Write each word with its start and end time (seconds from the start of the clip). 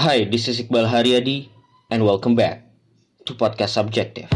Hi, 0.00 0.24
this 0.24 0.48
is 0.48 0.56
Iqbal 0.64 0.88
Haryadi 0.88 1.52
and 1.92 2.00
welcome 2.08 2.32
back 2.32 2.64
to 3.28 3.36
Podcast 3.36 3.76
Subjective. 3.76 4.32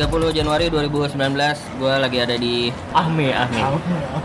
...30 0.00 0.32
Januari 0.32 0.72
2019 0.72 1.20
gue 1.76 1.92
lagi 1.92 2.18
ada 2.24 2.40
di 2.40 2.72
Ahme, 2.96 3.36
Ahme, 3.36 3.60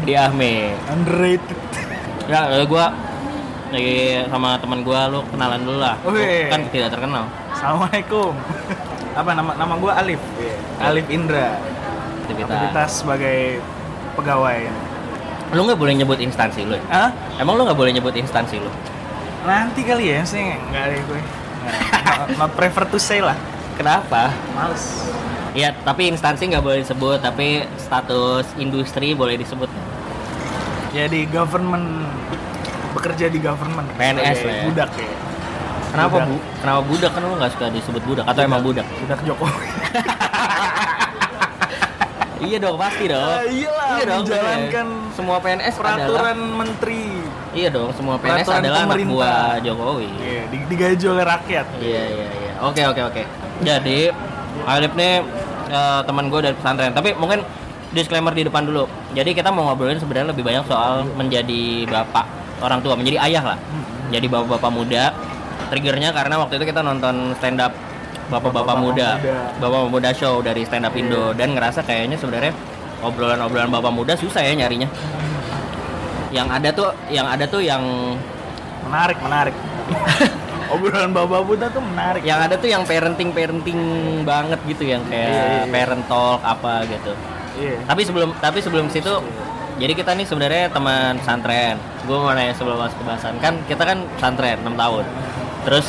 di 0.07 0.15
Ahme. 0.15 0.71
Underrated. 0.87 1.59
Ya, 2.31 2.47
gue 2.63 2.85
lagi 3.75 4.23
sama 4.31 4.55
teman 4.63 4.87
gue, 4.87 4.99
lu 5.11 5.19
kenalan 5.35 5.67
dulu 5.67 5.83
lah. 5.83 5.99
Wih. 6.07 6.47
Kan 6.47 6.63
tidak 6.71 6.95
terkenal. 6.95 7.27
Assalamualaikum. 7.51 8.31
Apa 9.13 9.29
nama 9.37 9.51
nama 9.53 9.73
gue 9.77 9.91
Alif. 9.93 10.21
Alif 10.81 11.05
Indra. 11.13 11.61
Aktivitas. 12.25 12.49
Aktivitas 12.49 12.91
sebagai 13.05 13.37
pegawai. 14.17 14.59
Lu 15.53 15.69
nggak 15.69 15.77
boleh 15.77 15.93
nyebut 15.93 16.17
instansi 16.17 16.65
lu. 16.65 16.73
ya? 16.73 16.83
Hah? 16.89 17.09
Emang 17.37 17.53
lu 17.53 17.69
nggak 17.69 17.77
boleh 17.77 17.93
nyebut 17.93 18.13
instansi 18.17 18.57
lu? 18.57 18.69
Nanti 19.45 19.85
kali 19.85 20.09
ya 20.09 20.25
sih 20.25 20.41
nggak 20.41 20.83
ada 20.89 20.97
gue. 20.97 21.21
Not, 22.03 22.29
not 22.41 22.51
prefer 22.57 22.89
to 22.89 22.97
say 22.97 23.21
lah. 23.21 23.37
Kenapa? 23.77 24.33
Males. 24.57 25.05
Ya, 25.53 25.69
tapi 25.85 26.09
instansi 26.09 26.49
nggak 26.49 26.65
boleh 26.65 26.81
disebut, 26.81 27.21
tapi 27.21 27.61
status 27.77 28.49
industri 28.57 29.13
boleh 29.13 29.37
disebut. 29.37 29.69
Ya 30.93 31.05
di 31.05 31.29
government 31.29 32.09
bekerja 32.97 33.29
di 33.29 33.37
government. 33.37 33.85
PNS 33.97 34.37
lah 34.45 34.53
ya. 34.53 34.63
Budak 34.65 34.91
ya. 34.97 35.09
Kenapa 35.93 36.15
Budak. 36.15 36.25
bu? 36.25 36.35
Kenapa 36.57 36.81
budak? 36.83 37.11
Kan 37.13 37.21
lu 37.21 37.35
nggak 37.37 37.51
suka 37.53 37.65
disebut 37.69 38.01
budak 38.03 38.25
atau 38.25 38.41
emang 38.41 38.59
budak? 38.59 38.85
Budak 38.97 39.19
Jokowi. 39.21 39.53
iya 42.43 42.57
dong, 42.57 42.75
pasti 42.75 43.05
dong. 43.07 43.23
Ah, 43.23 43.45
iyalah, 43.45 43.87
iya 43.93 44.03
dong. 44.03 44.17
menjalankan 44.19 44.85
bener. 44.89 45.13
semua 45.13 45.37
PNS 45.37 45.73
Peraturan 45.75 46.03
adalah 46.03 46.33
menteri. 46.33 47.03
Iya 47.53 47.67
dong, 47.69 47.89
semua 47.93 48.15
PNS 48.17 48.41
Peraturan 48.41 48.59
adalah 48.59 48.79
anak 48.79 48.89
pemerintah. 48.89 49.13
buah 49.13 49.51
Jokowi. 49.61 50.09
Iya, 50.17 50.41
di- 50.49 50.65
digaji 50.67 51.05
oleh 51.07 51.23
rakyat. 51.23 51.65
Iya 51.77 52.01
iya 52.03 52.27
iya. 52.33 52.51
Oke 52.59 52.81
oke 52.83 53.01
oke. 53.05 53.21
Jadi 53.61 53.99
Alif 54.65 54.91
nih 54.93 55.13
eh, 55.69 55.99
teman 56.03 56.25
gue 56.27 56.39
dari 56.41 56.53
pesantren. 56.53 56.91
Tapi 56.91 57.13
mungkin 57.13 57.39
disclaimer 57.91 58.31
di 58.31 58.43
depan 58.43 58.65
dulu. 58.65 58.85
Jadi 59.13 59.29
kita 59.31 59.49
mau 59.49 59.67
ngobrolin 59.67 59.97
sebenarnya 59.97 60.33
lebih 60.33 60.41
banyak 60.41 60.63
soal 60.65 61.05
menjadi 61.07 61.85
bapak 61.85 62.25
orang 62.59 62.79
tua, 62.81 62.95
menjadi 62.95 63.17
ayah 63.21 63.43
lah. 63.45 63.57
Jadi 64.09 64.25
bapak-bapak 64.25 64.69
muda. 64.69 65.09
Triggernya 65.73 66.13
karena 66.13 66.37
waktu 66.37 66.53
itu 66.55 66.69
kita 66.69 66.79
nonton 66.79 67.33
stand 67.33 67.57
up 67.57 67.73
bapak-bapak 68.23 68.53
Bapak-bapak 68.61 68.77
muda, 68.77 69.09
muda. 69.17 69.35
bapak 69.57 69.81
muda 69.89 70.09
show 70.13 70.37
dari 70.39 70.61
stand 70.63 70.85
up 70.85 70.93
Indo 70.93 71.33
dan 71.33 71.51
ngerasa 71.51 71.81
kayaknya 71.81 72.13
sebenarnya 72.15 72.53
obrolan-obrolan 73.01 73.67
bapak 73.67 73.89
muda 73.89 74.13
susah 74.13 74.39
ya 74.39 74.53
nyarinya. 74.53 74.85
Yang 76.29 76.47
ada 76.51 76.69
tuh, 76.71 76.89
yang 77.09 77.25
ada 77.25 77.45
tuh 77.45 77.59
yang 77.59 77.81
Menarik, 78.83 79.17
menarik. 79.17 79.55
Obrolan 80.69 81.09
bapak 81.09 81.41
Buddha 81.41 81.67
tuh 81.67 81.79
menarik. 81.79 82.21
yang 82.21 82.39
ada 82.39 82.53
tuh 82.53 82.65
yang 82.65 82.83
parenting 82.83 83.29
parenting 83.29 83.79
banget 84.23 84.57
gitu 84.65 84.83
yang 84.85 85.01
kayak 85.05 85.25
Iya, 85.25 85.33
iya, 85.33 85.57
iya. 85.59 85.63
parent 85.69 86.03
talk 86.05 86.39
apa 86.41 86.85
gitu 86.85 87.13
Iya. 87.53 87.77
tapi 87.85 88.01
sebelum 88.01 88.29
tapi 88.37 88.57
sebelum 88.57 88.89
situ 88.89 89.13
jadi 89.75 89.93
kita 89.93 90.13
nih 90.13 90.25
sebenarnya 90.25 90.69
teman 90.69 91.21
santren 91.21 91.77
gue 92.01 92.17
mau 92.17 92.33
nanya 92.33 92.51
sebelum 92.51 92.75
masuk 92.75 92.97
ke 92.97 93.05
bahasan 93.05 93.33
kan 93.37 93.53
kita 93.63 93.83
kan 93.83 94.01
santren 94.17 94.57
6 94.59 94.73
tahun 94.73 95.05
terus 95.63 95.87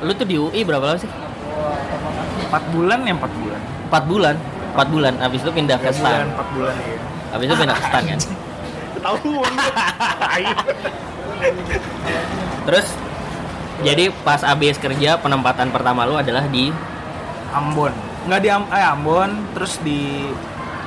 lu 0.00 0.12
tuh 0.12 0.24
di 0.24 0.36
UI 0.36 0.60
berapa 0.62 0.82
lama 0.84 0.98
sih 0.98 1.10
4 2.48 2.74
bulan 2.74 2.98
ya 3.02 3.14
4 3.14 3.22
bulan. 3.32 3.60
4 3.88 4.04
bulan 4.04 4.34
4 4.72 4.88
bulan 4.88 5.12
habis 5.18 5.40
itu 5.40 5.50
pindah 5.50 5.76
ke 5.76 5.88
3 5.88 5.94
bulan, 5.94 6.00
stan 6.00 6.26
4 6.34 6.54
bulan 6.54 6.74
ya. 6.76 6.96
habis 7.30 7.44
itu 7.44 7.56
pindah 7.56 7.74
ke 7.74 7.84
stan 7.84 8.02
kan 8.04 8.20
Ketahuan. 8.94 9.52
terus 12.62 12.86
jadi 13.82 14.04
pas 14.22 14.40
abis 14.40 14.78
kerja 14.78 15.18
penempatan 15.18 15.68
pertama 15.68 16.06
lu 16.06 16.14
adalah 16.14 16.46
di 16.46 16.70
Ambon. 17.52 17.90
Enggak 18.24 18.40
di 18.40 18.48
Am- 18.48 18.70
eh, 18.70 18.86
Ambon, 18.86 19.30
terus 19.52 19.76
di 19.78 20.30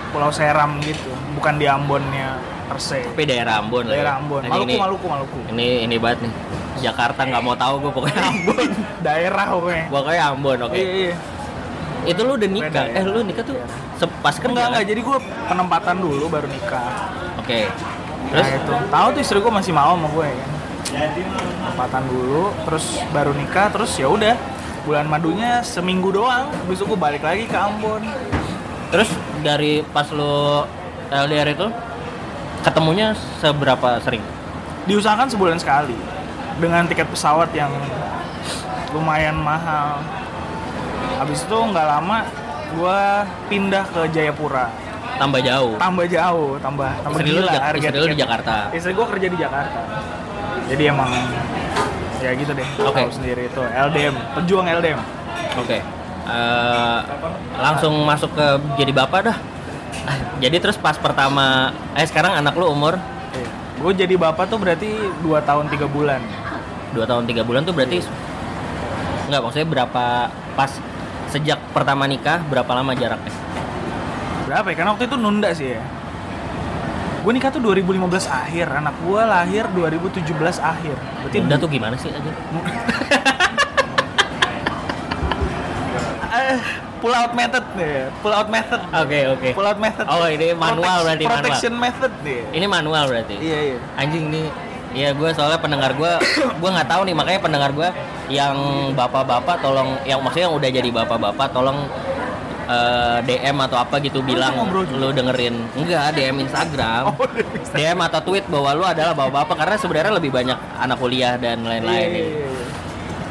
Pulau 0.09 0.31
Seram 0.31 0.79
gitu. 0.79 1.11
Bukan 1.35 1.59
di 1.59 1.67
Ambonnya 1.67 2.39
per 2.65 2.79
se. 2.79 3.03
tapi 3.05 3.27
daerah 3.27 3.59
Ambon 3.59 3.85
ya. 3.85 3.99
Daerah 3.99 4.13
Ambon. 4.17 4.41
Ini- 4.41 4.49
Maluku, 4.49 4.65
ini, 4.65 4.75
Maluku, 4.79 5.05
Maluku. 5.05 5.39
ini 5.51 5.67
ini 5.83 5.95
banget 5.99 6.25
nih 6.25 6.33
Jakarta 6.77 7.21
nggak 7.21 7.41
mau 7.41 7.53
tahu 7.53 7.75
gue 7.79 7.91
pokoknya 7.91 8.21
Ambon 8.31 8.67
Daerah 8.99 9.45
pokoknya. 9.49 9.85
pokoknya 9.87 10.21
Ambon 10.29 10.57
oke 10.61 10.75
Iya, 10.75 10.89
iya. 10.91 11.13
itu 12.05 12.21
lu 12.21 12.31
udah 12.33 12.49
nikah 12.49 12.69
Beda 12.69 12.83
ya? 12.85 12.95
eh 12.95 13.03
lu 13.03 13.19
nikah 13.21 13.43
tuh 13.43 13.55
se- 13.95 14.15
pas 14.19 14.33
kerja 14.33 14.49
Enggak, 14.49 14.61
kan? 14.61 14.71
enggak. 14.71 14.85
Jadi 14.87 15.01
gue 15.01 15.17
penempatan 15.45 15.95
dulu 15.97 16.25
baru 16.27 16.45
nikah. 16.45 16.89
oke 17.35 17.59
Terus 17.65 17.73
terus 18.25 18.41
nah, 18.43 18.57
itu. 18.57 18.73
Tahu 18.89 19.07
tuh 19.11 19.21
istri 19.21 19.37
gue 19.39 19.53
masih 19.53 19.71
mau 19.71 19.93
sama 19.93 20.07
gue 20.09 20.27
kan. 20.27 20.49
Penempatan 21.65 22.03
dulu, 22.05 22.43
terus 22.61 22.85
baru 23.09 23.31
nikah, 23.31 23.67
terus 23.69 23.91
ya 23.95 24.07
udah. 24.07 24.35
Bulan 24.81 25.05
madunya 25.05 25.59
seminggu 25.59 26.09
doang. 26.09 26.45
Habis 26.47 26.77
itu 26.77 26.85
gue 26.85 26.95
balik 26.95 27.21
lagi 27.21 27.45
ke 27.45 27.53
Ambon. 27.53 28.05
terus 28.85 29.09
dari 29.41 29.81
pas 29.83 30.07
lu 30.07 30.61
LDR 31.09 31.51
itu 31.51 31.67
ketemunya 32.61 33.11
seberapa 33.35 33.97
sering 33.99 34.21
diusahakan 34.85 35.27
sebulan 35.27 35.57
sekali 35.57 35.97
dengan 36.59 36.87
tiket 36.87 37.07
pesawat 37.11 37.51
yang 37.51 37.71
lumayan 38.95 39.35
mahal. 39.35 39.99
Habis 41.19 41.43
itu 41.43 41.57
nggak 41.57 41.87
lama 41.87 42.17
gue 42.75 42.99
pindah 43.51 43.85
ke 43.91 44.01
Jayapura. 44.11 44.71
Tambah 45.15 45.39
jauh? 45.39 45.79
Tambah 45.79 46.05
jauh 46.11 46.59
tambah 46.59 46.91
tambah 46.99 47.19
istri 47.23 47.39
gila 47.39 47.51
harga 47.55 47.87
istri 47.87 47.99
lu 47.99 48.07
di 48.07 48.09
tiket. 48.11 48.23
Jakarta? 48.23 48.55
Istri 48.75 48.91
gue 48.91 49.05
kerja 49.15 49.27
di 49.31 49.37
Jakarta. 49.39 49.79
Jadi 50.65 50.83
emang 50.91 51.11
ya 52.23 52.31
gitu 52.33 52.51
deh 52.57 52.67
Oke. 52.81 53.05
tahu 53.05 53.11
sendiri 53.21 53.45
itu 53.45 53.61
LDM 53.61 54.15
pejuang 54.33 54.65
LDM 54.65 54.97
oke. 55.61 55.77
Eh, 56.25 56.99
langsung 57.61 57.93
masuk 58.01 58.33
ke 58.33 58.47
jadi 58.81 58.91
bapak 58.97 59.29
dah. 59.29 59.37
Ah, 60.09 60.17
jadi 60.43 60.57
terus 60.57 60.75
pas 60.75 60.97
pertama 60.97 61.69
eh 61.93 62.07
sekarang 62.07 62.41
anak 62.41 62.57
lu 62.57 62.65
umur? 62.67 62.97
Gue 63.77 63.91
jadi 63.93 64.15
bapak 64.17 64.49
tuh 64.49 64.57
berarti 64.57 64.89
2 65.21 65.37
tahun 65.45 65.69
tiga 65.69 65.85
bulan 65.85 66.23
2 66.95 67.03
tahun 67.03 67.23
3 67.27 67.43
bulan 67.43 67.61
tuh 67.67 67.75
berarti 67.75 67.99
nggak 69.27 69.41
maksudnya 69.43 69.67
berapa 69.67 70.31
pas 70.55 70.71
sejak 71.29 71.59
pertama 71.75 72.07
nikah 72.07 72.39
berapa 72.47 72.71
lama 72.71 72.95
jaraknya 72.95 73.33
berapa 74.45 74.67
ya? 74.71 74.75
Karena 74.77 74.89
waktu 74.93 75.05
itu 75.09 75.17
nunda 75.17 75.49
sih 75.57 75.73
ya. 75.73 75.81
Gue 77.25 77.33
nikah 77.33 77.49
tuh 77.49 77.57
2015 77.57 78.29
akhir, 78.29 78.69
anak 78.69 78.93
gue 79.01 79.21
lahir 79.25 79.65
2017 79.73 80.61
akhir. 80.61 80.93
Berarti 81.25 81.37
udah 81.41 81.57
tuh 81.57 81.69
gimana 81.73 81.97
sih 81.97 82.13
aja 82.13 82.31
eh, 86.35 86.59
pull 87.01 87.15
out 87.17 87.33
method 87.33 87.65
nih, 87.73 88.13
pull 88.21 88.29
out 88.29 88.45
method. 88.45 88.77
oke 88.93 89.19
oke 89.33 89.49
Pull 89.57 89.65
out 89.65 89.79
method. 89.81 90.05
Oh, 90.05 90.29
ini 90.29 90.53
manual 90.53 91.01
berarti, 91.01 91.25
manual. 91.25 91.41
Protection 91.41 91.73
method 91.81 92.13
nih. 92.21 92.41
Ini 92.53 92.65
manual 92.69 93.03
berarti. 93.09 93.35
Iya, 93.41 93.57
iya. 93.73 93.77
Anjing 93.97 94.29
nih. 94.29 94.45
Iya 94.95 95.11
gue 95.11 95.29
soalnya 95.35 95.59
pendengar 95.59 95.91
gue, 95.93 96.11
gue 96.61 96.69
nggak 96.71 96.87
tahu 96.87 97.01
nih 97.03 97.11
makanya 97.11 97.39
pendengar 97.43 97.69
gue 97.69 97.89
yang 98.31 98.55
bapak-bapak 98.95 99.59
tolong, 99.59 99.99
yang 100.03 100.23
maksudnya 100.23 100.47
yang 100.47 100.55
udah 100.55 100.69
jadi 100.71 100.89
bapak-bapak 100.89 101.47
tolong 101.51 101.83
eh, 102.65 103.17
DM 103.21 103.57
atau 103.61 103.77
apa 103.77 103.99
gitu 103.99 104.23
bilang 104.23 104.55
ngobrol 104.55 104.87
juga? 104.87 104.97
lu 104.97 105.07
dengerin 105.11 105.55
enggak 105.75 106.15
DM 106.15 106.35
Instagram, 106.41 107.03
Oh. 107.11 107.27
DM 107.75 107.99
atau 108.01 108.23
tweet 108.23 108.47
bahwa 108.47 108.71
lu 108.71 108.83
adalah 108.83 109.11
bapak-bapak 109.11 109.55
karena 109.59 109.75
sebenarnya 109.75 110.13
lebih 110.15 110.31
banyak 110.31 110.55
anak 110.79 110.97
kuliah 110.97 111.35
dan 111.35 111.59
Iya, 111.59 111.69
lain-lain. 111.69 112.07
iya, 112.07 112.15
nih. 112.15 112.25
iya. 112.31 112.47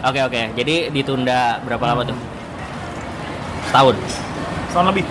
Oke 0.04 0.20
oke, 0.20 0.42
jadi 0.52 0.92
ditunda 0.92 1.64
berapa 1.64 1.80
lama 1.80 2.04
tuh? 2.04 2.18
Setahun. 3.66 3.96
Setahun 4.68 4.86
lebih. 4.92 5.04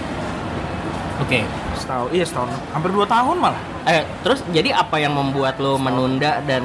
Oke. 1.18 1.40
Setahun, 1.74 2.08
iya 2.14 2.22
setahun. 2.24 2.54
Hampir 2.72 2.94
dua 2.94 3.10
tahun 3.10 3.42
malah. 3.42 3.58
Eh 3.86 4.02
terus 4.22 4.40
jadi 4.48 4.72
apa 4.74 4.96
yang 4.96 5.12
membuat 5.12 5.58
lo 5.58 5.76
menunda 5.76 6.40
dan 6.42 6.64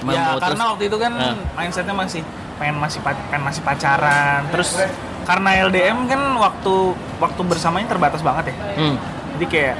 Ya 0.00 0.32
memutus? 0.32 0.40
karena 0.42 0.62
waktu 0.66 0.82
itu 0.86 0.96
kan 0.96 1.12
Nah. 1.12 1.36
mindsetnya 1.54 1.92
masih 1.92 2.22
pengen 2.56 2.76
masih 2.76 3.00
pengen 3.00 3.42
masih 3.42 3.60
pacaran. 3.60 4.40
Terus 4.50 4.76
karena 5.22 5.50
LDM 5.62 5.98
kan 6.06 6.20
waktu 6.38 6.74
waktu 7.16 7.40
bersamanya 7.42 7.88
terbatas 7.88 8.20
banget 8.20 8.50
ya. 8.50 8.56
Hmm. 8.74 8.96
jadi 9.32 9.46
kayak 9.46 9.76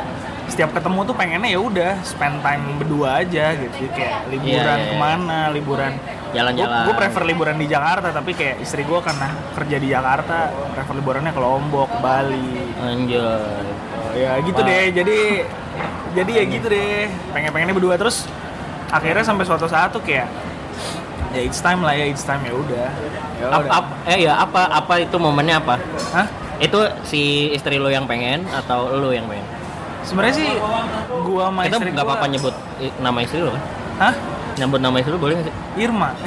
setiap 0.47 0.71
ketemu 0.73 1.01
tuh 1.05 1.15
pengennya 1.15 1.47
ya 1.49 1.61
udah 1.61 1.93
spend 2.01 2.41
time 2.41 2.77
berdua 2.77 3.21
aja 3.21 3.53
gitu 3.53 3.71
Jadi 3.79 3.91
kayak 3.93 4.15
liburan 4.27 4.51
Iya, 4.51 4.63
iya, 4.63 4.75
iya. 4.77 4.87
ke 4.87 4.97
mana 4.97 5.39
liburan 5.49 5.93
Jalan-jalan. 6.31 6.85
gue 6.85 6.95
prefer 6.97 7.23
liburan 7.25 7.57
di 7.57 7.67
Jakarta 7.67 8.09
tapi 8.11 8.31
kayak 8.33 8.57
istri 8.59 8.83
gue 8.83 9.01
karena 9.01 9.27
kerja 9.53 9.77
di 9.77 9.89
Jakarta 9.89 10.37
prefer 10.71 10.95
liburannya 10.97 11.31
ke 11.31 11.41
Lombok 11.41 11.91
Bali 11.99 12.51
Anjay. 12.77 13.19
Oh, 13.19 14.13
ya 14.13 14.39
gitu 14.41 14.59
Wah. 14.59 14.69
deh 14.69 14.85
jadi 14.93 15.19
jadi 16.17 16.31
ya 16.31 16.45
gitu 16.47 16.67
deh. 16.71 17.07
Pengen 17.35 17.51
pengennya 17.55 17.75
berdua 17.75 17.95
terus 17.97 18.27
akhirnya 18.91 19.23
sampai 19.23 19.45
suatu 19.47 19.71
saat 19.71 19.95
tuh 19.95 20.03
kayak 20.03 20.27
ya 21.31 21.41
it's 21.47 21.63
time 21.63 21.81
lah 21.87 21.95
ya 21.95 22.11
it's 22.11 22.27
time 22.27 22.43
ya 22.43 22.53
udah. 22.55 22.89
Ya 23.39 23.47
eh 24.11 24.19
ya 24.29 24.33
apa 24.43 24.67
apa 24.69 25.01
itu 25.01 25.17
momennya 25.17 25.63
apa? 25.63 25.79
Hah? 26.15 26.27
itu 26.61 26.77
si 27.09 27.49
istri 27.57 27.81
lo 27.81 27.89
yang 27.89 28.05
pengen 28.05 28.45
atau 28.53 28.93
lo 28.93 29.17
yang 29.17 29.25
pengen? 29.25 29.49
Sebenarnya 30.05 30.35
sih 30.45 30.49
gua 31.25 31.49
sama 31.49 31.65
kita 31.65 31.77
istri 31.81 31.89
nggak 31.97 32.07
apa-apa 32.07 32.27
nyebut 32.29 32.55
nama 33.01 33.19
istri 33.25 33.41
lo 33.41 33.51
kan? 33.57 33.63
Hah? 34.01 34.15
nyebut 34.61 34.81
nama 34.83 34.97
istri 35.01 35.13
lo 35.17 35.19
boleh 35.21 35.35
nggak 35.41 35.49
sih? 35.49 35.57
Irma. 35.89 36.11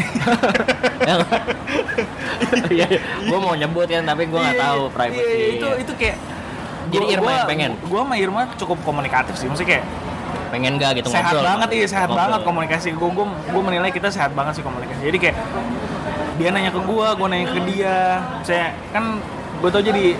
Ya 1.03 1.19
nggak? 1.19 1.41
Iya, 2.74 2.88
gue 3.27 3.39
mau 3.39 3.53
nyebut 3.53 3.85
kan, 3.85 4.01
tapi 4.07 4.25
gue 4.25 4.39
nggak 4.39 4.57
tahu 4.57 4.81
privacy. 4.94 5.19
Iya, 5.19 5.35
iya, 5.35 5.47
itu 5.57 5.68
itu 5.85 5.91
kayak 6.00 6.18
Jadi 6.89 7.06
Irma 7.09 7.24
gua- 7.24 7.35
yang 7.35 7.47
pengen? 7.47 7.71
Gua 7.83 8.01
sama 8.01 8.15
Irma 8.15 8.41
cukup 8.53 8.77
komunikatif 8.81 9.35
sih, 9.35 9.45
maksudnya 9.45 9.69
kayak 9.74 9.85
pengen 10.50 10.77
gak 10.77 10.91
gitu 10.95 11.09
sehat 11.09 11.33
ngobrol? 11.33 11.45
banget 11.47 11.69
iya 11.71 11.88
sehat 11.88 12.07
Ngobrol. 12.07 12.21
banget 12.21 12.39
komunikasi 12.44 12.88
gue 12.91 13.09
gue 13.09 13.25
gue 13.25 13.62
menilai 13.63 13.89
kita 13.89 14.06
sehat 14.07 14.31
banget 14.31 14.53
sih 14.53 14.63
komunikasi 14.63 15.01
jadi 15.03 15.18
kayak 15.19 15.38
dia 16.35 16.47
nanya 16.47 16.69
ke 16.69 16.77
gue 16.80 17.07
gue 17.09 17.27
nanya 17.27 17.47
ke 17.47 17.59
dia 17.68 17.97
saya 18.41 18.69
kan 18.89 19.18
gue 19.57 19.69
tau 19.69 19.81
jadi 19.81 20.13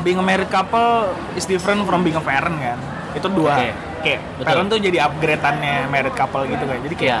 being 0.00 0.16
a 0.16 0.24
married 0.24 0.48
couple 0.48 1.12
is 1.36 1.44
different 1.44 1.84
from 1.84 2.00
being 2.00 2.14
a 2.14 2.22
parent 2.22 2.56
kan 2.56 2.80
itu 3.12 3.28
dua 3.28 3.60
Oke. 3.60 3.68
kayak 4.02 4.20
Betul. 4.34 4.44
parent 4.46 4.66
tuh 4.68 4.78
jadi 4.78 4.98
upgradeannya 5.02 5.74
married 5.86 6.14
couple 6.14 6.44
gitu 6.46 6.64
kan 6.64 6.78
jadi 6.80 6.94
kayak 6.96 7.20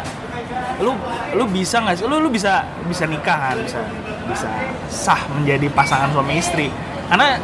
lu 0.78 0.92
lu 1.34 1.44
bisa 1.46 1.76
nggak 1.78 1.94
sih 1.94 2.04
lu 2.04 2.16
lu 2.16 2.28
bisa 2.28 2.64
bisa 2.82 3.04
nikah 3.04 3.36
kan 3.46 3.56
bisa 3.58 3.80
bisa 4.26 4.48
sah 4.86 5.20
menjadi 5.30 5.68
pasangan 5.68 6.08
suami 6.08 6.32
istri 6.34 6.72
karena 7.06 7.36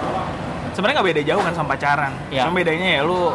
sebenarnya 0.72 0.96
nggak 0.98 1.08
beda 1.12 1.22
jauh 1.24 1.42
kan 1.42 1.52
sama 1.52 1.68
pacaran 1.72 2.12
Iya. 2.28 2.40
cuma 2.44 2.52
bedanya 2.56 2.88
ya 2.96 3.02
lu 3.02 3.32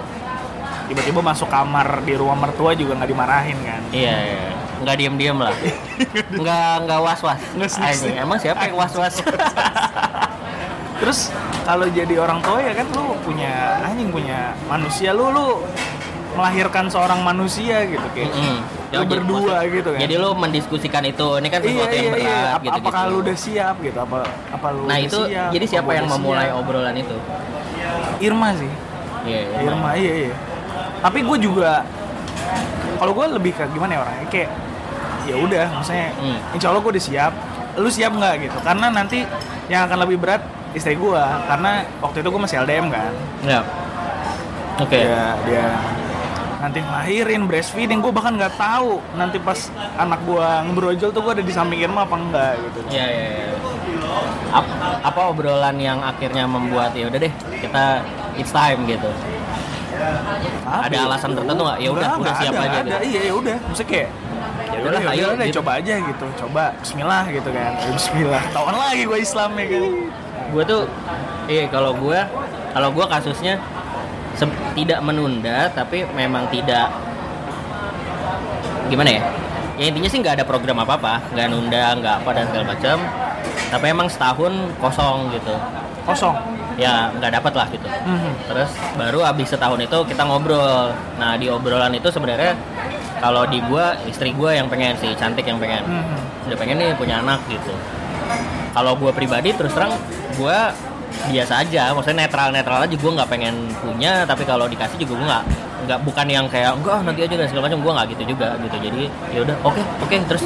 tiba-tiba 0.87 1.19
masuk 1.19 1.47
kamar 1.47 2.01
di 2.01 2.13
rumah 2.15 2.37
mertua 2.37 2.71
juga 2.73 2.95
nggak 2.95 3.09
dimarahin 3.09 3.57
kan 3.61 3.81
Iya, 3.91 4.15
iya. 4.15 4.41
Nggak 4.77 4.93
diem-diem 4.93 5.37
lah. 5.41 5.57
Nggak 6.37 6.73
nggak 6.85 6.99
was-was. 7.01 7.41
Sneak. 7.65 8.13
Emang 8.13 8.37
siapa 8.37 8.69
yang 8.69 8.77
was-was? 8.77 9.25
terus 11.01 11.29
kalau 11.61 11.85
jadi 11.87 12.17
orang 12.17 12.41
tua 12.41 12.57
ya 12.57 12.73
kan 12.73 12.85
lu 12.89 13.13
punya 13.21 13.81
anjing 13.85 14.09
punya 14.09 14.57
manusia 14.65 15.13
lu 15.13 15.29
lu 15.29 15.61
melahirkan 16.33 16.89
seorang 16.89 17.21
manusia 17.21 17.85
gitu 17.85 18.05
kayak 18.13 18.33
Mm-mm. 18.87 18.93
lu 18.93 18.97
jadi- 18.97 19.11
berdua 19.13 19.39
maksud- 19.57 19.73
gitu 19.73 19.89
kan 19.89 19.99
Jadi 19.99 20.15
lo 20.15 20.29
mendiskusikan 20.33 21.03
itu, 21.05 21.27
ini 21.35 21.47
kan 21.47 21.59
iya 21.59 21.67
sesuatu 21.69 21.91
yang 21.91 21.99
iya 21.99 22.11
berat 22.11 22.23
iya 22.23 22.39
Ap- 22.49 22.63
gitu. 22.63 22.77
apakah 22.77 23.01
lu 23.05 23.15
udah 23.19 23.35
siap 23.37 23.75
gitu 23.79 23.97
apa 23.97 24.17
apa 24.49 24.67
lu 24.69 24.81
Nah 24.81 24.87
udah 24.89 24.97
itu, 25.03 25.19
siap? 25.25 25.49
jadi 25.49 25.65
Apa 25.65 25.71
siapa 25.73 25.91
yang 25.93 26.07
memulai 26.09 26.47
siap? 26.47 26.59
obrolan 26.59 26.95
itu? 26.95 27.17
Irma 28.19 28.49
sih 28.53 28.71
Iya, 29.23 29.39
iya. 29.43 29.57
Irma 29.61 29.89
iya 29.93 30.13
iya 30.23 30.35
tapi 30.97 31.19
gue 31.21 31.37
juga 31.37 31.83
kalau 32.95 33.11
gue 33.13 33.25
lebih 33.29 33.51
ke 33.51 33.63
gimana 33.69 33.91
ya 33.91 33.99
orangnya 34.01 34.27
kayak 34.27 34.49
ya 35.23 35.35
udah 35.37 35.65
maksudnya 35.71 36.07
Hmm. 36.15 36.37
insya 36.51 36.67
Allah 36.67 36.79
gue 36.79 36.91
udah 36.91 37.05
siap 37.05 37.33
lu 37.75 37.87
siap 37.87 38.11
nggak 38.11 38.35
gitu 38.41 38.57
karena 38.59 38.87
nanti 38.89 39.21
yang 39.67 39.83
akan 39.83 39.97
lebih 40.01 40.17
berat 40.17 40.41
istri 40.71 40.95
gue 40.95 41.21
karena 41.43 41.71
waktu 41.99 42.17
itu 42.17 42.29
gue 42.29 42.41
masih 42.41 42.57
LDM 42.59 42.87
kan 42.87 43.11
Ya. 43.43 43.61
Oke. 44.77 44.95
dia 44.95 45.21
dia 45.43 45.65
nanti 46.57 46.79
lahirin 46.81 47.45
breastfeeding 47.45 47.99
gue 47.99 48.09
bahkan 48.09 48.33
nggak 48.33 48.55
tahu 48.55 48.97
nanti 49.13 49.37
pas 49.37 49.69
anak 49.95 50.17
gue 50.23 50.41
ngebrojol 50.65 51.09
tuh 51.09 51.21
gue 51.21 51.33
ada 51.33 51.43
di 51.43 51.53
samping 51.53 51.79
Irma 51.79 52.01
apa 52.03 52.15
enggak 52.15 52.53
gitu 52.59 52.79
Iya, 52.89 53.05
iya, 53.05 53.27
iya. 53.29 53.47
Ap- 54.49 54.73
apa 55.03 55.21
obrolan 55.27 55.77
yang 55.77 56.01
akhirnya 56.01 56.45
membuat 56.45 56.91
ya 56.91 57.05
udah 57.05 57.19
deh 57.19 57.33
kita 57.57 58.01
it's 58.35 58.49
time 58.49 58.85
gitu. 58.85 59.09
Apa 60.63 60.87
Ada 60.87 60.95
ya? 60.95 61.01
alasan 61.05 61.31
tertentu 61.33 61.61
nggak? 61.63 61.79
Ya 61.79 61.89
udah, 61.89 62.07
udah 62.15 62.33
siap 62.37 62.53
ada, 62.53 62.61
aja 62.61 62.69
nggak 62.69 62.77
gitu. 62.79 62.89
ada. 62.91 62.97
iya 63.03 63.21
ya 63.21 63.33
udah 63.33 63.57
maksudnya 63.61 63.89
kayak 63.91 64.09
Ya 64.67 64.79
udah, 64.83 64.99
ya 64.99 65.09
ayo, 65.09 65.25
udah, 65.31 65.45
gitu. 65.47 65.57
coba 65.57 65.71
aja 65.79 65.93
gitu 65.97 66.25
coba 66.37 66.63
Bismillah 66.77 67.23
gitu 67.27 67.49
kan 67.49 67.71
Ya, 67.73 67.89
Bismillah 67.89 68.43
tahun 68.51 68.75
lagi 68.77 69.03
gue 69.03 69.19
Islam 69.19 69.49
ya 69.53 69.65
kan 69.67 69.83
gue 70.47 70.63
tuh 70.65 70.81
eh 71.47 71.65
kalau 71.67 71.91
gue 71.93 72.19
kalau 72.71 72.89
gue 72.91 73.05
kasusnya 73.07 73.53
tidak 74.77 74.99
menunda 75.01 75.69
tapi 75.73 76.05
memang 76.13 76.45
tidak 76.53 76.93
gimana 78.87 79.09
ya? 79.17 79.21
Ya 79.77 79.85
intinya 79.93 80.09
sih 80.09 80.19
nggak 80.21 80.41
ada 80.41 80.45
program 80.45 80.81
apa 80.81 80.97
apa 80.97 81.13
nggak 81.33 81.47
nunda 81.53 81.85
nggak 82.01 82.15
apa 82.23 82.29
dan 82.33 82.43
segala 82.49 82.65
macam 82.73 82.97
tapi 83.67 83.85
emang 83.89 84.07
setahun 84.09 84.53
kosong 84.81 85.33
gitu. 85.33 85.53
Kosong? 86.05 86.35
Ya 86.77 87.09
nggak 87.17 87.41
dapat 87.41 87.53
lah 87.57 87.67
gitu. 87.73 87.87
Mhm. 87.89 88.31
terus 88.49 88.71
baru 88.97 89.25
abis 89.25 89.53
setahun 89.53 89.81
itu 89.81 89.97
kita 90.05 90.23
ngobrol. 90.25 90.93
Nah 91.17 91.37
di 91.37 91.49
obrolan 91.49 91.93
itu 91.93 92.09
sebenarnya 92.09 92.53
kalau 93.17 93.49
di 93.49 93.57
gua 93.65 93.97
istri 94.05 94.29
gua 94.33 94.53
yang 94.53 94.69
pengen 94.69 94.93
sih 95.01 95.13
cantik 95.17 95.45
yang 95.45 95.57
pengen. 95.57 95.83
Mhm. 95.85 96.17
udah 96.47 96.57
pengen 96.57 96.77
nih 96.79 96.93
punya 96.95 97.21
anak 97.21 97.41
gitu. 97.49 97.73
Kalau 98.77 98.93
gue 98.93 99.09
pribadi 99.09 99.57
terus 99.57 99.73
terang 99.73 99.95
gue 100.37 100.57
biasa 101.31 101.53
aja. 101.65 101.91
Maksudnya 101.97 102.27
netral 102.27 102.49
netral 102.53 102.79
aja 102.85 102.95
gue 102.95 103.11
nggak 103.17 103.29
pengen 103.29 103.55
punya 103.81 104.23
tapi 104.29 104.43
kalau 104.45 104.69
dikasih 104.69 104.97
juga 105.01 105.13
gue 105.17 105.27
nggak 105.27 105.45
nggak 105.87 105.99
bukan 106.03 106.27
yang 106.27 106.45
kayak 106.51 106.75
enggak 106.75 106.99
nanti 107.05 107.21
aja 107.23 107.35
dan 107.39 107.47
segala 107.47 107.63
macam 107.71 107.79
gue 107.81 107.91
nggak 107.95 108.07
gitu 108.13 108.23
juga 108.35 108.47
gitu. 108.61 108.77
Jadi 108.77 109.01
ya 109.33 109.39
udah 109.47 109.55
oke 109.65 109.81
oke 110.03 110.15
terus 110.29 110.43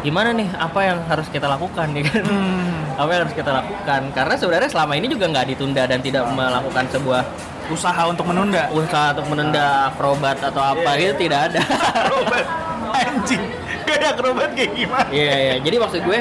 gimana 0.00 0.32
nih? 0.32 0.48
Apa 0.56 0.80
yang 0.86 0.98
harus 1.04 1.26
kita 1.28 1.46
lakukan 1.48 1.86
ya 1.92 2.02
kan? 2.08 2.22
Hmm. 2.24 2.68
apa 3.00 3.10
yang 3.16 3.20
harus 3.24 3.36
kita 3.36 3.50
lakukan? 3.52 4.00
Karena 4.12 4.34
sebenarnya 4.36 4.68
selama 4.72 4.92
ini 4.96 5.06
juga 5.08 5.24
nggak 5.28 5.46
ditunda 5.56 5.82
dan 5.88 6.04
tidak 6.04 6.24
melakukan 6.32 6.84
sebuah 6.92 7.22
usaha 7.70 8.02
untuk 8.10 8.26
menunda? 8.28 8.66
usaha 8.74 9.14
untuk 9.14 9.30
menunda 9.30 9.88
akrobat 9.88 10.36
atau 10.42 10.60
apa 10.60 10.90
Iya, 10.98 11.14
gitu 11.14 11.28
tidak 11.28 11.40
ada. 11.52 11.60
Akrobat. 12.02 12.44
Anjing. 12.90 13.42
Kayak 13.86 14.06
akrobat 14.18 14.50
kayak 14.52 14.72
gimana? 14.74 15.08
Iya, 15.08 15.34
iya. 15.38 15.54
Jadi 15.62 15.76
maksud 15.80 16.00
gue 16.04 16.18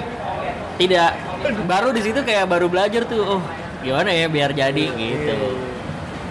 tidak 0.80 1.10
baru 1.68 1.90
di 1.92 2.02
situ 2.06 2.20
kayak 2.24 2.46
baru 2.48 2.72
belajar 2.72 3.04
tuh. 3.04 3.38
Oh, 3.38 3.42
gimana 3.80 4.10
ya 4.12 4.26
biar 4.28 4.52
jadi 4.52 4.86
gitu. 4.92 5.36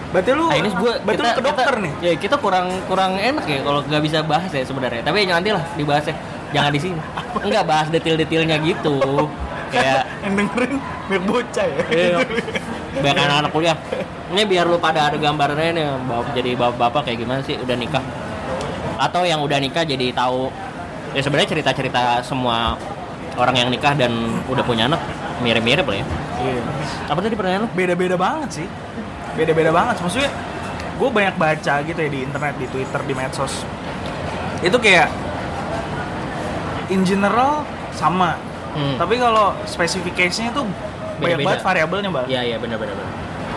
berarti 0.09 0.31
lu 0.33 0.49
Nah, 0.49 0.57
ini 0.57 0.69
gue 0.73 0.93
berarti 1.05 1.21
lu 1.21 1.31
ke 1.37 1.43
dokter 1.45 1.73
kita, 1.77 1.85
nih 1.85 1.93
Ya, 2.01 2.13
kita 2.17 2.35
kurang 2.41 2.67
kurang 2.89 3.21
enak 3.21 3.45
ya 3.45 3.61
kalau 3.61 3.85
nggak 3.85 4.03
bisa 4.05 4.25
bahas 4.25 4.49
ya 4.49 4.65
sebenarnya. 4.65 5.05
Tapi 5.05 5.25
ya 5.25 5.37
nanti 5.37 5.49
lah 5.53 5.61
dibahasnya. 5.77 6.17
Jangan 6.49 6.71
di 6.73 6.81
sini. 6.81 6.99
Enggak 7.45 7.63
bahas 7.69 7.87
detail-detailnya 7.93 8.57
gitu. 8.65 8.97
kayak 9.69 10.01
yang 10.25 10.33
dengerin 10.33 10.81
biar 11.05 11.21
bocah 11.29 11.65
ya 11.65 11.77
iya, 11.93 12.17
banyak 13.05 13.21
anak-anak 13.21 13.51
kuliah. 13.53 13.77
Ini 14.33 14.41
biar 14.49 14.65
lu 14.65 14.81
pada 14.81 15.13
ada 15.13 15.17
gambarannya 15.17 15.77
nih, 15.77 15.85
bapak 16.09 16.31
jadi 16.33 16.51
bapak-bapak 16.57 17.01
kayak 17.05 17.17
gimana 17.21 17.41
sih 17.45 17.53
udah 17.53 17.77
nikah. 17.77 18.01
Atau 18.97 19.29
yang 19.29 19.45
udah 19.45 19.61
nikah 19.61 19.85
jadi 19.85 20.09
tahu 20.09 20.49
ya 21.13 21.21
sebenarnya 21.21 21.49
cerita-cerita 21.53 22.25
semua 22.25 22.77
orang 23.39 23.55
yang 23.55 23.69
nikah 23.69 23.95
dan 23.95 24.11
udah 24.45 24.61
punya 24.61 24.85
anak 24.85 24.99
mirip-mirip 25.39 25.83
lah 25.83 25.97
ya. 25.97 26.05
Iya. 26.37 26.61
Apa 27.07 27.19
tadi 27.19 27.33
pertanyaan 27.33 27.63
lu? 27.63 27.69
beda-beda 27.71 28.15
banget 28.15 28.49
sih 28.53 28.67
beda-beda 29.31 29.71
banget 29.71 29.95
maksudnya 29.97 30.31
gue 30.93 31.09
banyak 31.09 31.35
baca 31.35 31.73
gitu 31.81 31.95
ya 31.97 32.09
di 32.09 32.19
internet 32.21 32.53
di 32.55 32.67
twitter 32.67 33.01
di 33.01 33.13
medsos 33.13 33.63
itu 34.59 34.75
kayak 34.77 35.07
in 36.89 37.01
general 37.03 37.63
sama 37.91 38.35
Hmm. 38.69 38.95
tapi 38.95 39.17
kalau 39.17 39.57
spesifikasinya 39.65 40.53
tuh 40.53 40.61
banyak 41.17 41.41
banget 41.41 41.61
variabelnya 41.63 42.09
bang 42.11 42.25
Iya 42.27 42.41
iya 42.45 42.57
benar-benar. 42.57 42.93
benar. 42.93 43.09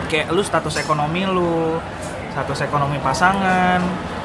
kayak 0.09 0.25
lu 0.29 0.41
status 0.41 0.73
ekonomi 0.75 1.21
lu 1.23 1.77
status 2.31 2.59
ekonomi 2.61 2.97
pasangan 2.97 3.77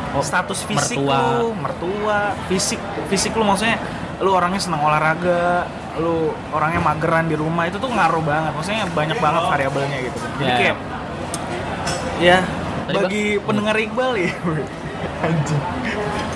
Oh, 0.09 0.25
status 0.25 0.64
fisik 0.64 0.97
mertua. 0.97 1.21
lu 1.37 1.52
mertua 1.52 2.32
fisik 2.49 2.80
fisik 3.06 3.37
lu 3.37 3.44
maksudnya 3.44 3.76
lu 4.18 4.30
orangnya 4.30 4.58
senang 4.58 4.82
olahraga 4.82 5.66
lu 5.96 6.16
orangnya 6.50 6.80
mageran 6.80 7.26
di 7.26 7.34
rumah 7.34 7.66
itu 7.66 7.76
tuh 7.76 7.87
ngaruh 7.87 8.20
banget 8.20 8.52
maksudnya 8.52 8.84
banyak 8.88 9.18
banget 9.18 9.42
variabelnya 9.44 9.98
gitu 10.00 10.18
jadi 10.37 10.46
Ya. 10.46 10.56
kayak 10.56 10.76
ya 12.18 12.38
Tadi, 12.88 12.94
bagi 12.96 13.25
pendengar 13.38 13.76
Iqbal 13.76 14.10
ya 14.16 14.32
anjing 15.20 15.62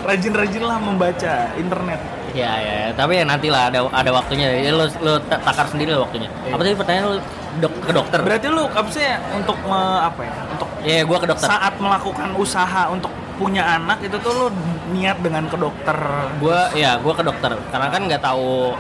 rajin-rajin 0.03 0.63
lah 0.63 0.79
membaca 0.79 1.33
internet 1.55 2.01
Iya 2.33 2.49
iya. 2.57 2.75
ya. 2.81 2.91
Tapi 2.97 3.21
ya 3.21 3.25
nanti 3.29 3.53
lah 3.53 3.69
ada 3.69 3.85
ada 3.93 4.09
waktunya. 4.09 4.49
Ya, 4.57 4.73
lu 4.73 4.89
lu 5.05 5.21
ta- 5.29 5.37
takar 5.37 5.69
sendiri 5.69 5.93
lah 5.93 6.01
waktunya. 6.01 6.33
Iya. 6.49 6.57
Apa 6.57 6.65
tadi 6.65 6.77
pertanyaan 6.81 7.05
lu 7.05 7.17
dok, 7.61 7.73
ke 7.77 7.93
dokter? 7.93 8.19
berarti 8.25 8.47
lu 8.49 8.65
apa 8.65 8.89
sih 8.89 9.05
untuk 9.37 9.57
me- 9.69 10.01
apa 10.01 10.21
ya 10.25 10.33
untuk 10.49 10.69
Iya 10.81 11.01
gua 11.05 11.19
ke 11.21 11.29
dokter. 11.29 11.45
saat 11.45 11.77
melakukan 11.77 12.33
usaha 12.33 12.89
untuk 12.89 13.13
punya 13.43 13.63
anak 13.77 13.99
itu 14.01 14.17
tuh 14.23 14.33
lu 14.33 14.47
niat 14.95 15.19
dengan 15.19 15.45
ke 15.51 15.57
dokter? 15.59 15.97
Gua 16.39 16.71
ya 16.73 16.95
gua 17.03 17.15
ke 17.19 17.25
dokter. 17.27 17.51
Karena 17.69 17.89
kan 17.91 18.03
nggak 18.07 18.23
tahu 18.23 18.73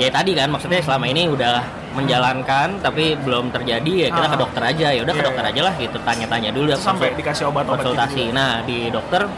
ya 0.00 0.08
tadi 0.10 0.32
kan 0.34 0.48
maksudnya 0.50 0.80
selama 0.82 1.06
ini 1.06 1.28
udah 1.28 1.62
menjalankan 1.94 2.82
tapi 2.82 3.14
belum 3.20 3.54
terjadi 3.54 3.92
ya 3.94 4.08
kita 4.10 4.26
ke 4.32 4.36
Ah. 4.36 4.42
dokter 4.42 4.62
aja. 4.64 4.86
Ya 4.90 5.00
udah 5.04 5.14
ke 5.14 5.22
Iya, 5.22 5.28
dokter 5.30 5.44
iya. 5.44 5.52
aja 5.54 5.60
lah 5.68 5.74
gitu 5.76 5.96
tanya-tanya 6.02 6.50
dulu. 6.50 6.68
Terus 6.72 6.82
sampai 6.82 7.08
dikasih 7.14 7.44
obat-obat 7.52 7.84
konsultasi. 7.84 8.22
gitu 8.26 8.34
nah 8.34 8.64
di 8.64 8.88
dokter 8.88 9.28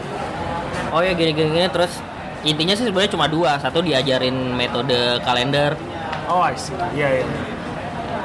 oh 0.87 1.01
ya 1.03 1.11
gini 1.11 1.35
gini, 1.35 1.49
gini. 1.51 1.67
terus 1.67 1.99
intinya 2.47 2.73
sih 2.73 2.87
sebenarnya 2.87 3.11
cuma 3.11 3.27
dua. 3.27 3.59
Satu 3.59 3.83
diajarin 3.83 4.55
metode 4.55 5.19
kalender. 5.21 5.75
Oh 6.31 6.41
I 6.41 6.55
see. 6.55 6.73
Iya 6.95 7.21
iya 7.21 7.56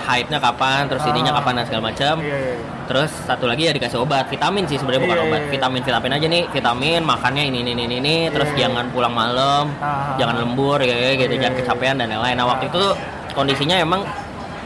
haidnya 0.02 0.38
kapan, 0.38 0.84
terus 0.84 1.02
ininya 1.04 1.30
Ah. 1.30 1.36
kapan 1.38 1.52
dan 1.56 1.64
segala 1.64 1.82
macam. 1.88 2.14
Iya, 2.18 2.28
iya, 2.28 2.52
iya. 2.52 2.70
Terus 2.82 3.10
satu 3.22 3.44
lagi 3.46 3.62
ya 3.64 3.72
dikasih 3.72 3.98
obat, 3.98 4.26
vitamin 4.26 4.66
sih 4.66 4.76
sebenarnya 4.76 5.02
bukan 5.02 5.16
Iya, 5.16 5.24
obat, 5.24 5.38
iya, 5.38 5.44
iya. 5.44 5.52
vitamin 5.54 5.80
vitamin 5.80 6.10
aja 6.12 6.26
nih, 6.28 6.42
vitamin 6.48 7.00
makannya 7.02 7.42
ini 7.46 7.58
ini 7.62 7.72
ini 7.76 7.96
ini, 7.96 8.16
terus 8.28 8.50
jangan 8.52 8.90
pulang 8.90 9.12
malam, 9.12 9.70
Ah. 9.78 10.14
jangan 10.16 10.36
lembur 10.36 10.78
ya 10.78 10.92
kayak 10.92 11.14
gitu, 11.18 11.32
Iya, 11.32 11.40
jangan 11.40 11.54
kecapean 11.56 11.94
dan 11.96 12.08
lain-lain. 12.08 12.34
Nah 12.34 12.46
waktu 12.46 12.66
itu 12.66 12.76
tuh 12.76 12.94
kondisinya 13.32 13.76
emang 13.76 14.02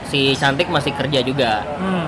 si 0.05 0.33
cantik 0.35 0.67
masih 0.67 0.91
kerja 0.93 1.21
juga, 1.21 1.63
Hmm. 1.77 2.07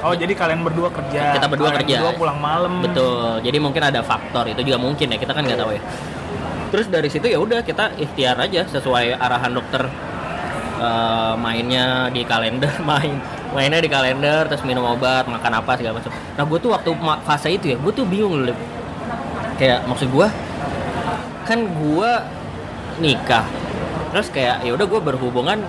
Oh 0.00 0.16
jadi 0.16 0.32
kalian 0.32 0.64
berdua 0.64 0.88
kerja. 0.88 1.36
Kita 1.36 1.44
berdua 1.44 1.68
kalian 1.70 1.80
kerja. 1.84 1.96
Berdua 2.00 2.16
pulang 2.16 2.40
malam. 2.40 2.80
betul. 2.80 3.36
Jadi 3.40 3.58
mungkin 3.60 3.84
ada 3.84 4.00
faktor 4.00 4.48
itu 4.48 4.64
juga 4.64 4.80
mungkin 4.80 5.06
ya 5.06 5.20
kita 5.20 5.36
kan 5.36 5.44
nggak 5.44 5.60
tahu 5.60 5.76
ya. 5.76 5.82
Terus 6.70 6.86
dari 6.88 7.08
situ 7.10 7.26
ya 7.26 7.36
udah 7.36 7.60
kita 7.60 7.92
ikhtiar 7.98 8.40
aja 8.40 8.64
sesuai 8.64 9.12
arahan 9.12 9.52
dokter 9.52 9.92
Eh, 10.80 11.34
mainnya 11.36 12.08
di 12.08 12.24
kalender 12.24 12.72
main 12.88 13.20
mainnya 13.52 13.84
di 13.84 13.90
kalender 13.92 14.48
terus 14.48 14.64
minum 14.64 14.88
obat 14.88 15.28
makan 15.28 15.60
apa 15.60 15.76
segala 15.76 16.00
macam. 16.00 16.08
Nah 16.08 16.44
gue 16.48 16.56
tuh 16.56 16.72
waktu 16.72 16.90
fase 17.20 17.52
itu 17.52 17.66
ya 17.68 17.76
gue 17.76 17.92
tuh 17.92 18.08
bingung 18.08 18.48
loh 18.48 18.56
kayak 19.60 19.84
maksud 19.84 20.08
gue 20.08 20.24
kan 21.44 21.58
gue 21.60 22.10
nikah 22.96 23.44
terus 24.08 24.32
kayak 24.32 24.64
ya 24.64 24.72
udah 24.72 24.88
gue 24.88 25.00
berhubungan 25.04 25.60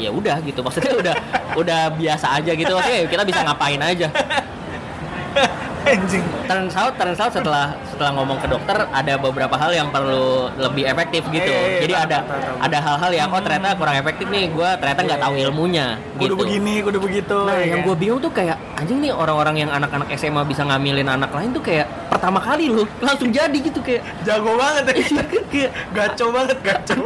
ya 0.00 0.08
udah 0.08 0.40
gitu. 0.40 0.64
Maksudnya 0.64 0.96
udah 0.96 1.14
udah 1.60 1.92
biasa 1.92 2.40
aja 2.40 2.56
gitu. 2.56 2.72
Oke 2.80 3.12
kita 3.12 3.28
bisa 3.28 3.44
ngapain 3.44 3.76
aja 3.84 4.08
Anjing. 5.90 6.24
turns 6.44 6.74
out 6.74 6.92
turns 6.94 7.16
out 7.16 7.30
setelah 7.30 7.66
setelah 7.84 8.12
ngomong 8.14 8.36
ke 8.36 8.46
dokter 8.46 8.76
ada 8.84 9.14
beberapa 9.16 9.54
hal 9.54 9.70
yang 9.70 9.88
perlu 9.88 10.48
lebih 10.54 10.84
efektif 10.84 11.24
gitu 11.26 11.44
Iya, 11.44 11.58
iya, 11.58 11.68
iya, 11.68 11.80
jadi 11.80 11.94
ada 11.98 12.18
ada 12.58 12.78
hal-hal 12.78 13.10
yang 13.10 13.28
oh 13.28 13.38
ternyata 13.38 13.72
kurang 13.74 13.96
efektif 13.96 14.26
nih 14.26 14.48
gue 14.48 14.70
ternyata 14.76 15.00
nggak 15.02 15.16
Iya, 15.16 15.24
tahu 15.24 15.34
iya. 15.34 15.44
ilmunya 15.44 15.86
Kudu 16.14 16.20
gitu 16.20 16.34
begini, 16.36 16.74
kudu 16.80 16.98
begitu. 16.98 17.36
nah 17.42 17.56
ya 17.56 17.66
yang 17.68 17.80
gue 17.82 17.94
bingung 17.94 18.20
tuh 18.20 18.30
kayak 18.30 18.56
anjing 18.74 18.98
nih 18.98 19.12
orang-orang 19.12 19.56
yang 19.58 19.70
anak-anak 19.70 20.08
SMA 20.14 20.42
bisa 20.44 20.62
ngambilin 20.62 21.08
anak 21.08 21.30
lain 21.30 21.50
tuh 21.50 21.60
kayak 21.60 21.86
pertama 22.08 22.38
kali 22.38 22.68
loh 22.68 22.86
langsung 23.06 23.28
jadi 23.28 23.54
gitu 23.54 23.80
kayak 23.80 24.04
jago 24.22 24.54
banget 24.54 24.84
ya. 24.86 24.94
Iya, 25.08 25.22
kayak 25.44 25.70
gaco 25.90 26.26
banget, 26.30 26.58
gaco. 26.60 26.96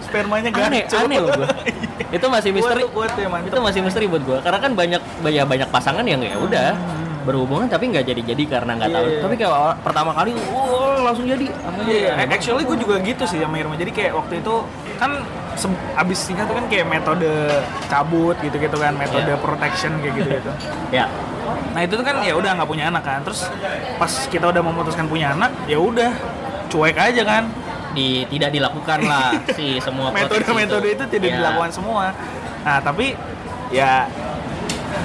Spermanya 0.00 0.48
aneh 0.52 0.82
gaco. 0.84 0.96
aneh 1.00 1.18
loh 1.18 1.30
gue 1.36 1.48
itu 2.16 2.26
masih 2.26 2.50
misteri 2.50 2.82
Kuat, 2.84 3.14
kuat 3.14 3.22
ya, 3.22 3.26
itu 3.38 3.58
masih 3.60 3.80
misteri 3.80 4.06
buat 4.06 4.22
gue 4.22 4.38
karena 4.40 4.58
kan 4.58 4.72
banyak 4.74 5.02
banyak 5.20 5.44
banyak 5.46 5.68
pasangan 5.70 6.02
yang 6.02 6.18
ya 6.18 6.34
udah 6.34 6.74
berhubungan 7.20 7.66
tapi 7.66 7.88
nggak 7.88 8.04
jadi 8.04 8.22
jadi 8.24 8.42
karena 8.46 8.72
nggak 8.74 8.90
tahu 8.90 9.02
Hmm. 9.02 9.12
Iya. 9.12 9.22
tapi 9.22 9.34
kayak 9.36 9.52
pertama 9.80 10.10
kali 10.12 10.30
wow 10.48 11.00
langsung 11.00 11.24
jadi 11.24 11.46
jadi? 11.46 12.28
actually 12.28 12.64
gue 12.64 12.76
juga 12.76 12.94
gitu 13.00 13.24
sih 13.24 13.38
sama 13.38 13.56
Irma. 13.56 13.74
Jadi 13.74 13.90
kayak 13.90 14.12
waktu 14.14 14.34
itu 14.38 14.54
kan 14.96 15.10
abis 15.94 16.18
nikah 16.26 16.44
tuh 16.44 16.54
kan 16.54 16.64
kayak 16.66 16.86
metode 16.86 17.28
cabut 17.86 18.36
gitu-gitu 18.38 18.76
kan, 18.76 18.92
metode 18.94 19.28
Iya. 19.28 19.36
protection 19.36 19.92
kayak 19.98 20.14
gitu-gitu. 20.14 20.50
ya 20.96 21.08
Nah 21.70 21.80
itu 21.82 21.94
tuh 21.94 22.02
kan 22.02 22.18
ya 22.20 22.34
udah 22.34 22.50
nggak 22.52 22.68
punya 22.68 22.88
anak 22.88 23.02
kan. 23.02 23.20
Terus 23.22 23.46
pas 23.96 24.12
kita 24.26 24.48
udah 24.48 24.60
memutuskan 24.60 25.06
punya 25.06 25.32
anak, 25.32 25.50
ya 25.64 25.78
udah 25.78 26.10
cuek 26.68 26.96
aja 26.96 27.22
kan. 27.22 27.44
di 27.90 28.22
tidak 28.30 28.54
dilakukan 28.54 29.02
lah 29.02 29.34
si 29.58 29.82
semua 29.82 30.14
Metode-metode 30.14 30.94
itu 30.94 31.04
tidak 31.10 31.26
Ya. 31.28 31.36
dilakukan 31.42 31.74
semua. 31.74 32.14
Nah 32.62 32.78
tapi 32.78 33.18
ya 33.68 34.06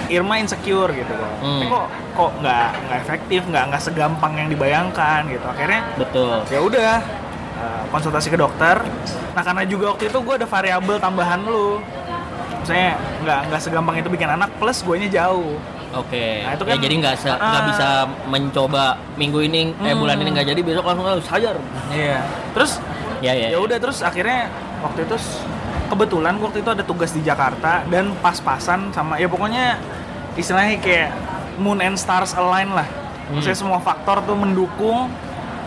Irma 0.08 0.36
insecure 0.36 0.92
gitu 0.92 1.12
loh. 1.12 1.32
Hmm. 1.38 1.50
Tapi 1.54 1.66
kok 1.68 1.86
kok 2.12 2.32
nggak 2.40 2.68
nggak 2.82 3.00
efektif, 3.00 3.42
nggak 3.46 3.64
nggak 3.68 3.82
segampang 3.82 4.34
yang 4.36 4.48
dibayangkan 4.48 5.22
gitu. 5.28 5.46
Akhirnya 5.46 5.82
betul 5.96 6.36
ya 6.46 6.60
udah 6.60 6.94
eh, 7.56 7.82
konsultasi 7.88 8.28
ke 8.28 8.36
dokter 8.36 8.78
nah 9.32 9.42
karena 9.42 9.64
juga 9.64 9.92
waktu 9.92 10.08
itu 10.08 10.18
gue 10.18 10.34
ada 10.34 10.46
variabel 10.46 10.96
tambahan 10.98 11.40
lu 11.42 11.84
misalnya 12.58 12.96
nggak 13.22 13.40
nggak 13.48 13.62
segampang 13.62 13.96
itu 13.96 14.08
bikin 14.08 14.28
anak 14.28 14.48
plus 14.56 14.80
gue 14.80 14.96
nya 14.98 15.10
jauh 15.14 15.60
oke 15.94 16.26
Nah, 16.42 16.52
itu 16.52 16.64
ya 16.64 16.70
kan- 16.70 16.82
jadi 16.82 16.96
nggak 16.98 17.16
Ah. 17.36 17.64
bisa 17.66 17.90
mencoba 18.26 18.84
minggu 19.14 19.40
ini 19.42 19.72
eh 19.74 19.92
Hmm. 19.92 20.00
bulan 20.00 20.16
ini 20.18 20.30
nggak 20.32 20.48
jadi 20.50 20.62
besok 20.62 20.84
langsung 20.84 21.04
harus 21.06 21.28
hajar 21.28 21.56
iya 21.90 22.24
terus 22.52 22.80
ya 23.20 23.32
ya 23.34 23.52
ya 23.52 23.58
udah 23.58 23.76
terus 23.78 24.00
akhirnya 24.02 24.48
waktu 24.82 25.04
itu 25.04 25.16
kebetulan 25.88 26.36
waktu 26.42 26.62
itu 26.62 26.70
ada 26.72 26.84
tugas 26.84 27.12
di 27.14 27.22
Jakarta 27.22 27.86
dan 27.88 28.14
pas-pasan 28.20 28.92
sama 28.92 29.22
ya 29.22 29.30
pokoknya 29.30 29.78
istilahnya 30.36 30.78
kayak 30.82 31.10
moon 31.60 31.80
and 31.80 31.96
stars 31.96 32.36
align 32.36 32.72
lah. 32.76 32.88
Maksudnya 33.26 33.58
semua 33.58 33.80
faktor 33.82 34.22
tuh 34.22 34.38
mendukung 34.38 35.10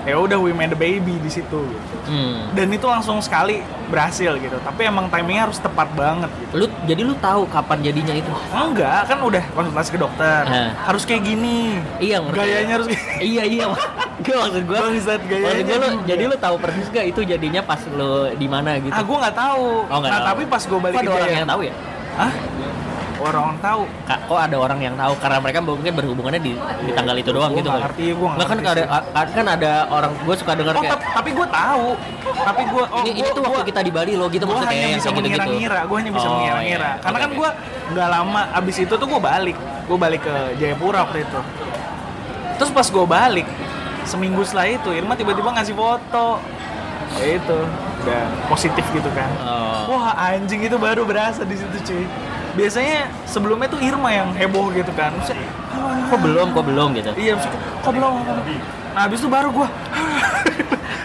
ya 0.08 0.16
udah 0.16 0.38
we 0.38 0.50
made 0.50 0.68
a 0.68 0.78
baby 0.78 1.14
di 1.16 1.28
situ 1.28 1.60
gitu. 1.60 1.94
Hmm. 2.04 2.48
dan 2.52 2.72
itu 2.72 2.82
langsung 2.82 3.20
sekali 3.20 3.60
berhasil 3.86 4.34
gitu 4.34 4.56
tapi 4.58 4.84
emang 4.84 5.06
timingnya 5.06 5.44
harus 5.44 5.60
tepat 5.60 5.92
banget 5.92 6.32
gitu 6.40 6.52
lu 6.54 6.66
jadi 6.82 7.00
lu 7.04 7.14
tahu 7.14 7.44
kapan 7.46 7.78
jadinya 7.82 8.14
itu 8.14 8.32
Enggak, 8.50 9.04
kan 9.04 9.18
udah 9.20 9.44
konsultasi 9.52 9.90
ke 9.90 9.98
dokter. 9.98 10.42
Hah. 10.42 10.70
Harus 10.84 11.04
kayak 11.04 11.22
gini. 11.22 11.76
iya 11.98 12.18
ngerti 12.18 12.38
Gayanya 12.38 12.72
harus 12.74 12.88
iya 13.20 13.44
iya 13.44 13.64
gue 14.18 14.34
maksud 14.34 14.62
gue 14.64 14.78
Bangsat, 14.78 15.20
gayanya 15.24 15.62
maksud 15.62 15.78
lu 15.78 15.88
jadi 16.04 16.22
lu 16.26 16.36
tahu 16.36 16.56
persis 16.58 16.88
gak 16.88 17.06
itu 17.06 17.20
jadinya 17.22 17.62
pas 17.62 17.78
lu 17.86 18.32
di 18.34 18.48
mana 18.48 18.80
gitu 18.80 18.90
Ah, 18.90 19.04
gue 19.04 19.16
nggak 19.16 19.36
tahu. 19.36 19.66
Oh, 19.86 19.98
nah, 20.00 20.10
tahu. 20.10 20.26
tapi 20.26 20.42
pas 20.44 20.62
gue 20.64 20.78
balik 20.80 20.96
ke 20.98 21.10
orang 21.10 21.30
yang 21.36 21.46
tahu 21.46 21.62
ya 21.62 21.74
Hah? 22.16 22.32
Orang 23.18 23.58
tahu. 23.58 23.82
Kak, 24.06 24.18
kok 24.24 24.38
ada 24.38 24.56
orang 24.56 24.78
yang 24.78 24.94
tahu 24.94 25.12
karena 25.18 25.38
mereka 25.38 25.58
mungkin 25.58 25.90
berhubungannya 25.90 26.38
di, 26.38 26.52
di 26.54 26.90
tanggal 26.94 27.14
itu 27.14 27.30
doang 27.30 27.50
Gua 27.50 27.58
gitu 27.58 27.68
ngerti, 27.68 28.06
gua 28.14 28.28
nggak 28.30 28.46
kan 28.46 28.58
ada 28.62 28.82
kan 29.28 29.46
ada 29.48 29.72
orang 29.88 30.12
gue 30.16 30.34
suka 30.34 30.52
dengar 30.54 30.74
Oh, 30.74 30.80
kayak 30.80 30.92
tap- 30.94 31.14
tapi 31.14 31.30
gue 31.34 31.46
tahu. 31.48 31.86
Tapi 32.38 32.62
gue 32.64 32.84
oh, 32.84 33.02
ini, 33.04 33.18
gua- 33.18 33.34
tuh 33.34 33.42
waktu 33.42 33.58
gua- 33.58 33.66
kita 33.66 33.80
di 33.82 33.90
Bali 33.90 34.12
loh 34.14 34.28
gitu 34.28 34.44
gue 34.44 34.54
maksudnya 34.54 34.70
hanya 34.72 34.86
yang 34.88 35.00
bisa 35.00 35.10
mengira-ngira, 35.10 35.80
gue 35.82 35.96
hanya 35.98 36.12
bisa 36.14 36.26
Oh, 36.26 36.32
mengira-ngira. 36.32 36.88
iya. 36.88 37.02
Karena 37.02 37.16
Oke, 37.16 37.24
kan 37.24 37.30
gue 37.34 37.50
nggak 37.88 38.08
lama 38.08 38.40
abis 38.54 38.76
itu 38.78 38.94
tuh 38.94 39.06
gue 39.08 39.20
balik, 39.20 39.56
gue 39.58 39.98
balik 39.98 40.20
ke 40.22 40.34
Jayapura 40.56 40.98
waktu 41.02 41.18
itu. 41.20 41.40
Terus 42.54 42.70
pas 42.70 42.86
gue 42.86 43.04
balik, 43.04 43.46
seminggu 44.04 44.42
setelah 44.42 44.66
itu 44.68 44.88
Irma 44.90 45.14
tiba-tiba 45.14 45.50
ngasih 45.52 45.74
foto, 45.74 46.38
ya 47.16 47.26
itu 47.34 47.58
udah 47.98 48.22
positif 48.46 48.84
gitu 48.88 49.10
kan. 49.10 49.30
Oh. 49.40 49.94
Wah 49.96 50.14
anjing 50.28 50.60
itu 50.60 50.76
baru 50.76 51.02
berasa 51.02 51.42
di 51.42 51.54
situ 51.54 51.76
cuy. 51.84 52.06
Biasanya 52.58 52.98
sebelumnya 53.24 53.68
tuh 53.68 53.78
Irma 53.78 54.10
yang 54.10 54.28
heboh 54.32 54.68
gitu 54.70 54.90
kan. 54.92 55.14
Maksudnya, 55.14 55.46
kok 56.04 56.18
belum 56.18 56.46
kok 56.50 56.64
belum 56.64 56.88
gitu. 56.92 57.10
Iya, 57.14 57.32
maksudnya, 57.32 57.60
kok 57.78 57.92
belum? 57.92 58.12
kok 58.18 58.34
belum?" 58.36 58.60
Nah, 58.88 59.00
habis 59.00 59.18
itu 59.18 59.28
baru 59.28 59.48
gua. 59.48 59.68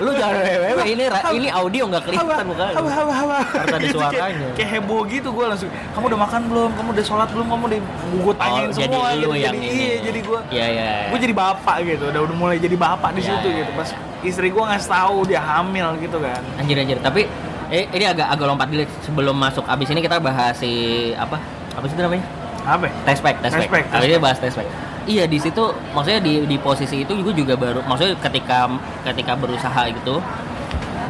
Lu 0.01 0.09
jangan 0.11 0.35
wewe 0.35 0.83
ini 0.93 1.03
ini 1.31 1.47
audio 1.47 1.83
nggak 1.85 2.03
kelihatan 2.03 2.43
muka 2.43 2.65
lu. 2.73 2.89
Hawa. 2.89 3.37
Harus 3.39 3.69
ada 3.69 3.77
Gitu, 3.77 3.97
kayak- 4.01 4.11
suaranya. 4.11 4.47
Kayak, 4.57 4.69
heboh 4.73 5.01
gitu 5.05 5.29
gua 5.29 5.45
langsung. 5.53 5.69
Kamu 5.93 6.05
udah 6.09 6.19
makan 6.19 6.41
belum? 6.49 6.69
Kamu 6.73 6.87
udah 6.91 7.05
sholat 7.05 7.29
belum? 7.29 7.47
Kamu 7.47 7.63
udah 7.69 7.79
gua 8.19 8.33
tanyain 8.35 8.67
Oh, 8.67 8.73
semua 8.73 9.05
jadi 9.05 9.13
lu 9.13 9.29
gitu. 9.29 9.35
yang 9.37 9.45
jadi, 9.45 9.57
ini. 9.61 9.67
Iya, 9.69 9.95
jadi 10.01 10.19
gua 10.19 10.39
Iya 10.49 10.65
iya. 10.67 10.89
gua 11.07 11.19
jadi 11.21 11.35
bapak 11.35 11.75
gitu. 11.85 12.03
Udah 12.09 12.21
udah 12.25 12.35
mulai 12.35 12.57
jadi 12.57 12.75
bapak 12.75 13.09
di 13.13 13.21
Iya, 13.21 13.29
situ 13.29 13.47
iya. 13.47 13.59
gitu. 13.61 13.71
Pas 13.77 13.89
istri 14.23 14.47
gua 14.49 14.63
ngasih 14.73 14.89
tahu 14.89 15.17
dia 15.23 15.39
hamil 15.39 15.87
gitu 16.01 16.17
kan. 16.17 16.41
Anjir 16.57 16.75
anjir. 16.75 16.97
Tapi 16.97 17.21
eh, 17.69 17.85
ini 17.91 18.05
agak 18.05 18.27
agak 18.31 18.45
lompat 18.47 18.67
dulu 18.67 18.83
sebelum 19.01 19.35
masuk 19.35 19.63
abis 19.63 19.87
ini 19.91 20.01
kita 20.01 20.17
bahas 20.19 20.57
si 20.57 20.71
apa? 21.13 21.37
Apa 21.75 21.85
sih 21.85 21.95
namanya? 21.95 22.25
Apa? 22.63 22.87
Tespek, 23.03 23.35
tespek. 23.39 23.67
Abis 23.91 24.07
ini 24.07 24.19
bahas 24.19 24.39
tespek. 24.39 24.67
Iya 25.03 25.27
di 25.27 25.35
situ 25.35 25.63
maksudnya 25.91 26.23
di 26.23 26.47
di 26.47 26.55
posisi 26.55 27.03
itu 27.03 27.11
gue 27.11 27.35
juga 27.35 27.59
baru 27.59 27.83
maksudnya 27.83 28.15
ketika 28.23 28.71
ketika 29.03 29.35
berusaha 29.35 29.91
gitu 29.91 30.23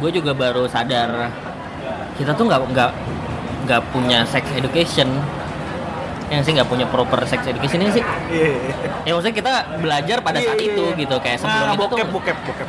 gue 0.02 0.10
juga 0.10 0.34
baru 0.34 0.66
sadar 0.66 1.30
kita 2.18 2.34
tuh 2.34 2.50
nggak 2.50 2.60
nggak 2.74 2.90
nggak 3.70 3.80
punya 3.94 4.26
sex 4.26 4.42
education 4.58 5.06
yang 6.26 6.42
sih 6.42 6.58
nggak 6.58 6.66
punya 6.66 6.86
proper 6.90 7.22
sex 7.22 7.46
education 7.46 7.86
ini 7.86 7.92
sih 7.94 8.04
Iya. 8.34 8.50
ya 9.06 9.10
maksudnya 9.14 9.36
kita 9.38 9.52
belajar 9.78 10.16
pada 10.26 10.42
Iya, 10.42 10.46
saat 10.50 10.58
iya, 10.58 10.68
itu 10.74 10.84
iya. 10.90 10.98
gitu 10.98 11.16
kayak 11.22 11.38
sebelum 11.38 11.66
nah, 11.68 11.74
itu 11.76 11.82
bokep, 11.86 11.94
tuh 11.94 12.08
bokep, 12.10 12.36
bokep. 12.50 12.68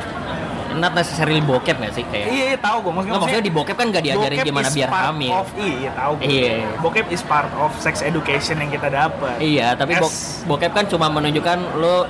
Not 0.76 0.92
necessarily 0.92 1.40
bokep 1.40 1.76
nggak 1.76 1.92
sih 1.92 2.04
kayak 2.04 2.26
Iya, 2.26 2.44
iya 2.46 2.58
tahu 2.58 2.76
gua. 2.80 2.92
Maksudnya, 2.94 3.10
Nggak, 3.10 3.22
maksudnya 3.22 3.42
di 3.42 3.52
bokep 3.52 3.74
kan 3.74 3.86
nggak 3.88 4.04
diajarin 4.04 4.38
gimana 4.42 4.68
biar 4.68 4.90
hamil. 4.90 5.32
Of, 5.34 5.48
iya, 5.56 5.90
tahu 5.92 6.12
gua. 6.14 6.24
Iya. 6.24 6.54
Bokep 6.78 7.06
is 7.08 7.22
part 7.22 7.50
of 7.54 7.70
sex 7.76 8.00
education 8.00 8.56
yang 8.56 8.68
kita 8.68 8.88
dapat. 8.88 9.36
iya 9.38 9.72
tapi 9.72 9.96
bo- 9.96 10.12
bokep 10.46 10.72
kan 10.72 10.84
cuma 10.86 11.08
menunjukkan 11.08 11.58
lo 11.74 12.04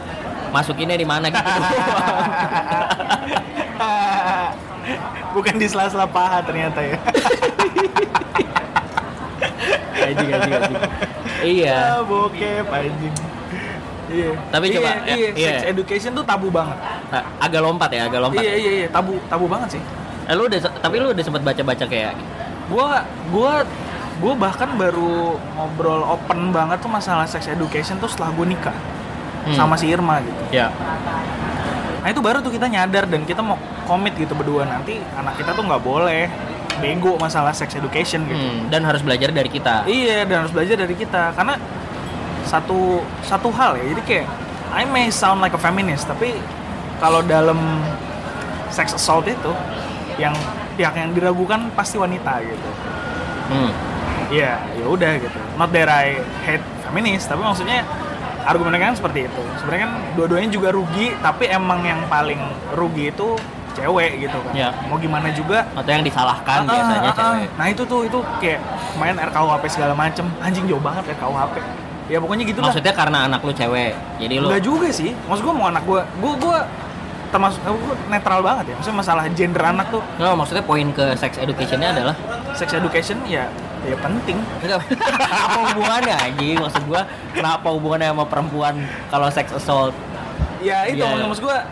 masukinnya 0.49 0.95
di 0.95 1.05
mana 1.05 1.27
gitu 1.29 1.43
Bukan 5.33 5.55
di 5.55 5.67
sela-sela 5.67 6.07
paha 6.07 6.41
ternyata 6.41 6.81
ya. 6.81 6.97
Anjing, 9.99 10.29
anjing, 10.31 10.53
anjing. 10.55 10.77
iya 11.43 11.77
Ah, 11.93 12.01
bokep 12.01 12.67
anjing. 12.67 13.15
Iya. 14.07 14.31
Tapi 14.49 14.65
Iya, 14.67 14.75
coba, 14.77 14.89
iya, 14.89 15.15
ya, 15.17 15.29
iya. 15.33 15.49
sex 15.53 15.57
education 15.69 16.11
tuh 16.13 16.23
tabu 16.23 16.49
banget. 16.49 16.79
Agak 17.39 17.61
lompat 17.61 17.91
ya 17.91 18.07
agak 18.07 18.21
lompat 18.21 18.41
Iya, 18.41 18.55
iya, 18.55 18.73
iya, 18.77 18.89
tabu 18.89 19.19
tabu 19.27 19.47
banget 19.47 19.75
sih. 19.75 19.83
Eh, 20.27 20.35
lu 20.35 20.47
udah 20.47 20.59
tapi 20.77 20.97
lu 20.97 21.11
udah 21.11 21.23
sempat 21.23 21.41
baca-baca 21.41 21.85
kayak 21.85 22.15
Gua 22.67 22.99
gua 23.31 23.63
gua 24.19 24.33
bahkan 24.35 24.67
baru 24.73 25.39
ngobrol 25.53 26.03
open 26.05 26.51
banget 26.51 26.79
tuh 26.79 26.89
masalah 26.89 27.23
sex 27.25 27.47
education 27.47 27.95
tuh 27.97 28.07
setelah 28.07 28.33
gue 28.33 28.47
nikah 28.49 28.75
Hmm. 29.47 29.55
sama 29.55 29.79
si 29.79 29.87
Irma 29.87 30.19
gitu. 30.19 30.43
ya 30.51 30.67
Nah 32.03 32.09
itu 32.09 32.19
baru 32.19 32.39
tuh 32.39 32.51
kita 32.51 32.67
nyadar 32.67 33.07
dan 33.07 33.23
kita 33.23 33.39
mau 33.39 33.55
komit 33.85 34.15
gitu 34.15 34.35
berdua 34.35 34.63
nanti 34.63 34.99
anak 35.13 35.39
kita 35.39 35.51
tuh 35.53 35.63
nggak 35.63 35.79
boleh 35.81 36.27
bego 36.77 37.15
masalah 37.17 37.51
sex 37.51 37.73
education 37.73 38.23
gitu. 38.25 38.37
Hmm, 38.37 38.67
dan 38.67 38.83
harus 38.83 39.01
belajar 39.01 39.31
dari 39.31 39.47
kita. 39.47 39.87
Iya, 39.87 40.23
dan 40.23 40.43
harus 40.43 40.53
belajar 40.53 40.77
dari 40.77 40.93
kita 40.93 41.31
karena 41.33 41.55
satu 42.47 43.03
satu 43.27 43.51
hal 43.53 43.77
ya. 43.77 43.85
Jadi 43.93 44.03
kayak 44.07 44.27
I 44.73 44.83
may 44.87 45.11
sound 45.11 45.43
like 45.43 45.55
a 45.55 45.61
feminist, 45.61 46.07
tapi 46.07 46.35
kalau 47.03 47.21
dalam 47.23 47.59
sex 48.73 48.97
assault 48.97 49.27
itu 49.29 49.53
yang 50.17 50.33
pihak 50.75 50.95
yang 50.97 51.11
diragukan 51.13 51.69
pasti 51.75 52.01
wanita 52.01 52.41
gitu. 52.43 52.71
Hmm. 53.53 53.71
Iya, 54.27 54.59
ya 54.75 54.85
udah 54.91 55.13
gitu. 55.23 55.39
Not 55.55 55.71
that 55.71 55.87
I 55.87 56.19
hate 56.43 56.65
feminist, 56.83 57.31
tapi 57.31 57.47
maksudnya 57.47 57.87
argumennya 58.43 58.91
kan 58.91 58.95
seperti 58.99 59.31
itu. 59.31 59.43
Sebenarnya 59.63 59.83
kan 59.87 59.93
dua-duanya 60.19 60.49
juga 60.51 60.69
rugi, 60.75 61.15
tapi 61.23 61.47
emang 61.47 61.83
yang 61.87 62.03
paling 62.11 62.43
rugi 62.75 63.15
itu 63.15 63.39
cewek 63.77 64.25
gitu 64.25 64.39
kan. 64.41 64.53
Ya. 64.57 64.71
Mau 64.89 64.97
gimana 64.97 65.29
juga 65.37 65.69
Atau 65.77 65.93
yang 65.93 66.01
disalahkan 66.01 66.65
Ah, 66.65 66.73
biasanya 66.73 67.11
ah, 67.13 67.13
ah. 67.13 67.17
cewek. 67.21 67.49
Nah 67.61 67.67
itu 67.69 67.83
tuh 67.85 68.01
itu 68.09 68.19
kayak 68.41 68.61
main 68.97 69.17
RKUHP 69.21 69.65
segala 69.69 69.93
macem. 69.93 70.27
Anjing 70.41 70.65
jauh 70.67 70.81
banget 70.81 71.05
RKUHP. 71.13 71.86
Ya 72.07 72.19
pokoknya 72.19 72.45
gitu 72.45 72.59
lah. 72.59 72.71
Maksudnya 72.71 72.93
karena 72.93 73.19
anak 73.25 73.41
lu 73.41 73.51
cewek. 73.51 73.93
Jadi 74.17 74.35
lu 74.37 74.47
Enggak 74.47 74.63
juga 74.63 74.89
sih. 74.89 75.11
Maksud 75.27 75.43
gua 75.43 75.55
mau 75.55 75.67
anak 75.67 75.83
gua, 75.83 76.03
gua 76.17 76.33
gua 76.37 76.59
termasuk 77.27 77.59
gua 77.61 77.95
netral 78.07 78.41
banget 78.41 78.65
ya. 78.71 78.75
Maksudnya 78.75 78.99
masalah 78.99 79.23
gender 79.29 79.59
anak 79.61 79.87
tuh 79.91 80.03
No, 80.17 80.35
maksudnya 80.35 80.63
poin 80.63 80.87
ke 80.89 81.05
sex 81.15 81.35
educationnya 81.37 81.91
adalah 81.93 82.15
sex 82.53 82.71
education 82.73 83.19
ya 83.25 83.51
ya 83.83 83.95
penting. 83.97 84.39
apa 84.67 85.59
hubungannya 85.69 86.15
anjing 86.17 86.57
maksud 86.57 86.83
gua 86.85 87.03
kenapa 87.31 87.67
hubungannya 87.69 88.11
sama 88.11 88.25
perempuan 88.25 88.75
kalau 89.07 89.27
sex 89.29 89.51
assault 89.53 89.95
Ya 90.59 90.83
itu 90.85 90.99
Iya. 90.99 91.23
maksud 91.23 91.45
gua 91.45 91.63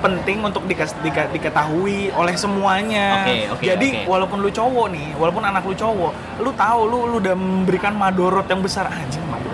penting 0.00 0.40
untuk 0.40 0.64
dikas- 0.64 0.98
dika- 0.98 1.30
diketahui 1.30 2.10
oleh 2.10 2.34
semuanya. 2.34 3.22
Oke, 3.22 3.36
oke, 3.52 3.62
Jadi 3.64 3.88
oke. 3.94 4.08
walaupun 4.08 4.38
lu 4.40 4.50
cowok 4.50 4.86
nih, 4.90 5.14
walaupun 5.14 5.42
anak 5.42 5.62
lu 5.62 5.72
cowok, 5.72 6.12
lu 6.38 6.50
tahu 6.52 6.80
lu 6.84 6.98
lu 7.06 7.16
udah 7.18 7.34
memberikan 7.34 7.92
madorot 7.92 8.42
yang 8.44 8.58
besar 8.58 8.88
anjing 8.88 9.22
madorot. 9.24 9.51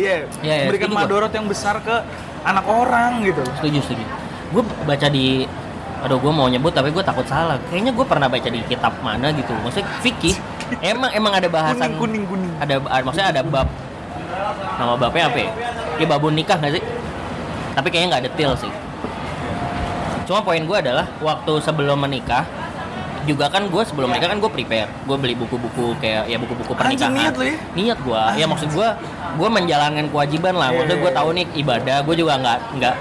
Iya, 0.00 0.16
Iya, 0.40 0.54
iya, 0.54 0.54
memberikan 0.64 0.90
madorot 0.90 1.28
yang 1.30 1.44
besar 1.44 1.76
ke 1.78 1.92
anak 2.40 2.64
orang 2.64 3.20
gitu. 3.22 3.44
setuju 3.54 3.78
setuju 3.82 4.04
gue 4.50 4.62
baca 4.82 5.06
di 5.06 5.44
aduh 6.00 6.16
gue 6.16 6.32
mau 6.32 6.48
nyebut 6.48 6.72
tapi 6.72 6.88
gue 6.88 7.04
takut 7.04 7.22
salah 7.24 7.60
kayaknya 7.68 7.92
gue 7.92 8.02
pernah 8.02 8.24
baca 8.24 8.48
di 8.48 8.64
kitab 8.64 8.96
mana 8.98 9.28
gitu 9.30 9.52
maksudnya 9.54 9.84
fikih 10.00 10.32
emang 10.80 11.12
emang 11.12 11.32
ada 11.34 11.46
bahasan 11.46 11.92
Kuning 11.92 12.24
kuning 12.24 12.24
kuning. 12.26 12.52
ada 12.56 12.80
ada- 12.80 13.04
maksudnya 13.04 13.28
ada 13.28 13.40
bab 13.44 13.68
nama 14.74 14.96
babnya 14.96 15.28
apa 15.28 15.38
ya? 15.38 15.50
Ya 15.98 16.06
babun 16.08 16.32
nikah 16.32 16.56
nggak 16.56 16.72
sih? 16.72 16.84
Tapi 17.70 17.86
kayaknya 17.86 18.08
nggak 18.10 18.24
detail 18.26 18.56
sih. 18.56 18.72
Cuma 20.24 20.40
poin 20.40 20.58
gue 20.58 20.78
adalah 20.78 21.04
waktu 21.20 21.52
sebelum 21.60 21.98
menikah 21.98 22.48
juga 23.28 23.52
kan 23.52 23.68
gue 23.68 23.82
sebelum 23.84 24.08
menikah 24.08 24.32
kan 24.32 24.38
gue 24.40 24.50
prepare. 24.50 24.90
Gue 25.04 25.16
beli 25.20 25.34
buku-buku 25.36 25.96
kayak 26.00 26.28
ya 26.30 26.36
buku-buku 26.40 26.72
Anjing, 26.72 26.96
pernikahan. 26.96 27.12
niat 27.12 27.34
lu 27.36 27.44
ya? 27.44 27.56
niat 27.76 27.98
gue 28.00 28.22
ya 28.40 28.46
maksud 28.48 28.68
gue 28.72 28.88
gue 29.36 29.48
menjalankan 29.48 30.06
kewajiban 30.08 30.54
lah. 30.56 30.68
Iya, 30.72 30.76
maksudnya 30.78 30.98
gue 30.98 31.12
iya, 31.12 31.18
tahu 31.18 31.28
nih 31.36 31.46
ibadah 31.60 31.96
gue 32.04 32.14
juga 32.16 32.32
nggak 32.40 32.58
nggak 32.80 32.94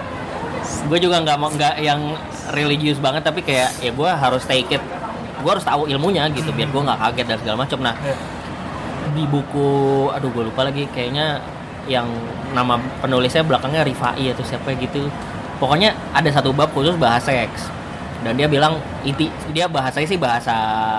gue 0.90 1.00
juga 1.00 1.16
nggak 1.24 1.38
mau 1.40 1.50
nggak 1.50 1.76
yang 1.82 2.02
religius 2.52 3.00
banget 3.00 3.22
tapi 3.24 3.40
kayak 3.46 3.70
ya 3.80 3.92
gue 3.96 4.10
harus 4.10 4.44
take 4.44 4.70
it. 4.76 4.84
Gue 5.40 5.52
harus 5.56 5.64
tahu 5.64 5.88
ilmunya 5.88 6.28
gitu 6.36 6.52
biar 6.52 6.68
gue 6.68 6.82
nggak 6.84 7.00
kaget 7.00 7.26
dan 7.26 7.38
segala 7.40 7.58
macam 7.64 7.80
nah 7.80 7.96
di 9.10 9.26
buku 9.26 10.06
aduh 10.14 10.30
gue 10.30 10.44
lupa 10.54 10.70
lagi 10.70 10.86
kayaknya 10.94 11.42
yang 11.90 12.06
nama 12.54 12.78
penulisnya 13.02 13.42
belakangnya 13.42 13.82
Rifai 13.88 14.36
atau 14.36 14.44
siapa 14.44 14.76
gitu. 14.78 15.08
Pokoknya 15.60 15.92
ada 16.16 16.30
satu 16.32 16.56
bab 16.56 16.72
khusus 16.72 16.96
bahas 16.96 17.24
seks 17.24 17.79
dan 18.20 18.36
dia 18.36 18.46
bilang 18.46 18.76
inti 19.02 19.26
dia 19.50 19.66
bahasanya 19.66 20.08
sih 20.08 20.20
bahasa 20.20 20.56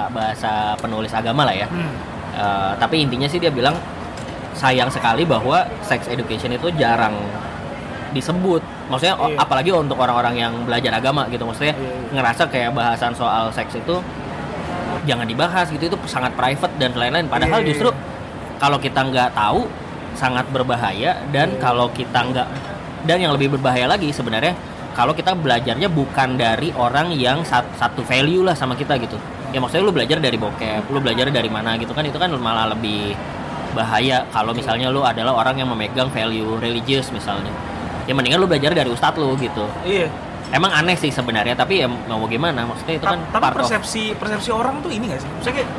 bahasa 0.08 0.72
penulis 0.76 1.12
agama 1.12 1.44
lah 1.44 1.54
ya 1.54 1.68
Hmm. 1.68 1.92
Eh, 2.30 2.72
tapi 2.78 3.02
intinya 3.02 3.26
sih 3.26 3.36
dia 3.36 3.50
bilang 3.50 3.74
sayang 4.54 4.86
sekali 4.86 5.26
bahwa 5.26 5.60
sex 5.82 6.06
education 6.06 6.50
itu 6.50 6.70
jarang 6.74 7.12
disebut 8.10 8.62
maksudnya 8.86 9.14
Iya. 9.14 9.36
apalagi 9.36 9.70
untuk 9.70 9.94
orang-orang 9.96 10.34
yang 10.36 10.52
belajar 10.64 10.94
agama 10.94 11.26
gitu 11.28 11.42
maksudnya 11.44 11.74
Iya, 11.74 11.84
iya. 11.84 12.10
ngerasa 12.10 12.42
kayak 12.46 12.70
bahasan 12.72 13.12
soal 13.14 13.50
seks 13.50 13.76
itu 13.76 13.98
jangan 15.04 15.24
dibahas 15.24 15.70
gitu 15.70 15.86
itu 15.86 15.96
sangat 16.06 16.34
private 16.34 16.74
dan 16.76 16.90
lain-lain 16.92 17.26
padahal 17.26 17.60
Iya, 17.60 17.66
iya, 17.66 17.70
justru 17.70 17.90
kalau 18.56 18.78
kita 18.78 19.00
nggak 19.00 19.30
tahu 19.32 19.66
sangat 20.12 20.46
berbahaya 20.50 21.18
dan 21.30 21.54
Iya. 21.54 21.60
kalau 21.60 21.86
kita 21.90 22.18
nggak 22.24 22.46
dan 23.00 23.16
yang 23.18 23.32
lebih 23.32 23.48
berbahaya 23.50 23.86
lagi 23.86 24.10
sebenarnya 24.10 24.52
kalau 24.90 25.12
kita 25.12 25.32
belajarnya 25.32 25.88
bukan 25.88 26.34
dari 26.34 26.70
orang 26.72 27.10
yang 27.12 27.42
sat- 27.42 27.70
satu 27.74 28.02
value 28.02 28.42
lah 28.42 28.52
sama 28.52 28.74
kita 28.74 28.96
gitu 28.96 29.16
ya 29.50 29.58
maksudnya 29.58 29.82
lu 29.82 29.90
belajar 29.90 30.18
dari 30.18 30.34
bokep 30.34 30.86
lu 30.86 30.98
belajar 30.98 31.26
dari 31.26 31.46
mana 31.46 31.74
gitu 31.74 31.90
kan 31.90 32.02
itu 32.02 32.14
kan 32.14 32.30
malah 32.32 32.70
lebih 32.70 33.14
bahaya 33.70 34.26
kalau 34.28 34.50
misalnya 34.50 34.90
lu 34.90 35.02
adalah 35.02 35.34
orang 35.36 35.54
yang 35.56 35.68
memegang 35.68 36.10
value 36.10 36.58
religius 36.58 37.10
misalnya 37.10 37.50
ya 38.04 38.12
mendingan 38.12 38.38
lu 38.38 38.46
belajar 38.46 38.74
dari 38.74 38.90
ustadz 38.90 39.14
lu 39.14 39.34
gitu 39.36 39.62
Iya. 39.82 40.10
emang 40.50 40.70
aneh 40.72 40.94
sih 40.94 41.08
sebenarnya 41.08 41.54
tapi 41.54 41.78
ya 41.78 41.86
mau 41.86 42.26
gimana 42.26 42.66
maksudnya 42.66 42.94
itu 42.96 43.06
Ta- 43.06 43.14
kan 43.14 43.20
tapi 43.30 43.42
part 43.42 43.54
of 43.54 43.58
persepsi 43.62 44.14
persepsi 44.14 44.50
orang 44.50 44.82
tuh 44.82 44.90
ini 44.90 45.06
gak 45.06 45.22
sih? 45.22 45.30
Maksudnya 45.30 45.56
kayak 45.56 45.70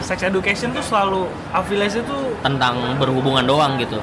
sex 0.00 0.18
education 0.22 0.68
tuh 0.70 0.82
selalu 0.82 1.26
afiliasi 1.50 1.98
tuh 2.02 2.38
tentang 2.40 2.78
berhubungan 2.96 3.42
doang 3.42 3.74
gitu 3.76 3.98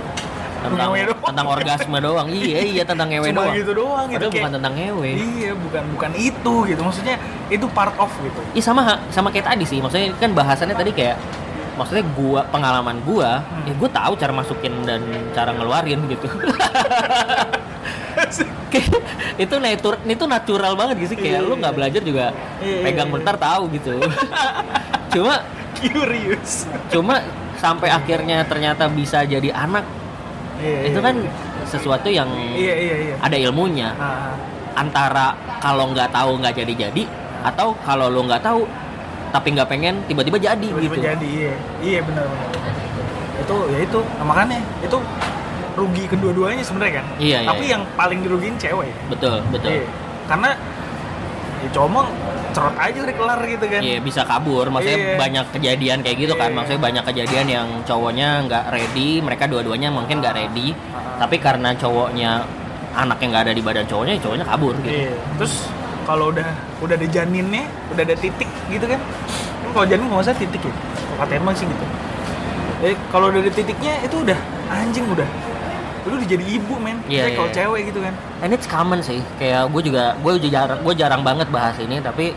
tentang. 0.60 0.91
Tentang 1.28 1.46
orgasme 1.52 1.98
doang 2.00 2.28
iya 2.32 2.60
iya 2.63 2.84
tentang 2.88 3.12
ngewe 3.12 3.28
cuma 3.36 3.44
doang 3.44 3.56
gitu 3.60 3.72
doang 3.76 4.06
gitu 4.08 4.16
Padahal 4.16 4.32
kayak 4.32 4.44
bukan 4.48 4.54
tentang 4.56 4.74
ngewe 4.80 5.12
Iya, 5.18 5.52
bukan 5.60 5.84
bukan 5.94 6.12
itu 6.16 6.54
gitu. 6.72 6.82
Maksudnya 6.82 7.16
itu 7.52 7.66
part 7.72 7.96
of 8.00 8.12
gitu. 8.24 8.40
Iya 8.56 8.63
sama 8.63 8.82
sama 9.12 9.28
kayak 9.30 9.52
tadi 9.52 9.63
sih 9.68 9.84
maksudnya 9.84 10.16
kan 10.16 10.32
bahasannya 10.32 10.76
tadi 10.76 10.92
kayak 10.96 11.20
maksudnya 11.78 12.06
gua 12.18 12.42
pengalaman 12.50 12.98
gua 13.06 13.44
Hmm. 13.44 13.68
ya 13.70 13.74
gua 13.78 13.90
tahu 13.92 14.13
cara 14.18 14.34
masukin 14.34 14.74
dan 14.88 15.04
cara 15.36 15.54
ngeluarin 15.54 16.00
gitu 16.10 16.26
itu 19.38 19.56
natur 19.62 19.94
itu 20.02 20.24
natural 20.26 20.74
banget 20.74 20.96
gitu 21.06 21.10
sih 21.13 21.18
kayak 21.22 21.46
lu 21.46 21.54
nggak 21.62 21.72
iya. 21.72 21.78
belajar 21.78 22.02
juga 22.02 22.26
Iya, 22.60 22.78
pegang 22.84 23.10
iya, 23.10 23.13
bentar 23.13 23.36
tahu 23.38 23.63
gitu 23.78 23.94
cuma 25.13 25.36
Curious. 25.78 26.66
cuma 26.90 27.22
sampai 27.62 27.94
akhirnya 27.94 28.42
ternyata 28.50 28.90
bisa 28.90 29.22
jadi 29.22 29.54
anak 29.54 29.86
Iya, 30.58 30.80
itu 30.89 31.00
kan 31.00 31.15
iya. 31.15 31.32
sesuatu 31.63 32.10
yang 32.10 32.30
Iya, 32.34 32.74
iya, 32.76 32.96
iya. 33.10 33.15
ada 33.22 33.38
ilmunya 33.38 33.93
Ah, 33.93 34.34
antara 34.74 35.34
kalau 35.58 35.89
nggak 35.93 36.10
tahu 36.10 36.38
nggak 36.41 36.54
jadi 36.58 36.74
jadi 36.89 37.04
atau 37.46 37.78
kalau 37.86 38.10
lo 38.10 38.26
nggak 38.26 38.41
tahu 38.41 38.65
tapi 39.30 39.54
nggak 39.54 39.70
pengen 39.70 40.02
tiba-tiba 40.10 40.38
jadi 40.41 40.58
tiba-tiba 40.58 40.96
gitu 40.98 41.06
jadi 41.06 41.30
iya. 41.30 41.54
Iya 41.82 42.00
benar 42.06 42.26
benar. 42.26 42.50
Itu 43.38 43.56
ya 43.70 43.80
itu 43.86 44.00
nah, 44.02 44.26
makanya 44.26 44.60
itu 44.82 44.98
rugi 45.78 46.04
kedua-duanya 46.10 46.63
sebenarnya 46.65 46.93
kan. 47.02 47.06
Iya, 47.22 47.38
iya, 47.46 47.50
Tapi 47.54 47.63
iya. 47.70 47.72
yang 47.78 47.84
paling 47.93 48.20
dirugiin 48.26 48.56
cewek. 48.58 48.89
betul 49.13 49.38
betul 49.54 49.70
Iya. 49.78 49.86
Karena 50.26 50.50
ya 51.62 51.70
cowok 51.74 52.06
cerot 52.58 52.74
aja 52.74 52.98
udah 53.06 53.15
kelar 53.22 53.39
gitu 53.46 53.65
kan. 53.70 53.82
Iya 53.86 53.98
bisa 54.02 54.22
kabur, 54.26 54.65
maksudnya 54.74 54.98
Iya. 54.98 55.17
banyak 55.22 55.46
kejadian 55.54 55.98
kayak 56.02 56.17
gitu 56.17 56.34
kan, 56.34 56.50
Iya. 56.50 56.58
maksudnya 56.58 56.82
banyak 56.82 57.04
kejadian 57.06 57.46
yang 57.46 57.67
cowoknya 57.86 58.28
nggak 58.50 58.63
ready, 58.74 59.22
mereka 59.22 59.46
dua-duanya 59.46 59.93
mungkin 59.93 60.17
nggak 60.17 60.34
ready, 60.34 60.74
Ah. 60.74 61.22
tapi 61.22 61.38
karena 61.38 61.78
cowoknya 61.78 62.41
anak 62.98 63.22
yang 63.22 63.30
nggak 63.30 63.43
ada 63.46 63.54
di 63.54 63.62
badan 63.62 63.86
cowoknya, 63.86 64.17
ya 64.17 64.22
cowoknya 64.26 64.46
kabur 64.50 64.74
gitu. 64.82 64.89
Iya. 64.89 65.13
Terus 65.38 65.54
kalau 66.10 66.34
udah 66.34 66.50
udah 66.82 66.96
ada 66.98 67.08
janinnya, 67.08 67.70
udah 67.93 68.02
ada 68.02 68.15
titik 68.17 68.50
gitu 68.74 68.86
kan. 68.89 69.00
Kalau 69.70 69.86
janin 69.86 70.10
nggak 70.10 70.26
usah 70.26 70.34
titik 70.34 70.62
ya. 70.65 70.74
Kalau 70.74 71.17
kata 71.22 71.34
emang 71.38 71.54
sih 71.54 71.70
gitu. 71.70 71.86
Eh 72.82 72.93
kalau 73.13 73.30
udah 73.30 73.41
ada 73.46 73.52
titiknya 73.54 73.93
itu 74.02 74.17
udah 74.26 74.39
anjing 74.74 75.06
udah. 75.13 75.30
Lu 76.08 76.15
udah 76.15 76.28
jadi 76.28 76.46
ibu 76.48 76.74
men. 76.80 76.98
Iya, 77.06 77.28
Kayak 77.28 77.36
kalau 77.36 77.50
iya. 77.50 77.58
cewek 77.60 77.82
gitu 77.91 78.00
kan. 78.00 78.13
And 78.39 78.52
it's 78.52 78.65
common 78.65 79.00
sih, 79.04 79.20
kayak 79.38 79.67
gue 79.70 79.82
juga 79.84 80.15
gue 80.17 80.32
jarang 80.48 80.80
gue 80.80 80.93
jarang 80.96 81.22
banget 81.22 81.48
bahas 81.52 81.76
ini, 81.78 82.00
tapi 82.00 82.32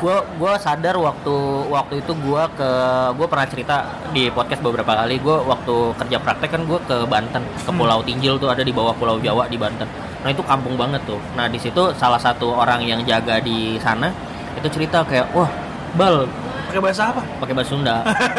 gue 0.00 0.16
gue 0.40 0.52
sadar 0.56 0.96
waktu 0.96 1.34
waktu 1.68 2.00
itu 2.00 2.12
gue 2.16 2.42
ke 2.56 2.70
gue 3.12 3.26
pernah 3.28 3.44
cerita 3.44 3.76
di 4.16 4.32
podcast 4.32 4.64
beberapa 4.64 4.96
kali 4.96 5.20
gue 5.20 5.36
waktu 5.44 5.74
kerja 5.92 6.16
praktek 6.16 6.50
kan 6.50 6.62
gue 6.64 6.80
ke 6.80 6.96
Banten 7.04 7.44
ke 7.44 7.68
Hmm. 7.68 7.76
Pulau 7.76 8.00
Tinjil 8.00 8.40
tuh 8.40 8.48
ada 8.48 8.64
di 8.64 8.72
bawah 8.72 8.96
Pulau 8.96 9.20
Jawa 9.20 9.44
di 9.44 9.60
Banten 9.60 9.84
nah 10.24 10.32
itu 10.32 10.40
kampung 10.40 10.80
banget 10.80 11.04
tuh 11.04 11.20
nah 11.36 11.52
di 11.52 11.60
situ 11.60 11.92
salah 12.00 12.16
satu 12.16 12.48
orang 12.48 12.80
yang 12.80 13.04
jaga 13.04 13.44
di 13.44 13.76
sana 13.76 14.08
itu 14.56 14.72
cerita 14.72 15.04
kayak 15.04 15.36
wah 15.36 15.52
bal 15.92 16.24
Pakai 16.70 16.82
bahasa 16.86 17.02
apa? 17.10 17.22
pakai 17.42 17.54
bahasa 17.58 17.70
Sunda 17.74 17.96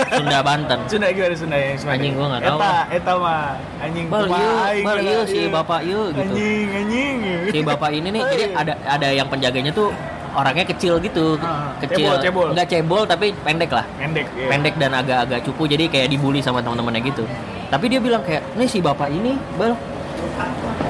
Sunda 0.08 0.38
Banten 0.40 0.80
Sunda 0.92 1.08
gimana 1.12 1.36
Sunda 1.36 1.58
ya? 1.60 1.72
Sunda. 1.76 1.92
Anjing, 1.92 2.12
gua 2.16 2.28
nggak 2.32 2.42
tahu. 2.48 2.60
Eta, 2.64 2.72
eta 2.96 3.14
mah 3.20 3.44
anjing 3.84 4.06
bal 4.08 4.24
aing 4.32 4.86
bal 4.88 4.98
yuk 5.04 5.24
si 5.28 5.40
iya. 5.42 5.50
bapak 5.52 5.82
yuk 5.84 6.08
gitu 6.16 6.32
Anjing, 6.32 6.68
anjing. 6.72 7.16
si 7.52 7.58
bapak 7.60 7.90
ini 7.92 8.08
nih 8.10 8.22
jadi 8.24 8.44
ada 8.64 8.74
ada 8.88 9.08
yang 9.12 9.28
penjaganya 9.28 9.72
tuh 9.76 9.92
orangnya 10.32 10.64
kecil 10.64 10.96
gitu 11.04 11.36
Ah, 11.44 11.76
kecil 11.84 12.08
cebol, 12.08 12.24
cebol. 12.24 12.48
nggak 12.56 12.68
cebol 12.72 13.04
tapi 13.04 13.36
pendek 13.44 13.68
lah 13.68 13.84
pendek 14.00 14.28
ya. 14.32 14.48
pendek 14.48 14.74
dan 14.80 14.92
agak-agak 14.96 15.40
cupu 15.44 15.68
jadi 15.68 15.84
kayak 15.92 16.08
dibully 16.08 16.40
sama 16.40 16.64
teman-temannya 16.64 17.04
gitu 17.04 17.28
tapi 17.68 17.92
dia 17.92 18.00
bilang 18.00 18.24
kayak 18.24 18.40
nih 18.56 18.64
si 18.64 18.80
bapak 18.80 19.12
ini 19.12 19.36
bal 19.60 19.76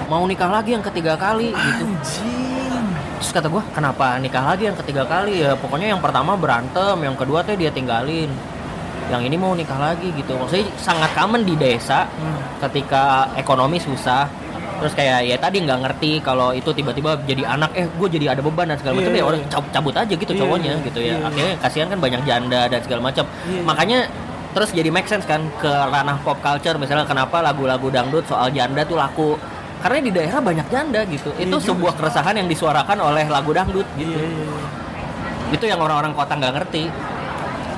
mau 0.05 0.21
nikah 0.29 0.45
lagi 0.45 0.77
yang 0.77 0.85
ketiga 0.85 1.17
kali 1.17 1.49
gitu 1.49 1.85
Anjing. 1.89 2.60
Terus 3.21 3.37
kata 3.37 3.53
gue 3.53 3.61
kenapa 3.77 4.17
nikah 4.17 4.41
lagi 4.41 4.65
yang 4.65 4.73
ketiga 4.73 5.05
kali? 5.05 5.45
Ya 5.45 5.53
pokoknya 5.53 5.93
yang 5.93 6.01
pertama 6.01 6.33
berantem 6.33 6.97
yang 7.05 7.13
kedua 7.13 7.45
tuh 7.45 7.53
dia 7.53 7.69
tinggalin. 7.69 8.33
Yang 9.13 9.21
ini 9.29 9.37
mau 9.37 9.53
nikah 9.53 9.77
lagi 9.77 10.09
gitu. 10.17 10.33
Maksudnya 10.41 10.65
sangat 10.81 11.13
common 11.13 11.45
di 11.45 11.53
desa 11.53 12.09
ketika 12.65 13.29
ekonomi 13.37 13.77
susah. 13.77 14.25
Terus 14.81 14.97
kayak 14.97 15.29
ya 15.29 15.37
tadi 15.37 15.61
nggak 15.61 15.79
ngerti 15.85 16.11
kalau 16.25 16.49
itu 16.57 16.73
tiba-tiba 16.73 17.13
jadi 17.29 17.45
anak 17.45 17.69
eh 17.77 17.85
gue 17.85 18.07
jadi 18.09 18.33
ada 18.33 18.41
beban 18.41 18.73
dan 18.73 18.81
segala 18.81 18.97
macam. 18.97 19.13
Iya, 19.13 19.21
ya 19.21 19.25
orang 19.29 19.41
iya. 19.45 19.49
cabut, 19.53 19.69
cabut 19.69 19.93
aja 19.93 20.13
gitu 20.17 20.31
Iya, 20.33 20.39
cowoknya 20.41 20.73
iya. 20.73 20.85
gitu 20.89 20.99
ya. 20.99 21.05
Iya, 21.05 21.13
iya. 21.13 21.27
akhirnya 21.29 21.53
kasihan 21.61 21.87
kan 21.93 21.99
banyak 22.01 22.21
janda 22.25 22.61
dan 22.65 22.79
segala 22.81 23.01
macam. 23.05 23.25
Iya, 23.29 23.53
iya. 23.53 23.61
makanya 23.61 23.99
terus 24.57 24.69
jadi 24.73 24.89
make 24.89 25.05
sense 25.05 25.29
kan 25.29 25.45
ke 25.61 25.69
ranah 25.69 26.17
pop 26.25 26.41
culture. 26.41 26.81
Misalnya 26.81 27.05
kenapa 27.05 27.45
lagu-lagu 27.45 27.93
dangdut 27.93 28.25
soal 28.25 28.49
janda 28.49 28.81
tuh 28.81 28.97
laku 28.97 29.37
karena 29.81 29.97
di 29.99 30.11
daerah 30.11 30.39
banyak 30.39 30.67
janda 30.69 31.01
gitu. 31.05 31.29
Itu 31.35 31.41
Iya 31.41 31.57
juga 31.57 31.67
sebuah 31.73 31.93
keresahan 31.97 32.35
yang 32.37 32.47
disuarakan 32.47 32.97
oleh 33.01 33.25
lagu 33.25 33.49
dangdut 33.49 33.87
gitu. 33.97 34.13
Iya, 34.13 34.21
iya, 34.23 34.45
iya. 34.45 34.69
itu 35.51 35.65
yang 35.67 35.81
orang-orang 35.81 36.13
kota 36.13 36.33
nggak 36.37 36.53
ngerti. 36.55 36.83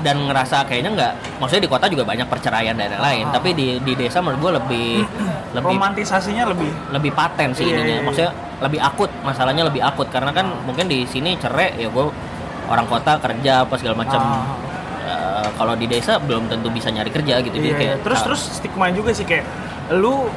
Dan 0.04 0.28
ngerasa 0.28 0.68
kayaknya 0.68 0.90
nggak 0.92 1.12
maksudnya 1.40 1.64
di 1.64 1.70
kota 1.72 1.88
juga 1.88 2.04
banyak 2.04 2.28
perceraian 2.28 2.76
dan 2.76 2.92
lain-lain. 2.92 3.24
Ah. 3.24 3.40
tapi 3.40 3.56
di 3.56 3.80
di 3.80 3.96
desa 3.96 4.20
menurut 4.20 4.36
gue 4.36 4.52
lebih 4.60 4.88
lebih 5.56 5.74
Romantisasinya 5.80 6.44
lebih 6.52 6.68
lebih 6.92 7.10
paten 7.16 7.56
sih 7.56 7.64
Iya, 7.64 7.72
ininya. 7.72 7.88
iya, 7.88 7.96
iya. 7.96 8.04
maksudnya 8.04 8.32
lebih 8.60 8.80
akut 8.84 9.10
masalahnya 9.24 9.64
lebih 9.64 9.80
akut. 9.80 10.12
Karena 10.12 10.28
kan 10.30 10.52
mungkin 10.68 10.86
di 10.86 11.08
sini 11.08 11.40
cerai 11.40 11.72
ya 11.74 11.88
gue 11.88 12.04
orang 12.68 12.84
kota 12.84 13.16
kerja 13.16 13.64
apa 13.64 13.74
segala 13.80 13.96
macam 13.96 14.20
Ah. 14.20 14.44
Eh, 15.04 15.48
kalau 15.56 15.72
di 15.72 15.84
desa 15.84 16.16
belum 16.16 16.48
tentu 16.48 16.68
bisa 16.68 16.88
nyari 16.88 17.08
kerja 17.08 17.40
gitu. 17.40 17.56
Iya, 17.56 17.64
Jadi 17.64 17.72
kayak 17.76 17.96
terus 18.04 18.20
ah, 18.20 18.24
terus 18.28 18.40
stigma 18.56 18.88
juga 18.88 19.12
sih 19.12 19.24
kayak 19.24 19.44
lu 19.92 20.28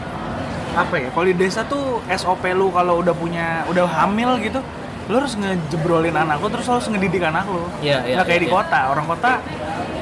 apa 0.78 0.96
ya 0.98 1.10
kalau 1.10 1.26
di 1.26 1.36
desa 1.36 1.66
tuh 1.66 1.84
SOP 2.08 2.44
lu 2.54 2.70
kalau 2.70 3.02
udah 3.02 3.14
punya 3.14 3.66
udah 3.66 3.86
hamil 3.88 4.38
gitu 4.38 4.62
lu 5.08 5.18
harus 5.18 5.34
ngejebrolin 5.34 6.14
anak 6.14 6.38
lu 6.38 6.48
terus 6.48 6.68
lu 6.68 6.74
harus 6.76 6.88
ngedidik 6.88 7.24
anak 7.24 7.48
lu 7.48 7.64
Iya, 7.80 8.04
iya, 8.04 8.16
nggak 8.20 8.28
kayak 8.28 8.42
di 8.44 8.50
iya. 8.52 8.56
kota 8.56 8.80
orang 8.92 9.06
kota 9.08 9.32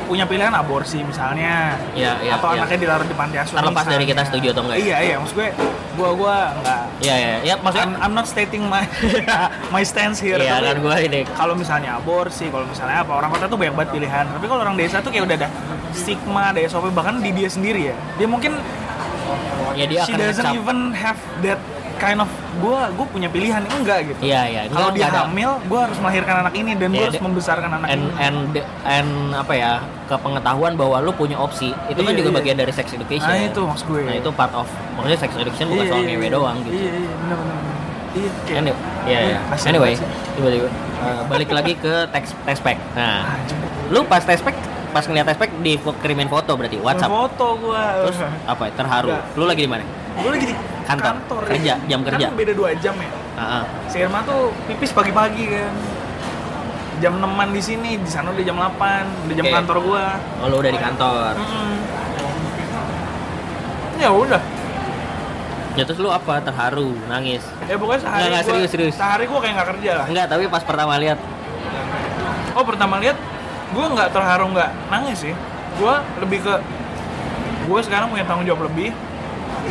punya 0.05 0.25
pilihan 0.25 0.53
aborsi 0.53 1.01
misalnya 1.01 1.77
Iya, 1.97 2.13
iya, 2.21 2.37
atau 2.37 2.53
iya. 2.53 2.61
anaknya 2.61 2.77
dilarang 2.83 3.09
di 3.09 3.15
panti 3.15 3.37
asuhan 3.37 3.61
Terlepas 3.61 3.85
dari 3.85 4.05
misalnya. 4.05 4.09
kita 4.11 4.21
setuju 4.29 4.47
atau 4.53 4.61
enggak 4.65 4.77
ya? 4.77 4.81
iya 4.85 4.97
iya 5.01 5.15
maksud 5.17 5.35
gue 5.35 5.49
gua 5.95 6.09
gua 6.13 6.35
nggak 6.57 6.81
Iya 7.01 7.15
ya, 7.15 7.33
ya 7.41 7.55
maksudnya 7.57 7.85
I'm, 7.85 7.93
I'm 8.01 8.13
not 8.13 8.27
stating 8.27 8.63
my 8.65 8.81
my 9.73 9.81
stance 9.81 10.17
here 10.17 10.37
Iya 10.37 10.57
kan 10.59 10.77
gue 10.77 10.95
ini 11.05 11.21
kalau 11.31 11.53
misalnya 11.53 11.97
aborsi, 11.97 12.49
kalau 12.49 12.65
misalnya 12.65 13.01
apa 13.01 13.13
orang 13.13 13.29
kota 13.29 13.45
tuh 13.45 13.57
banyak 13.57 13.73
banget 13.73 13.91
pilihan. 13.93 14.25
Tapi 14.25 14.45
kalau 14.45 14.61
orang 14.61 14.75
desa 14.75 15.01
tuh 15.01 15.09
kayak 15.09 15.25
udah 15.25 15.37
ada 15.37 15.49
stigma, 15.93 16.49
ada 16.49 16.59
SOP 16.65 16.89
bahkan 16.91 17.17
di 17.17 17.29
dia 17.29 17.45
sendiri 17.47 17.89
ya. 17.89 17.95
Dia 18.17 18.25
mungkin 18.25 18.57
ya 19.75 19.85
dia 19.85 20.01
she 20.01 20.11
akan 20.11 20.19
doesn't 20.21 20.45
ngecap. 20.45 20.57
even 20.57 20.77
have 20.91 21.19
that 21.41 21.59
kind 21.95 22.19
of 22.19 22.27
gua 22.57 22.91
gue 22.91 23.07
punya 23.07 23.27
pilihan 23.27 23.63
enggak 23.65 23.99
gitu. 24.05 24.19
Iya 24.21 24.41
iya. 24.45 24.61
Kalau 24.67 24.91
dia 24.91 25.07
hamil, 25.07 25.51
gua 25.65 25.87
harus 25.87 25.95
melahirkan 25.97 26.35
anak 26.41 26.53
ini 26.53 26.71
dan 26.73 26.89
Iya, 26.89 26.97
gua 26.97 27.05
harus 27.07 27.21
membesarkan 27.21 27.69
anak 27.73 27.87
and 27.87 28.01
ini. 28.01 28.11
and 28.19 28.37
and 28.85 29.09
apa 29.31 29.53
ya 29.53 29.71
kepengetahuan 30.05 30.75
bahwa 30.75 30.99
lu 30.99 31.11
punya 31.11 31.35
opsi 31.35 31.71
itu 31.85 31.97
kan 31.97 32.11
Iya, 32.11 32.19
juga 32.19 32.29
iya. 32.29 32.37
bagian 32.37 32.57
dari 32.57 32.71
sex 32.71 32.91
education. 32.91 33.25
Nah, 33.25 33.39
itu 33.41 33.61
maksud 33.61 33.85
gue. 33.85 34.01
Nah 34.01 34.15
itu 34.15 34.29
part 34.31 34.53
of 34.53 34.67
maksudnya 34.93 35.19
sex 35.19 35.31
education 35.33 35.65
bukan 35.69 35.85
soal 35.85 36.03
ngewe 36.03 36.27
doang 36.29 36.57
gitu. 36.61 36.75
Iya 36.75 36.91
iya 36.95 37.13
benar 37.17 37.37
benar. 37.37 37.57
Iya. 38.15 38.29
kayak- 38.41 38.57
Anyway, 38.57 38.79
iya, 39.05 39.19
iya. 39.21 39.37
kasihan 39.49 39.69
Anyway, 39.71 39.93
tiba-tiba 40.31 40.67
eh, 40.97 41.21
balik 41.27 41.49
lagi 41.49 41.73
ke 41.75 41.93
teks 42.09 42.31
tespek. 42.43 42.77
Nah, 42.93 43.39
lu 43.89 44.03
pas 44.03 44.19
tespek 44.21 44.55
pas 44.95 45.03
ngeliat 45.03 45.27
tespek 45.27 45.51
di 45.59 45.75
fo- 45.75 45.91
kirimin 45.99 46.31
foto 46.31 46.55
berarti 46.55 46.79
WhatsApp. 46.79 47.11
Foto 47.11 47.47
gua. 47.59 48.07
Terus 48.07 48.19
apa? 48.47 48.63
ya, 48.63 48.71
Terharu. 48.71 49.11
Enggak. 49.11 49.35
Lu 49.35 49.43
lagi 49.43 49.61
di 49.61 49.69
mana? 49.69 49.83
Gue 50.15 50.31
lagi 50.31 50.45
di 50.47 50.55
Kantor. 50.87 51.41
Kerja, 51.43 51.73
jam 51.83 51.99
kerja. 51.99 52.27
Kan 52.31 52.39
beda 52.39 52.53
2 52.55 52.79
jam 52.79 52.95
ya. 52.95 53.11
Heeh. 53.35 53.63
Si 53.91 53.95
Irma 53.99 54.23
tuh 54.23 54.55
pipis 54.71 54.95
pagi-pagi 54.95 55.43
kan. 55.51 55.73
Jam 57.03 57.19
6 57.19 57.27
di 57.51 57.59
sini, 57.59 57.99
di 57.99 58.07
sana 58.07 58.31
udah 58.31 58.39
jam 58.39 58.55
8, 58.55 59.27
udah 59.27 59.35
jam 59.35 59.43
Oke. 59.43 59.51
kantor 59.51 59.77
gua. 59.83 60.05
Oh, 60.39 60.47
lu 60.47 60.55
udah 60.63 60.71
di 60.71 60.79
kantor. 60.79 61.31
Mm-mm. 61.35 61.73
Ya 63.99 64.09
udah. 64.15 64.41
Ya 65.75 65.83
terus 65.83 65.99
lu 65.99 66.07
apa? 66.07 66.39
Terharu, 66.39 66.95
nangis. 67.11 67.43
Ya 67.67 67.75
pokoknya 67.75 67.99
sehari 67.99 68.21
Nggak, 68.23 68.29
nggak, 68.31 68.43
gua, 68.43 68.51
serius, 68.55 68.69
serius. 68.71 68.95
Sehari 68.95 69.27
gua 69.27 69.39
kayak 69.43 69.53
nggak 69.59 69.69
kerja 69.75 69.91
lah. 69.99 70.05
Enggak, 70.07 70.25
tapi 70.31 70.43
pas 70.47 70.63
pertama 70.63 70.95
lihat 70.95 71.19
Oh 72.55 72.63
pertama 72.63 72.95
lihat, 73.03 73.19
gua 73.75 73.85
nggak 73.91 74.09
terharu 74.09 74.45
nggak 74.49 74.69
nangis 74.87 75.17
sih. 75.21 75.35
Gua 75.75 75.99
lebih 76.17 76.39
ke 76.39 76.55
gua 77.65 77.79
sekarang 77.83 78.07
punya 78.07 78.23
tanggung 78.23 78.47
jawab 78.47 78.65
lebih. 78.65 78.95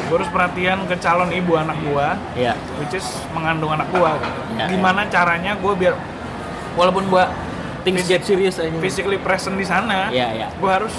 Gua 0.07 0.21
harus 0.21 0.29
perhatian 0.29 0.85
ke 0.85 0.95
calon 0.99 1.31
ibu 1.31 1.57
anak 1.57 1.81
gua, 1.83 2.21
ya 2.35 2.53
which 2.77 2.93
is 2.93 3.05
mengandung 3.33 3.73
anak 3.73 3.88
gua. 3.88 4.14
gitu. 4.14 4.40
Ya, 4.55 4.67
Gimana 4.69 5.09
caranya 5.09 5.57
gua 5.57 5.73
biar 5.73 5.95
walaupun 6.75 7.09
gua 7.09 7.33
things 7.83 8.05
get 8.05 8.21
serious 8.23 8.57
aja. 8.57 8.69
physically 8.79 9.17
present 9.17 9.57
di 9.57 9.64
sana, 9.64 10.09
Iya, 10.09 10.29
iya. 10.35 10.47
gua 10.57 10.79
harus 10.79 10.93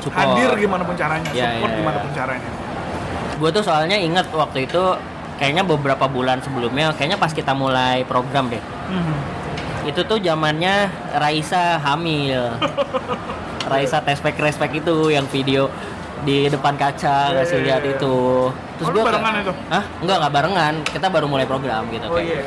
Support. 0.00 0.20
hadir 0.36 0.50
gimana 0.58 0.84
pun 0.84 0.92
caranya, 0.94 1.28
Ya, 1.32 1.56
support 1.56 1.70
ya, 1.70 1.76
gimana 1.78 1.96
ya. 1.96 2.02
pun 2.02 2.12
caranya. 2.12 2.50
Gue 3.34 3.50
tuh 3.50 3.64
soalnya 3.64 3.96
ingat 3.96 4.28
waktu 4.30 4.58
itu 4.62 4.82
kayaknya 5.34 5.64
beberapa 5.64 6.04
bulan 6.06 6.38
sebelumnya, 6.38 6.92
kayaknya 6.92 7.16
pas 7.16 7.32
kita 7.32 7.50
mulai 7.50 8.04
program 8.04 8.46
deh. 8.46 8.60
Mhm. 8.86 9.16
Itu 9.84 10.00
tuh 10.04 10.18
zamannya 10.18 10.88
Raisa 11.14 11.76
hamil. 11.78 12.56
Raisa 13.70 14.00
tespek 14.00 14.36
respek 14.36 14.80
itu 14.80 14.94
yang 15.08 15.24
video 15.28 15.68
di 16.24 16.48
depan 16.48 16.72
kaca 16.76 17.32
Iya, 17.32 17.36
ngasih 17.36 17.58
iya, 17.60 17.64
lihat 17.68 17.82
iya. 17.84 17.92
itu. 17.96 18.14
Oh, 18.80 18.88
lu 18.88 18.96
gua 18.96 19.12
barengan 19.12 19.34
itu? 19.40 19.52
Hah? 19.68 19.82
Enggak, 20.00 20.16
enggak 20.20 20.32
barengan. 20.32 20.74
Kita 20.84 21.06
baru 21.08 21.26
mulai 21.28 21.44
program 21.44 21.84
gitu 21.88 22.06
Oh 22.08 22.16
kayak. 22.16 22.28
iya. 22.28 22.42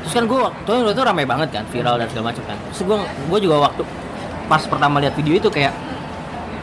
Terus 0.00 0.12
kan 0.16 0.24
gue 0.24 0.38
waktu 0.40 0.70
itu 0.80 0.90
tuh 0.96 1.04
ramai 1.04 1.24
banget 1.28 1.48
kan, 1.52 1.64
viral 1.68 2.00
dan 2.00 2.08
segala 2.08 2.32
macam 2.32 2.44
kan. 2.48 2.56
Terus 2.72 2.80
gue 2.88 2.96
gue 3.28 3.38
juga 3.44 3.56
waktu 3.68 3.82
pas 4.48 4.62
pertama 4.64 4.96
lihat 4.98 5.12
video 5.12 5.36
itu 5.36 5.48
kayak 5.52 5.76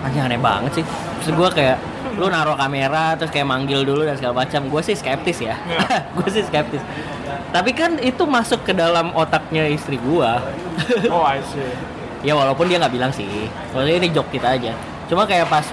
anjing 0.01 0.25
aneh 0.25 0.41
banget 0.41 0.81
sih. 0.81 0.85
Terus 1.23 1.33
gue 1.33 1.49
kayak 1.53 1.77
lu 2.17 2.33
naruh 2.33 2.57
kamera 2.57 3.13
terus 3.13 3.29
kayak 3.29 3.45
manggil 3.45 3.85
dulu 3.85 4.05
dan 4.05 4.17
segala 4.17 4.45
macam. 4.45 4.67
Gue 4.69 4.81
sih 4.81 4.95
skeptis 4.97 5.41
ya. 5.41 5.55
Iya. 5.57 5.97
gue 6.17 6.27
sih 6.29 6.43
skeptis. 6.45 6.81
Tapi 7.53 7.71
kan 7.73 7.97
itu 8.01 8.23
masuk 8.27 8.65
ke 8.67 8.73
dalam 8.75 9.13
otaknya 9.13 9.67
istri 9.69 9.97
gue. 10.01 10.31
Oh 11.13 11.25
I 11.25 11.41
see. 11.41 11.65
ya 12.25 12.33
walaupun 12.33 12.65
dia 12.69 12.77
nggak 12.81 12.93
bilang 12.93 13.11
sih. 13.13 13.49
Maksudnya 13.73 13.95
ini 13.97 14.07
joke 14.09 14.29
kita 14.33 14.57
aja. 14.57 14.73
Cuma 15.09 15.25
kayak 15.25 15.49
pas 15.49 15.65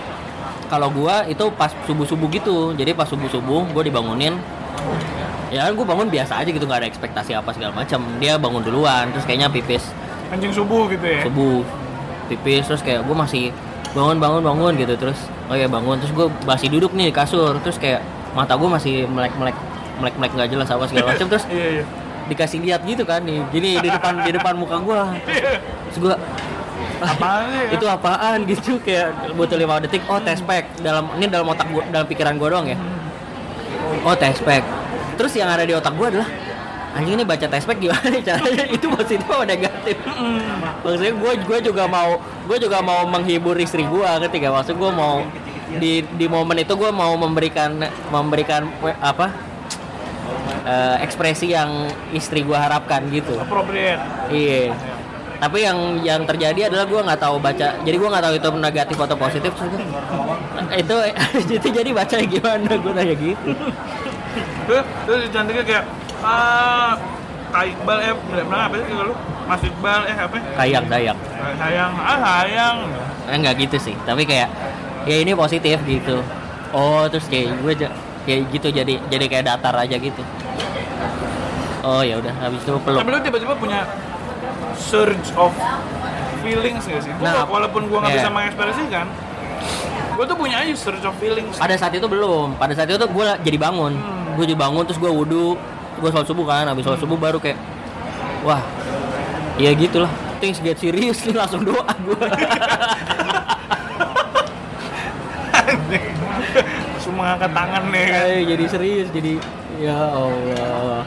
kalau 0.65 0.89
gua 0.89 1.29
itu 1.29 1.45
pas 1.55 1.73
subuh 1.85 2.05
subuh 2.09 2.29
gitu. 2.33 2.73
Jadi 2.77 2.93
pas 2.97 3.09
subuh 3.09 3.29
subuh 3.29 3.69
gue 3.73 3.83
dibangunin 3.89 4.37
ya 5.55 5.71
gue 5.71 5.87
bangun 5.87 6.11
biasa 6.11 6.43
aja 6.43 6.51
gitu 6.51 6.67
nggak 6.67 6.83
ada 6.83 6.89
ekspektasi 6.91 7.31
apa 7.39 7.55
segala 7.55 7.71
macam 7.71 8.03
dia 8.19 8.35
bangun 8.35 8.59
duluan 8.59 9.07
terus 9.15 9.23
kayaknya 9.23 9.47
pipis 9.47 9.87
Anjing 10.35 10.51
subuh 10.51 10.91
gitu 10.91 11.07
ya. 11.07 11.23
subuh 11.23 11.63
pipis 12.27 12.67
terus 12.67 12.83
kayak 12.83 13.07
gue 13.07 13.15
masih 13.15 13.55
bangun 13.95 14.19
bangun 14.19 14.43
bangun 14.43 14.73
gitu 14.75 14.99
terus 14.99 15.21
oh 15.47 15.57
ya 15.57 15.67
bangun. 15.67 15.97
Terus 15.99 16.13
gue 16.13 16.27
masih 16.45 16.69
duduk 16.69 16.93
nih 16.93 17.11
di 17.11 17.15
kasur. 17.15 17.57
Terus 17.61 17.77
kayak 17.77 18.01
mata 18.33 18.55
gue 18.55 18.69
masih 18.69 19.05
melek 19.07 19.35
melek 19.37 19.57
melek 20.01 20.15
melek 20.19 20.33
nggak 20.35 20.49
jelas 20.51 20.69
apa 20.69 20.85
segala 20.87 21.13
macam. 21.13 21.27
Terus 21.29 21.45
Iya 21.49 21.69
iya. 21.81 21.85
dikasih 22.25 22.59
lihat 22.65 22.81
gitu 22.83 23.05
kan 23.05 23.21
nih 23.21 23.45
gini 23.53 23.77
di 23.79 23.89
depan 23.89 24.25
di 24.25 24.33
depan 24.33 24.57
muka 24.57 24.81
gue 24.81 25.01
terus 25.85 25.99
gue 26.01 26.15
Apaan 26.97 27.53
sih? 27.53 27.61
ya? 27.61 27.65
itu 27.77 27.85
apaan 27.85 28.39
gitu 28.49 28.73
kayak 28.81 29.13
butuh 29.37 29.61
lima 29.61 29.77
detik. 29.77 30.01
Oh 30.09 30.17
tespek 30.17 30.65
dalam 30.81 31.13
ini 31.15 31.29
dalam 31.29 31.45
otak 31.45 31.69
gua 31.69 31.85
dalam 31.93 32.09
pikiran 32.09 32.35
gue 32.35 32.49
doang 32.49 32.65
ya. 32.65 32.79
Oh 34.03 34.17
tespek 34.17 34.65
terus 35.15 35.37
yang 35.37 35.47
ada 35.47 35.63
di 35.63 35.71
otak 35.71 35.93
gue 35.93 36.07
adalah 36.09 36.29
anjing 36.95 37.19
ini 37.19 37.25
baca 37.27 37.47
tespek 37.51 37.77
gimana 37.83 38.07
nih 38.07 38.23
caranya 38.23 38.65
itu 38.77 38.87
positif 38.87 39.27
atau 39.27 39.43
negatif 39.43 39.97
maksudnya 40.87 41.15
gue 41.19 41.33
gue 41.43 41.59
juga 41.67 41.85
mau 41.91 42.23
gue 42.47 42.59
juga 42.63 42.79
mau 42.81 43.03
menghibur 43.11 43.59
istri 43.59 43.83
gue 43.83 44.09
ketika 44.31 44.55
maksud 44.55 44.79
gue 44.79 44.91
mau 44.95 45.27
di 45.75 46.07
di 46.07 46.27
momen 46.31 46.63
itu 46.63 46.79
gue 46.79 46.91
mau 46.95 47.19
memberikan 47.19 47.83
memberikan 48.15 48.71
apa 49.03 49.35
eh, 50.63 50.97
ekspresi 51.03 51.51
yang 51.51 51.91
istri 52.15 52.47
gue 52.47 52.55
harapkan 52.55 53.03
gitu 53.11 53.35
appropriate. 53.43 54.01
Iya. 54.31 54.71
Tapi 55.35 55.61
yang 55.61 56.01
yang 56.01 56.23
terjadi 56.25 56.73
adalah 56.73 56.89
gue 56.89 57.01
nggak 57.05 57.21
tahu 57.21 57.37
baca. 57.37 57.69
Jadi 57.85 57.97
gue 58.01 58.09
nggak 58.09 58.25
tahu 58.25 58.35
itu 58.39 58.49
negatif 58.57 58.97
atau 58.97 59.17
positif. 59.19 59.53
Gua, 59.53 60.37
itu 60.73 60.97
itu 61.61 61.69
jadi 61.69 61.91
baca 61.93 62.17
gimana? 62.23 62.71
Gue 62.81 62.93
nanya 62.97 63.13
gitu. 63.19 63.51
Terus 65.05 65.29
cantiknya 65.29 65.65
kayak 65.67 65.85
ah 66.25 66.93
Kak 67.55 67.65
Iqbal 67.71 67.99
eh 68.03 68.15
bilang 68.35 68.63
apa 68.67 68.75
sih 68.83 68.95
lu? 68.99 69.15
Mas 69.47 69.63
Iqbal 69.63 70.01
eh 70.11 70.17
apa? 70.19 70.37
Kayak 70.59 70.83
dayak. 70.91 71.15
Eh, 71.15 71.55
Sayang, 71.61 71.93
ah 72.03 72.19
sayang. 72.19 72.77
Eh, 73.31 73.37
nggak 73.39 73.55
gitu 73.63 73.77
sih. 73.79 73.95
Tapi 74.03 74.27
kayak 74.27 74.51
ya 75.07 75.17
ini 75.23 75.37
positif 75.39 75.79
gitu. 75.87 76.19
Oh 76.75 77.07
terus 77.07 77.31
kayak 77.31 77.55
gue 77.63 77.73
kayak 78.27 78.41
gitu 78.51 78.69
jadi 78.75 78.99
jadi 79.07 79.25
kayak 79.31 79.45
datar 79.47 79.77
aja 79.79 79.95
gitu. 79.95 80.23
Oh 81.85 82.01
ya 82.01 82.19
udah 82.19 82.35
habis 82.43 82.59
itu 82.65 82.73
peluk. 82.81 82.99
Tapi 82.99 83.11
lu 83.13 83.21
tiba-tiba 83.21 83.55
punya 83.55 83.85
surge 84.75 85.29
of 85.39 85.53
feelings 86.43 86.85
gak 86.89 87.03
sih? 87.05 87.13
Gua 87.21 87.29
Nah, 87.29 87.45
walaupun 87.47 87.87
gua 87.87 87.99
nggak 88.05 88.13
iya. 88.17 88.21
bisa 88.25 88.31
mengekspresikan, 88.33 89.07
gua 90.17 90.25
tuh 90.25 90.37
punya 90.37 90.57
aja 90.65 90.73
surge 90.75 91.05
of 91.05 91.15
feelings. 91.21 91.55
Pada 91.61 91.77
saat 91.77 91.93
itu 91.93 92.09
belum. 92.09 92.57
Pada 92.57 92.73
saat 92.73 92.89
itu 92.89 92.97
tuh 92.97 93.09
gue 93.13 93.25
jadi 93.45 93.59
bangun. 93.61 93.93
Hmm. 93.95 94.35
Gue 94.35 94.45
jadi 94.49 94.59
bangun 94.59 94.83
terus 94.89 94.99
gue 94.99 95.13
wudhu. 95.13 95.55
Gue 95.95 96.09
sholat 96.09 96.27
subuh 96.27 96.45
kan 96.45 96.67
habis 96.67 96.83
sholat 96.83 96.99
subuh 96.99 97.17
baru 97.17 97.39
kayak 97.39 97.59
wah 98.43 98.61
ya 99.57 99.71
gitulah. 99.73 100.11
Things 100.39 100.59
get 100.61 100.77
serious. 100.77 101.25
Nih 101.25 101.33
langsung 101.41 101.63
doa 101.63 101.87
gue 101.89 102.27
Semua 107.01 107.37
angkat 107.37 107.51
tangan 107.53 107.83
nih 107.89 108.05
kan. 108.09 108.23
Kayak 108.25 108.43
jadi 108.49 108.65
serius 108.69 109.09
jadi 109.13 109.33
ya 109.79 109.97
Allah. 110.11 111.05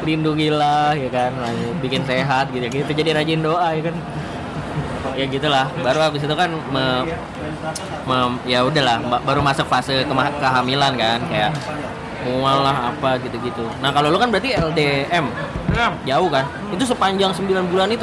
Lindungilah 0.00 0.96
ya 0.96 1.08
kan? 1.08 1.32
Bikin 1.80 2.02
sehat 2.04 2.48
gitu 2.50 2.66
gitu. 2.66 2.90
Jadi 2.90 3.10
rajin 3.12 3.40
doa 3.40 3.72
ya 3.72 3.82
kan? 3.84 3.96
Ya 5.16 5.24
gitulah. 5.26 5.66
Baru 5.80 6.00
habis 6.00 6.24
itu 6.24 6.34
kan 6.34 6.48
me, 6.72 6.84
me- 8.04 8.40
ya 8.44 8.64
udahlah 8.64 9.00
ba- 9.02 9.22
baru 9.22 9.40
masuk 9.40 9.66
fase 9.66 10.04
kema- 10.04 10.32
kehamilan 10.38 10.92
kan 10.96 11.20
kayak 11.28 11.52
mual 12.26 12.60
lah 12.60 12.92
apa 12.92 13.16
gitu-gitu. 13.20 13.64
Nah 13.80 13.90
kalau 13.90 14.12
lu 14.12 14.18
kan 14.20 14.28
berarti 14.28 14.52
LDM 14.52 15.26
Ya, 15.70 15.86
jauh 16.02 16.26
kan? 16.26 16.44
Itu 16.74 16.82
sepanjang 16.82 17.30
9 17.30 17.70
bulan 17.70 17.88
itu? 17.94 18.02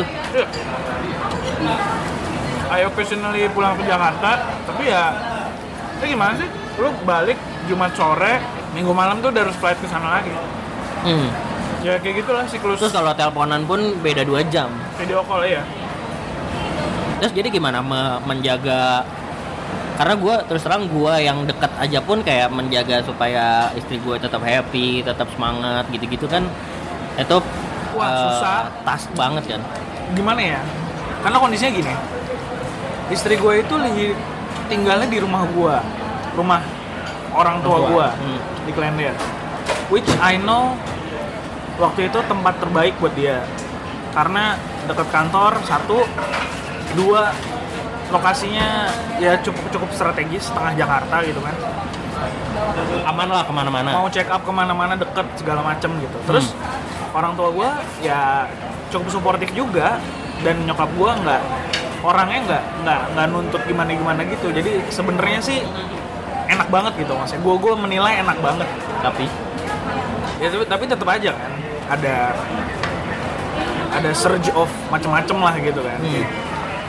I 2.68 2.84
occasionally 2.84 3.48
pulang 3.52 3.76
ke 3.80 3.84
Jakarta, 3.88 4.44
tapi 4.68 4.88
ya, 4.92 5.16
itu 6.00 6.16
gimana 6.16 6.36
sih? 6.36 6.48
Lu 6.80 6.92
balik 7.04 7.36
Jumat 7.68 7.92
sore, 7.96 8.40
Minggu 8.76 8.92
malam 8.92 9.24
tuh 9.24 9.32
udah 9.32 9.48
harus 9.48 9.58
flight 9.58 9.80
ke 9.80 9.88
sana 9.88 10.20
lagi. 10.20 10.32
hmm. 11.08 11.28
Ya 11.86 11.96
kayak 12.02 12.26
gitulah 12.26 12.44
siklus. 12.50 12.82
Terus 12.82 12.92
kalau 12.92 13.14
teleponan 13.16 13.64
pun 13.64 13.96
beda 14.04 14.26
dua 14.28 14.44
jam? 14.48 14.68
Video 15.00 15.24
call 15.24 15.46
ya. 15.48 15.64
Terus 17.22 17.32
jadi 17.34 17.48
gimana? 17.50 17.80
Me- 17.80 18.20
menjaga 18.28 19.06
karena 19.98 20.14
gue 20.14 20.36
terus 20.46 20.62
terang 20.62 20.86
gue 20.86 21.14
yang 21.26 21.42
dekat 21.50 21.74
aja 21.82 22.00
pun 22.06 22.22
kayak 22.22 22.54
menjaga 22.54 23.02
supaya 23.02 23.74
istri 23.74 23.98
gue 23.98 24.16
tetap 24.22 24.40
happy, 24.46 25.02
tetap 25.02 25.26
semangat 25.34 25.90
gitu-gitu 25.90 26.30
kan 26.30 26.46
itu 27.18 27.38
Wah, 27.98 28.06
eh, 28.06 28.18
susah. 28.30 28.70
task 28.86 29.10
banget 29.18 29.58
kan. 29.58 29.62
Gimana 30.14 30.38
ya? 30.38 30.62
Karena 31.26 31.38
kondisinya 31.42 31.72
gini, 31.74 31.94
istri 33.10 33.42
gue 33.42 33.54
itu 33.66 33.76
tinggalnya 34.70 35.10
di 35.10 35.18
rumah 35.18 35.50
gue, 35.50 35.76
rumah 36.38 36.62
orang 37.34 37.66
tua 37.66 37.78
Tua. 37.82 37.88
gue 37.90 38.08
Hmm. 38.22 38.40
di 38.70 38.72
Klender. 38.78 39.16
Which 39.90 40.08
I 40.22 40.38
know 40.38 40.78
waktu 41.82 42.14
itu 42.14 42.22
tempat 42.22 42.62
terbaik 42.62 43.02
buat 43.02 43.18
dia, 43.18 43.42
karena 44.14 44.62
dekat 44.86 45.10
kantor 45.10 45.58
satu, 45.66 46.06
dua 46.94 47.34
lokasinya 48.08 48.88
ya 49.20 49.36
cukup 49.44 49.68
cukup 49.74 49.90
strategis 49.92 50.48
tengah 50.52 50.74
Jakarta 50.76 51.24
gitu 51.28 51.40
kan. 51.44 51.56
Aman 53.06 53.30
lah 53.30 53.46
ke 53.46 53.54
mana-mana. 53.54 53.90
mau 53.94 54.10
check 54.10 54.28
up 54.32 54.42
ke 54.42 54.52
mana-mana 54.52 54.98
deket 54.98 55.28
segala 55.38 55.62
macem 55.62 55.92
gitu. 56.02 56.18
Terus 56.26 56.56
orang 57.14 57.36
tua 57.38 57.50
gue 57.54 57.70
ya 58.02 58.48
cukup 58.90 59.08
suportif 59.12 59.50
juga 59.54 60.00
dan 60.42 60.56
nyokap 60.66 60.90
gue 60.96 61.12
nggak 61.24 61.42
orangnya 62.06 62.40
nggak 62.48 62.64
nggak 62.86 63.02
nggak 63.14 63.28
nuntut 63.30 63.62
gimana 63.68 63.92
gimana 63.94 64.22
gitu. 64.26 64.50
Jadi 64.50 64.72
sebenarnya 64.90 65.40
sih 65.44 65.60
enak 66.48 66.68
banget 66.72 66.94
gitu 66.98 67.14
maksudnya. 67.14 67.44
Gue 67.44 67.56
gue 67.60 67.74
menilai 67.76 68.24
enak 68.24 68.38
banget. 68.40 68.68
Tapi? 69.04 69.26
Ya 70.38 70.48
tapi, 70.54 70.66
tapi 70.66 70.84
tetap 70.86 71.08
aja 71.10 71.32
kan 71.34 71.52
ada 71.88 72.16
ada 73.98 74.10
surge 74.14 74.52
of 74.54 74.70
macem-macem 74.90 75.38
lah 75.38 75.56
gitu 75.60 75.82
kan. 75.82 76.00
Hmm. 76.02 76.47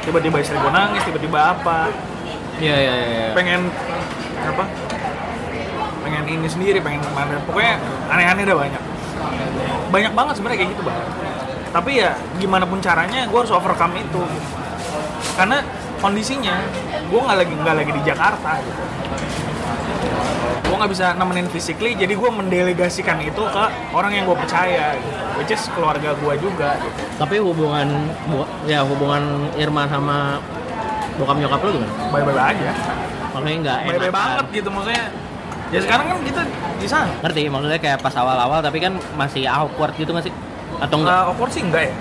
Tiba-tiba 0.09 0.37
istri 0.41 0.57
gue 0.57 0.73
nangis 0.73 1.05
tiba-tiba 1.05 1.39
apa 1.53 1.93
ya 2.59 2.75
ya 2.75 2.93
ya. 2.97 3.09
ya. 3.13 3.29
pengen 3.37 3.69
apa 4.41 4.65
pengen 6.01 6.25
ini 6.25 6.49
sendiri 6.49 6.81
pengen 6.81 7.05
ke 7.05 7.11
mana 7.13 7.37
pokoknya 7.45 7.77
aneh-aneh 8.09 8.49
dah 8.49 8.57
banyak 8.57 8.83
banyak 9.93 10.13
banget 10.17 10.35
sebenarnya 10.41 10.59
kayak 10.65 10.71
gitu 10.73 10.83
bang 10.89 10.99
tapi 11.69 11.91
ya 12.01 12.17
gimana 12.41 12.65
pun 12.65 12.81
caranya 12.81 13.29
gue 13.29 13.39
harus 13.39 13.53
overcome 13.53 14.01
itu 14.01 14.23
gitu. 14.25 14.49
karena 15.37 15.61
kondisinya 16.01 16.57
gue 17.13 17.21
nggak 17.21 17.39
lagi 17.45 17.55
nggak 17.61 17.77
lagi 17.77 17.93
di 17.93 18.03
Jakarta 18.09 18.51
gitu 18.65 18.83
nggak 20.79 20.91
bisa 20.91 21.07
nemenin 21.13 21.47
physically 21.47 21.93
jadi 21.93 22.11
gue 22.11 22.31
mendelegasikan 22.31 23.19
itu 23.21 23.43
ke 23.45 23.65
orang 23.91 24.13
yang 24.13 24.25
gue 24.25 24.35
percaya 24.35 24.95
gitu. 24.95 25.11
which 25.37 25.51
is 25.51 25.63
keluarga 25.71 26.15
gue 26.15 26.35
juga 26.39 26.79
gitu. 26.79 27.01
Tapi 27.17 27.37
hubungan 27.39 27.89
bu- 28.25 28.49
ya 28.65 28.81
hubungan 28.81 29.23
Irma 29.55 29.85
sama 29.85 30.39
bokap 31.15 31.37
nyokap 31.37 31.61
lu 31.61 31.71
gimana? 31.77 31.93
bye 32.09 32.43
aja 32.49 32.71
Makanya 33.31 33.57
nggak 33.61 33.79
enak. 33.85 34.01
bye 34.01 34.13
banget 34.13 34.47
gitu 34.53 34.69
maksudnya 34.69 35.05
ya 35.69 35.81
sekarang 35.83 36.07
kan 36.07 36.19
kita 36.23 36.41
di 36.79 36.87
sana 36.87 37.11
Ngerti 37.21 37.43
maksudnya 37.47 37.77
kayak 37.77 37.99
pas 37.99 38.15
awal-awal 38.15 38.59
tapi 38.59 38.79
kan 38.79 38.95
masih 39.15 39.45
awkward 39.45 39.93
gitu 39.95 40.11
nggak 40.11 40.25
sih? 40.25 40.35
Atau 40.79 41.03
enggak? 41.03 41.13
Uh, 41.13 41.29
awkward 41.29 41.51
sih 41.51 41.61
enggak 41.61 41.91
ya 41.91 41.95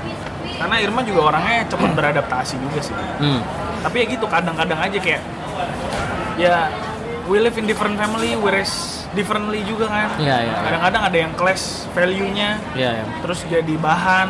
karena 0.58 0.76
Irma 0.80 1.02
juga 1.02 1.22
orangnya 1.28 1.66
cepat 1.66 1.92
beradaptasi 1.94 2.58
juga 2.58 2.80
sih 2.80 2.96
Hmm. 3.20 3.42
tapi 3.80 4.02
ya 4.02 4.06
gitu 4.08 4.26
kadang-kadang 4.26 4.80
aja 4.80 4.98
kayak 4.98 5.22
ya 6.36 6.70
we 7.28 7.38
live 7.38 7.56
in 7.56 7.66
different 7.66 7.96
family 7.96 8.34
we 8.34 8.50
raise 8.50 9.04
differently 9.12 9.60
juga 9.62 9.88
kan 9.88 10.10
Iya, 10.18 10.38
iya. 10.42 10.54
kadang-kadang 10.62 11.04
ada 11.04 11.18
yang 11.18 11.32
clash 11.34 11.66
value-nya 11.92 12.60
Iya, 12.74 12.90
ya. 12.98 13.06
terus 13.20 13.44
jadi 13.46 13.74
bahan 13.78 14.30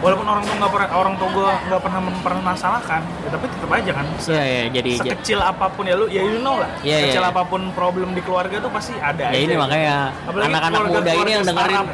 walaupun 0.00 0.26
orang 0.26 0.42
tua 0.42 0.54
nggak 0.58 0.72
pernah 0.72 0.88
orang 0.92 1.14
tua 1.16 1.28
gue 1.30 1.48
nggak 1.64 1.80
pernah 1.80 2.00
mempermasalahkan 2.02 3.00
ya, 3.00 3.28
tapi 3.30 3.44
tetap 3.46 3.70
aja 3.70 3.90
kan 3.94 4.06
Iya, 4.22 4.42
iya, 4.44 4.62
jadi 4.70 4.90
ja- 4.90 5.04
sekecil 5.06 5.38
apa 5.38 5.66
pun 5.68 5.84
ya 5.84 5.94
lu 5.94 6.06
ya 6.06 6.20
you 6.20 6.40
know 6.40 6.56
lah 6.56 6.68
Iya, 6.80 6.84
iya, 6.84 6.96
sekecil 7.08 7.22
iya. 7.22 7.30
apa 7.30 7.42
pun 7.44 7.60
problem 7.72 8.12
di 8.12 8.20
keluarga 8.20 8.56
tuh 8.58 8.68
pasti 8.68 8.92
ada 8.96 9.24
ya 9.24 9.30
aja 9.30 9.38
ini 9.38 9.48
gitu. 9.50 9.60
makanya 9.60 9.94
anak-anak 10.26 10.80
muda 10.90 11.12
ini 11.14 11.30
yang 11.30 11.44
dengerin 11.44 11.84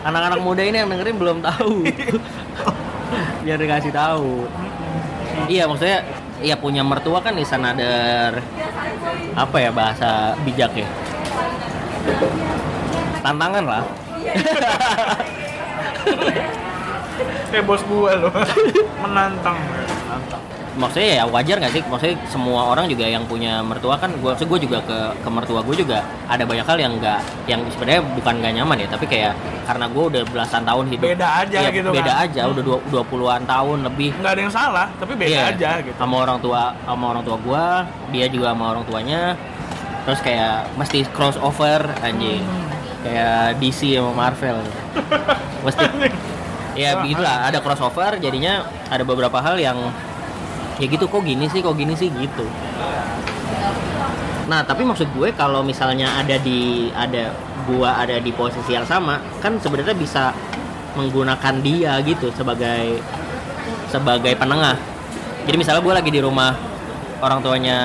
anak-anak 0.00 0.40
muda 0.40 0.62
ini 0.62 0.76
yang 0.76 0.88
dengerin 0.88 1.16
belum 1.16 1.38
tahu 1.40 1.74
biar 3.44 3.56
dikasih 3.56 3.92
tahu 3.92 4.46
iya 5.46 5.64
maksudnya 5.64 6.04
ya 6.40 6.56
punya 6.56 6.80
mertua 6.80 7.20
kan 7.20 7.36
is 7.36 7.52
another 7.52 8.40
apa 9.36 9.56
ya 9.60 9.70
bahasa 9.70 10.34
bijak 10.44 10.72
ya? 10.74 10.88
Tantangan 13.20 13.64
lah. 13.64 13.84
Kayak 17.52 17.64
bos 17.68 17.82
gue 17.84 18.12
loh. 18.16 18.32
Menantang. 19.04 19.58
Menantang 20.08 20.49
maksudnya 20.78 21.10
ya 21.18 21.24
wajar 21.26 21.56
nggak 21.58 21.72
sih? 21.72 21.82
Maksudnya 21.82 22.16
semua 22.26 22.70
orang 22.70 22.86
juga 22.86 23.02
yang 23.02 23.26
punya 23.26 23.58
mertua 23.60 23.98
kan 23.98 24.10
gue 24.14 24.32
gue 24.34 24.58
juga 24.60 24.78
ke 24.86 24.98
ke 25.18 25.28
mertua 25.28 25.60
gue 25.66 25.76
juga 25.76 25.98
ada 26.26 26.46
banyak 26.46 26.62
hal 26.62 26.78
yang 26.78 26.92
nggak 26.98 27.20
yang 27.50 27.60
sebenarnya 27.74 28.02
bukan 28.14 28.34
nggak 28.38 28.52
nyaman 28.54 28.76
ya 28.78 28.88
tapi 28.90 29.04
kayak 29.06 29.34
karena 29.66 29.86
gue 29.90 30.04
udah 30.14 30.22
belasan 30.30 30.62
tahun 30.62 30.84
hidup. 30.90 31.06
Beda 31.10 31.28
aja 31.42 31.58
Iya, 31.62 31.70
gitu 31.74 31.88
beda 31.90 32.12
kan. 32.14 32.24
aja 32.30 32.42
udah 32.46 32.62
dua 32.62 32.78
dua 32.90 33.02
puluhan 33.02 33.42
tahun 33.46 33.78
lebih. 33.90 34.10
Nggak 34.18 34.32
ada 34.36 34.42
yang 34.42 34.54
salah 34.54 34.86
tapi 34.98 35.12
beda 35.18 35.30
Iya, 35.30 35.42
aja 35.54 35.70
gitu. 35.82 35.96
sama 35.98 36.14
orang 36.22 36.38
tua 36.38 36.74
sama 36.86 37.04
orang 37.10 37.22
tua 37.26 37.36
gua 37.40 37.64
dia 38.14 38.26
juga 38.30 38.54
sama 38.54 38.64
orang 38.76 38.84
tuanya. 38.86 39.34
Terus 40.06 40.20
kayak 40.22 40.70
mesti 40.76 41.04
crossover 41.10 41.82
anjing. 42.00 42.42
Hmm. 42.46 42.68
kayak 43.00 43.56
DC 43.56 43.96
sama 43.96 44.12
Marvel. 44.12 44.60
Mesti 45.64 45.84
ya 46.76 46.94
Wah, 46.94 47.02
begitulah 47.02 47.36
ada 47.48 47.58
crossover 47.60 48.20
jadinya 48.20 48.60
ada 48.88 49.00
beberapa 49.02 49.40
hal 49.40 49.56
yang 49.56 49.76
ya 50.80 50.86
gitu 50.86 51.04
kok 51.04 51.20
gini 51.20 51.44
sih 51.46 51.60
kok 51.60 51.74
gini 51.74 51.92
sih 51.92 52.08
gitu 52.10 52.44
nah 54.46 54.60
tapi 54.60 54.82
maksud 54.82 55.06
gue 55.12 55.30
kalau 55.32 55.62
misalnya 55.62 56.10
ada 56.16 56.34
di 56.36 56.90
ada 56.90 57.30
gua 57.64 57.94
ada 57.94 58.18
di 58.18 58.32
posisi 58.32 58.72
yang 58.72 58.82
sama 58.82 59.22
kan 59.38 59.54
sebenarnya 59.56 59.94
bisa 59.94 60.34
menggunakan 60.96 61.54
dia 61.60 62.02
gitu 62.02 62.34
sebagai 62.34 62.98
sebagai 63.86 64.34
penengah 64.34 64.74
jadi 65.44 65.54
misalnya 65.54 65.80
gue 65.80 65.94
lagi 65.94 66.10
di 66.10 66.18
rumah 66.18 66.56
orang 67.20 67.38
tuanya 67.38 67.78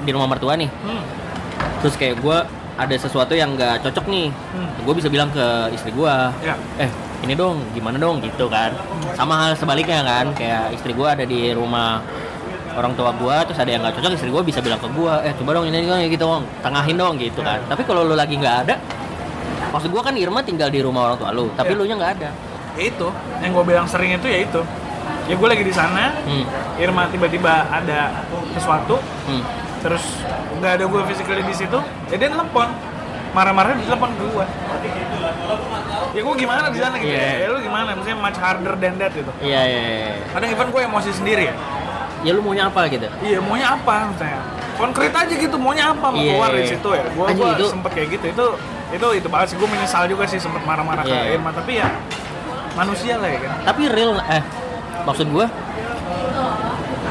di 0.00 0.10
rumah 0.10 0.24
mertua 0.26 0.56
nih 0.56 0.70
Hmm. 0.80 1.02
terus 1.80 1.92
kayak 1.94 2.16
gue 2.18 2.38
ada 2.78 2.94
sesuatu 2.96 3.34
yang 3.34 3.52
nggak 3.52 3.84
cocok 3.84 4.08
nih 4.08 4.32
Hmm. 4.32 4.68
gue 4.80 4.94
bisa 4.96 5.12
bilang 5.12 5.28
ke 5.28 5.44
istri 5.72 5.92
gue 5.92 6.14
Ya. 6.40 6.56
eh 6.78 6.88
ini 7.20 7.34
dong 7.34 7.60
gimana 7.70 7.96
dong 7.96 8.18
gitu 8.20 8.48
kan 8.48 8.72
sama 9.12 9.36
hal 9.38 9.52
sebaliknya 9.52 10.00
kan 10.00 10.32
kayak 10.32 10.72
istri 10.72 10.90
gue 10.90 11.04
ada 11.04 11.22
di 11.22 11.52
rumah 11.52 12.00
orang 12.70 12.94
tua 12.94 13.12
gue 13.12 13.36
terus 13.44 13.58
ada 13.58 13.68
yang 13.68 13.82
nggak 13.82 13.98
cocok 13.98 14.12
istri 14.14 14.30
gue 14.30 14.42
bisa 14.42 14.58
bilang 14.58 14.78
ke 14.78 14.88
gue 14.88 15.14
eh 15.22 15.32
coba 15.36 15.50
dong 15.54 15.68
ini 15.68 15.84
dong 15.84 16.00
gitu 16.02 16.24
dong 16.24 16.42
tengahin 16.60 16.96
dong 16.96 17.14
gitu 17.16 17.40
kan 17.40 17.60
tapi 17.66 17.82
kalau 17.82 18.02
lu 18.02 18.14
lagi 18.14 18.34
nggak 18.34 18.56
ada 18.64 18.74
maksud 19.70 19.88
gue 19.88 20.02
kan 20.02 20.14
Irma 20.14 20.40
tinggal 20.40 20.66
di 20.66 20.80
rumah 20.80 21.06
orang 21.06 21.18
tua 21.18 21.30
lu 21.30 21.52
tapi 21.52 21.72
Ya. 21.72 21.78
lu 21.78 21.84
nya 21.84 21.94
nggak 21.94 22.12
ada 22.16 22.28
ya 22.74 22.82
itu 22.86 23.08
yang 23.42 23.52
gue 23.52 23.64
bilang 23.66 23.84
sering 23.84 24.16
itu 24.16 24.26
ya 24.26 24.38
itu 24.40 24.60
ya 25.28 25.34
gue 25.36 25.48
lagi 25.48 25.62
di 25.62 25.74
sana 25.74 26.14
hmm. 26.24 26.44
Irma 26.78 27.04
tiba-tiba 27.06 27.68
ada 27.68 28.24
sesuatu 28.50 28.96
Hmm. 29.28 29.42
terus 29.80 30.02
nggak 30.56 30.72
ada 30.74 30.84
gue 30.86 31.00
physically 31.06 31.42
di 31.42 31.52
situ 31.52 31.78
ya 32.08 32.16
dia 32.16 32.28
telepon 32.28 32.66
marah-marah 33.30 33.76
di 33.76 33.84
telepon 33.84 34.10
ke 34.10 34.24
gue 34.26 34.46
ya 36.10 36.20
gue 36.20 36.34
gimana 36.36 36.68
di 36.68 36.78
sana 36.78 36.94
gitu 36.96 37.08
Iya. 37.08 37.30
ya 37.38 37.48
lu 37.48 37.58
gimana? 37.60 37.88
Maksudnya 37.92 38.18
much 38.18 38.34
harder 38.36 38.74
than 38.76 38.94
that 38.96 39.12
gitu. 39.12 39.30
Iya 39.40 39.60
iya 39.62 39.80
iya. 39.80 40.10
kadang 40.28 40.50
even 40.50 40.68
gue 40.68 40.82
emosi 40.82 41.10
sendiri 41.10 41.42
ya? 41.46 41.54
Ya 42.20 42.30
lu 42.30 42.40
maunya 42.40 42.66
apa 42.66 42.84
gitu? 42.86 43.06
Iya 43.20 43.38
maunya 43.38 43.68
apa 43.70 44.10
misalnya 44.10 44.40
konkret 44.74 45.12
aja 45.12 45.34
gitu 45.34 45.56
maunya 45.56 45.84
apa 45.88 46.06
mau 46.08 46.16
Iya. 46.16 46.32
keluar 46.32 46.50
dari 46.50 46.66
situ 46.66 46.88
ya? 46.90 47.04
Gue 47.08 47.26
gue 47.30 47.48
itu- 47.54 47.70
sempet 47.70 47.90
kayak 47.92 48.08
gitu. 48.12 48.24
Itu 48.28 48.46
itu 48.90 49.06
itu 49.16 49.28
banget 49.28 49.46
sih. 49.48 49.56
Gue 49.56 49.68
menyesal 49.68 50.04
juga 50.04 50.24
sih 50.26 50.36
sempet 50.36 50.62
marah-marah 50.62 51.02
Iya. 51.02 51.20
ke 51.24 51.34
Irma. 51.34 51.50
Tapi 51.50 51.72
ya 51.76 51.88
manusia 52.72 53.14
lah 53.16 53.28
ya 53.28 53.38
kan? 53.40 53.50
Tapi 53.66 53.82
real 53.86 54.12
eh 54.20 54.42
maksud 55.02 55.26
gue 55.26 55.46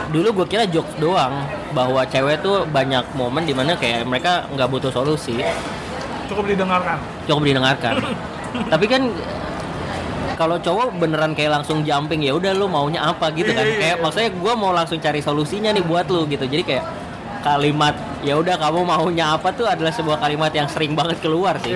dulu 0.10 0.28
gue 0.36 0.48
kira 0.48 0.66
jokes 0.66 0.98
doang 0.98 1.46
bahwa 1.70 2.02
cewek 2.04 2.42
tuh 2.42 2.66
banyak 2.66 3.06
momen 3.14 3.46
di 3.46 3.54
mana 3.54 3.74
kayak 3.76 4.02
mereka 4.04 4.50
nggak 4.50 4.66
butuh 4.68 4.90
solusi. 4.90 5.38
Cukup 6.26 6.46
didengarkan? 6.46 6.98
Cukup 7.26 7.44
didengarkan 7.44 7.94
tapi 8.72 8.86
kan 8.90 9.04
kalau 10.40 10.56
cowok 10.56 10.96
beneran 10.96 11.36
kayak 11.36 11.60
langsung 11.60 11.84
jumping 11.84 12.24
ya 12.24 12.32
udah 12.32 12.56
lu 12.56 12.72
maunya 12.72 13.04
apa 13.04 13.28
gitu 13.36 13.52
kan. 13.52 13.68
Iya, 13.68 13.76
iya, 13.76 13.80
kayak 13.84 13.96
iya. 14.00 14.04
maksudnya 14.08 14.32
gue 14.32 14.54
mau 14.56 14.72
langsung 14.72 14.96
cari 15.04 15.20
solusinya 15.20 15.76
nih 15.76 15.84
buat 15.84 16.08
lu 16.08 16.24
gitu. 16.32 16.48
Jadi 16.48 16.64
kayak 16.64 16.86
kalimat 17.44 17.96
ya 18.24 18.40
udah 18.40 18.56
kamu 18.56 18.88
maunya 18.88 19.36
apa 19.36 19.52
tuh 19.52 19.68
adalah 19.68 19.92
sebuah 19.92 20.24
kalimat 20.24 20.52
yang 20.56 20.72
sering 20.72 20.96
banget 20.96 21.20
keluar 21.20 21.60
sih. 21.60 21.76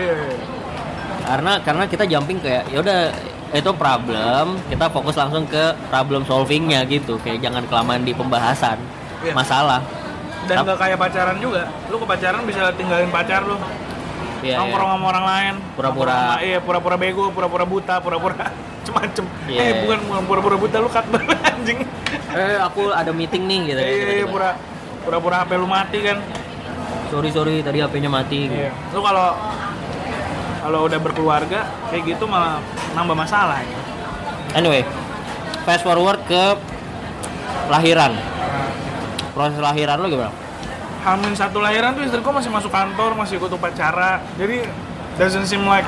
Karena 1.27 1.59
karena 1.59 1.83
kita 1.91 2.07
jumping 2.07 2.39
kayak 2.39 2.71
ya 2.71 2.79
udah 2.79 3.11
itu 3.53 3.71
problem 3.75 4.57
kita 4.71 4.89
fokus 4.89 5.19
langsung 5.19 5.43
ke 5.43 5.75
problem 5.91 6.23
solvingnya 6.23 6.87
gitu. 6.87 7.19
Kayak 7.19 7.43
jangan 7.43 7.67
kelamaan 7.67 8.07
di 8.07 8.15
pembahasan 8.15 8.79
masalah. 9.35 9.83
Dan 10.47 10.63
gak 10.63 10.79
kayak 10.79 10.95
pacaran 10.95 11.35
juga. 11.35 11.67
Lu 11.91 11.99
ke 11.99 12.07
pacaran 12.07 12.47
bisa 12.47 12.71
tinggalin 12.79 13.11
pacar 13.11 13.43
lu 13.43 13.59
Iya, 14.43 14.59
nongkrong 14.59 14.89
iya. 14.91 14.95
sama 14.99 15.05
orang 15.07 15.25
lain 15.25 15.53
Pura-pura. 15.79 16.19
Iya 16.43 16.59
pura-pura 16.59 16.95
bego 16.99 17.31
pura-pura 17.31 17.63
buta 17.63 17.95
pura-pura 18.03 18.35
macem-macem 18.83 19.25
Iya. 19.47 19.59
eh 19.63 19.73
bukan 19.87 19.99
bukan 20.11 20.23
pura-pura 20.27 20.55
buta 20.59 20.77
lu 20.83 20.89
cut 20.91 21.05
banget, 21.07 21.39
anjing 21.55 21.79
eh 22.35 22.57
aku 22.59 22.91
ada 22.91 23.11
meeting 23.15 23.47
nih 23.47 23.59
gitu 23.71 23.79
iya 23.79 24.11
iya, 24.21 24.25
pura 24.27 24.59
pura-pura 25.07 25.35
HP 25.47 25.51
lu 25.55 25.67
mati 25.67 25.97
kan 26.03 26.17
sorry 27.07 27.29
sorry 27.31 27.63
tadi 27.63 27.79
HP-nya 27.79 28.11
mati 28.11 28.51
gitu. 28.51 28.55
iya 28.59 28.71
lu 28.91 28.99
kalau 28.99 29.39
kalau 30.63 30.79
udah 30.87 30.99
berkeluarga 30.99 31.63
kayak 31.87 32.03
gitu 32.15 32.27
malah 32.27 32.59
nambah 32.91 33.15
masalah 33.15 33.63
ya. 33.63 33.79
anyway 34.59 34.83
fast 35.63 35.87
forward 35.87 36.19
ke 36.27 36.43
lahiran 37.71 38.15
proses 39.31 39.59
lahiran 39.63 39.97
lo 40.03 40.07
gimana 40.11 40.42
Hamin 41.03 41.33
satu 41.33 41.59
lahiran 41.59 41.91
tuh 41.93 42.03
istriku 42.03 42.31
masih 42.31 42.47
masuk 42.47 42.71
kantor, 42.71 43.11
masih 43.13 43.35
ikut 43.35 43.51
upacara. 43.51 44.23
Jadi 44.33 44.63
doesn't 45.13 45.45
seem 45.45 45.63
like 45.63 45.85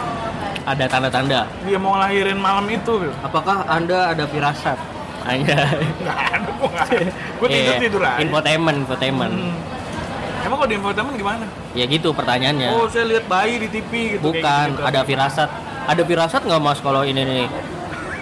ada 0.65 0.85
tanda-tanda 0.85 1.45
dia 1.61 1.77
mau 1.77 1.93
ngelahirin 1.93 2.35
malam 2.35 2.65
itu. 2.67 2.89
gitu. 2.99 3.13
apakah 3.21 3.63
anda 3.65 4.09
ada 4.09 4.25
firasat 4.25 4.77
Anjay. 5.23 5.81
Nggak 5.99 6.17
ada, 6.17 6.37
gue 6.51 6.67
nggak. 6.67 6.87
Gue 7.35 7.47
tidur 7.47 7.65
Iya, 7.67 7.81
tidur 7.81 8.01
aja. 8.03 8.17
infotainment 8.19 8.77
infotainment 8.79 9.33
Hmm. 9.35 9.57
Emang 10.41 10.57
kalau 10.59 10.69
di 10.69 10.75
infotainment 10.75 11.15
gimana? 11.15 11.45
ya 11.73 11.85
gitu 11.85 12.09
pertanyaannya 12.11 12.69
Oh, 12.71 12.85
saya 12.85 13.05
lihat 13.07 13.25
bayi 13.25 13.57
di 13.57 13.67
TV 13.67 13.91
gitu. 14.13 14.21
bukan 14.23 14.67
gitu. 14.71 14.81
ada 14.83 14.99
firasat 15.01 15.49
ada 15.85 16.01
firasat 16.03 16.41
nggak 16.43 16.59
mas 16.59 16.79
kalau 16.79 17.01
ini 17.01 17.21
nih 17.21 17.45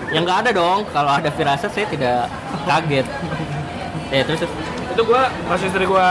yang 0.10 0.24
nggak 0.24 0.40
ada 0.42 0.52
dong 0.54 0.84
kalau 0.90 1.12
ada 1.12 1.28
firasat 1.30 1.68
saya 1.70 1.88
tidak 1.88 2.28
kaget 2.64 3.08
ya 4.10 4.22
terus 4.22 4.40
terus. 4.42 4.54
Itu 4.90 5.02
gue 5.02 5.22
pas 5.44 5.60
istri 5.60 5.84
gue 5.84 6.08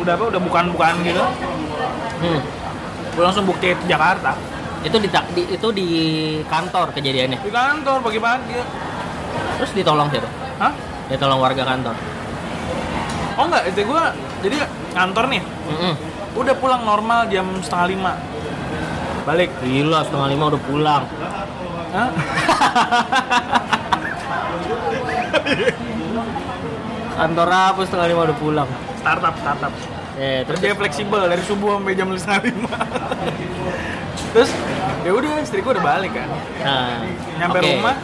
udah 0.00 0.16
apa? 0.16 0.24
Udah 0.32 0.40
bukan-bukan 0.40 1.04
gitu. 1.04 1.20
hmm. 2.24 2.40
Gue 3.14 3.22
langsung 3.22 3.44
bukti 3.44 3.74
ke 3.74 3.86
Jakarta. 3.86 4.34
itu 4.80 4.96
di, 4.96 5.12
di 5.12 5.42
itu 5.60 5.68
di 5.76 5.88
kantor 6.48 6.88
kejadiannya 6.96 7.44
Di 7.44 7.52
kantor 7.52 8.00
pagi-pagi. 8.00 8.56
terus 9.60 9.76
ditolong 9.76 10.08
siapa 10.08 10.24
Hah? 10.56 10.72
ditolong 11.12 11.36
warga 11.36 11.68
kantor 11.68 11.92
Oh 13.36 13.44
enggak, 13.44 13.68
istri 13.68 13.84
gue 13.84 14.02
jadi 14.40 14.64
kantor 14.96 15.28
nih. 15.28 15.44
Mm-mm. 15.44 15.94
Udah 16.32 16.56
pulang 16.56 16.88
normal 16.88 17.28
jam 17.28 17.44
setengah 17.60 17.92
lima. 17.92 18.16
Balik. 19.28 19.52
gila 19.60 20.00
setengah 20.00 20.32
lima 20.32 20.48
udah 20.48 20.62
pulang 20.64 21.04
Hah? 21.92 22.08
kantor 27.20 27.48
apa 27.52 27.84
setengah 27.84 28.08
lima 28.08 28.32
udah 28.32 28.38
pulang 28.40 28.68
startup 29.00 29.34
startup. 29.40 29.72
Eh 30.20 30.44
terus 30.44 30.60
kerja 30.60 30.76
fleksibel 30.76 31.22
dari 31.24 31.42
subuh 31.48 31.80
sampai 31.80 31.96
jam 31.96 32.12
setengah 32.12 32.40
lima. 32.52 32.76
Terus 34.36 34.50
ya 35.02 35.10
udah 35.16 35.32
istriku 35.40 35.72
udah 35.72 35.84
balik 35.84 36.12
kan. 36.12 36.28
Nah 36.60 37.00
nyampe 37.40 37.58
oke. 37.58 37.68
rumah 37.72 37.96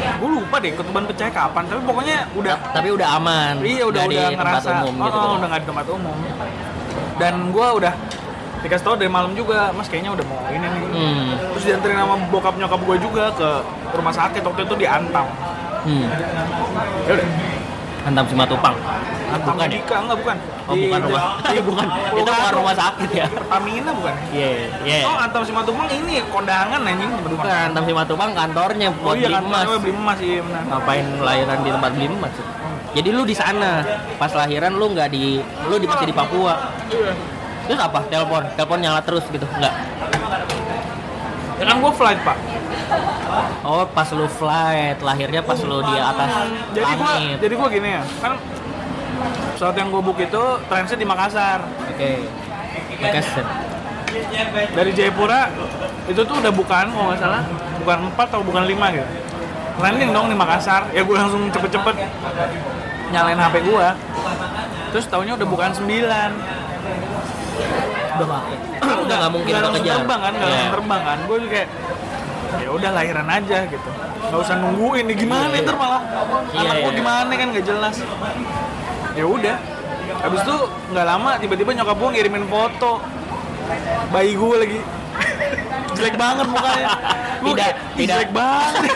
gue 0.00 0.30
lupa 0.32 0.56
deh 0.60 0.72
ketuban 0.76 1.04
pecah 1.08 1.28
kapan 1.32 1.64
tapi 1.68 1.80
pokoknya 1.84 2.28
udah 2.36 2.54
Ta- 2.56 2.80
tapi 2.80 2.88
udah 2.92 3.08
aman. 3.16 3.54
Iya 3.64 3.84
udah 3.88 4.02
udah 4.04 4.26
ngerasa 4.36 4.68
umum 4.84 4.94
oh, 5.00 5.04
gitu 5.08 5.16
oh, 5.16 5.32
udah 5.40 5.48
nggak 5.48 5.62
di 5.64 5.68
tempat 5.72 5.86
umum. 5.88 6.16
Dan 7.16 7.34
gue 7.52 7.68
udah 7.80 7.92
dikasih 8.60 8.84
tau 8.84 8.96
dari 8.96 9.08
malam 9.08 9.32
juga 9.32 9.72
mas 9.72 9.88
kayaknya 9.88 10.12
udah 10.12 10.24
mau 10.28 10.44
ini 10.52 10.66
nih. 10.68 10.82
Hmm. 10.92 11.32
terus 11.56 11.64
dianterin 11.64 11.96
sama 11.96 12.16
bokap 12.28 12.60
nyokap 12.60 12.80
gue 12.84 12.96
juga 13.00 13.24
ke 13.32 13.48
rumah 13.96 14.12
sakit 14.12 14.42
waktu 14.44 14.60
itu 14.68 14.74
di 14.76 14.86
Antam. 14.88 15.26
Hmm. 15.80 16.06
ya 17.08 17.12
udah. 17.16 17.28
Antam 18.04 18.24
Simatupang 18.28 18.76
Antam 19.30 19.54
bukan 19.54 19.56
ya? 19.56 19.70
Medika 19.70 19.94
enggak 20.02 20.18
bukan 20.18 20.36
Oh, 20.70 20.74
bukan 20.78 21.00
rumah. 21.02 21.22
Iya, 21.50 21.62
bukan. 21.68 21.86
Itu 22.14 22.30
bukan 22.30 22.52
rumah 22.54 22.74
sakit 22.78 23.10
ya. 23.10 23.26
Pertamina 23.38 23.90
bukan 23.90 24.14
Iya, 24.30 24.48
iya. 24.86 24.98
Oh, 25.06 25.16
Antam 25.18 25.42
Simatupang 25.42 25.88
ini 25.90 26.14
kondangan 26.30 26.80
anjing 26.82 27.10
di. 27.10 27.34
Bukan 27.34 27.58
Antam 27.70 27.82
Simatupang 27.82 28.30
kantornya 28.34 28.88
Oh 28.90 28.96
buat 29.02 29.16
iya 29.18 29.28
beli 29.30 29.38
emas. 29.42 29.64
beli 29.78 29.92
emas 29.94 30.18
iya 30.22 30.40
benar. 30.42 30.62
Ngapain 30.66 31.06
lahiran 31.18 31.58
di 31.62 31.70
tempat 31.70 31.90
beli 31.94 32.06
emas? 32.10 32.32
Jadi 32.90 33.08
lu 33.10 33.22
di 33.22 33.34
sana, 33.34 33.86
pas 34.18 34.32
lahiran 34.34 34.74
lu 34.74 34.90
nggak 34.90 35.08
di, 35.10 35.38
lu 35.70 35.78
di 35.78 35.86
masih 35.86 36.10
di 36.10 36.14
Papua. 36.14 36.54
Iya. 36.90 37.12
Terus 37.66 37.78
apa? 37.78 38.02
Telepon, 38.10 38.42
telepon 38.58 38.78
nyala 38.82 38.98
terus 38.98 39.22
gitu? 39.30 39.46
Nggak? 39.46 39.74
Ya 41.60 41.64
kan 41.68 41.76
gua 41.78 41.92
flight, 41.92 42.20
Pak. 42.24 42.36
Oh, 43.62 43.84
pas 43.86 44.08
lu 44.10 44.26
flight, 44.26 44.98
lahirnya 44.98 45.38
pas 45.38 45.54
lu 45.60 45.78
di 45.84 45.94
atas 45.94 46.50
Jadi 46.72 46.92
gua 46.96 47.14
jadi 47.38 47.54
gua 47.54 47.68
gini 47.68 47.88
ya. 47.94 48.02
Kan 48.18 48.32
pesawat 49.52 49.76
yang 49.76 49.88
gua 49.88 50.00
book 50.00 50.18
itu 50.18 50.42
transit 50.66 50.96
di 50.96 51.04
Makassar. 51.04 51.60
Oke. 51.86 52.24
Makassar. 52.98 53.46
Dari 54.70 54.90
Jayapura 54.90 55.48
itu 56.06 56.20
tuh 56.20 56.36
udah 56.38 56.50
bukan 56.50 56.84
kalau 56.90 57.06
nggak 57.08 57.20
salah, 57.20 57.42
bukan 57.78 57.98
4 58.10 58.26
atau 58.26 58.42
bukan 58.42 58.62
5 58.66 58.86
gitu. 58.90 59.06
Landing 59.78 60.10
dong 60.10 60.26
di 60.28 60.36
Makassar. 60.36 60.82
Ya 60.90 61.02
gua 61.02 61.22
langsung 61.22 61.48
cepet-cepet 61.48 61.94
nyalain 63.10 63.38
HP 63.38 63.54
gua. 63.64 63.94
Terus 64.90 65.06
taunya 65.06 65.34
udah 65.34 65.46
bukan 65.46 65.70
9. 65.70 65.86
Udah 68.10 68.26
pakai. 68.26 68.56
Udah 68.80 69.16
nggak 69.16 69.32
mungkin 69.32 69.50
nggak 69.50 69.62
kita 69.62 69.68
langsung 69.70 69.84
kejar. 69.86 69.96
terbang 70.02 70.20
kan 70.20 70.32
nggak 70.34 70.44
Iya. 70.44 70.54
langsung 70.56 70.74
terbang 70.74 71.02
kan 71.06 71.18
gue 71.20 71.38
juga 71.40 71.52
kayak 71.54 71.68
ya 72.60 72.68
udah 72.74 72.90
lahiran 72.90 73.28
aja 73.30 73.58
gitu 73.64 73.88
nggak 74.20 74.40
usah 74.42 74.56
nungguin 74.58 75.04
nih 75.06 75.16
gimana 75.16 75.46
Iya. 75.54 75.62
ntar 75.62 75.76
malah 75.78 76.02
Iya, 76.50 76.58
anak 76.60 76.76
gue 76.76 76.90
iya. 76.90 76.98
gimana 76.98 77.30
kan 77.30 77.46
nggak 77.54 77.66
jelas 77.66 77.96
ya 79.12 79.24
udah 79.24 79.56
habis 80.20 80.40
itu 80.40 80.56
nggak 80.90 81.06
lama 81.06 81.30
tiba-tiba 81.38 81.70
nyokap 81.72 81.96
gue 81.96 82.10
ngirimin 82.10 82.44
foto 82.46 82.92
bayi 84.10 84.34
gue 84.34 84.56
lagi 84.56 84.78
jelek 85.96 86.16
banget 86.16 86.46
mukanya 86.46 86.90
Gua 87.40 87.48
Tidak, 87.50 87.56
kayak, 87.58 87.76
"Ih, 87.76 87.96
tidak. 87.96 88.10
jelek 88.12 88.30
banget 88.30 88.92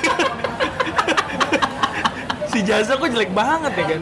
si 2.51 2.59
jasa 2.61 2.93
kok 2.95 3.09
jelek 3.09 3.33
banget 3.33 3.73
ya 3.73 3.85
kan 3.89 4.01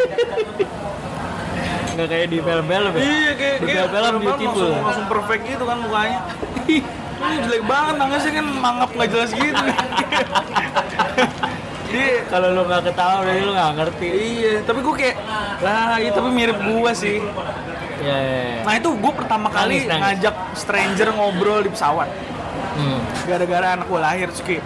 Nggak 1.92 2.09
kayak 2.09 2.27
di 2.27 2.38
film-film 2.40 2.88
ya? 2.90 3.03
Iya 3.03 3.33
kayak 3.35 3.57
Di 3.59 3.66
film-film 3.66 3.92
film-film 3.92 4.16
beautiful. 4.18 4.64
langsung, 4.64 4.81
langsung 4.81 5.07
perfect 5.07 5.42
gitu 5.44 5.64
kan 5.68 5.77
mukanya. 5.77 6.18
Ini 7.22 7.37
jelek 7.44 7.62
banget 7.62 7.94
nangisnya 7.94 8.33
kan 8.33 8.46
mangap 8.48 8.90
nggak 8.90 9.09
jelas 9.12 9.31
gitu. 9.31 9.62
Dia 11.92 12.24
Kalau 12.26 12.48
lu 12.50 12.62
nggak 12.64 12.83
ketawa 12.85 13.16
berarti 13.20 13.42
lu 13.42 13.52
nggak 13.52 13.72
ngerti. 13.76 14.07
iya, 14.09 14.52
tapi 14.64 14.81
gue 14.81 14.94
kayak 14.96 15.16
lah 15.61 15.94
iya 15.96 16.11
tapi 16.11 16.28
mirip 16.28 16.59
gua 16.59 16.90
sih. 16.92 17.20
Iya. 18.00 18.16
iya, 18.18 18.18
iya. 18.18 18.61
Nah 18.64 18.72
itu 18.74 18.88
gue 18.90 19.12
pertama 19.12 19.46
kali 19.46 19.76
Nangis, 19.78 19.87
nangis. 19.87 20.02
ngajak 20.02 20.35
stranger 20.55 21.09
ngobrol 21.12 21.61
di 21.61 21.70
pesawat. 21.70 22.09
Hmm. 22.72 22.98
Gara-gara 23.22 23.66
anak 23.76 23.87
gue 23.87 24.00
lahir 24.00 24.28
kayak 24.33 24.64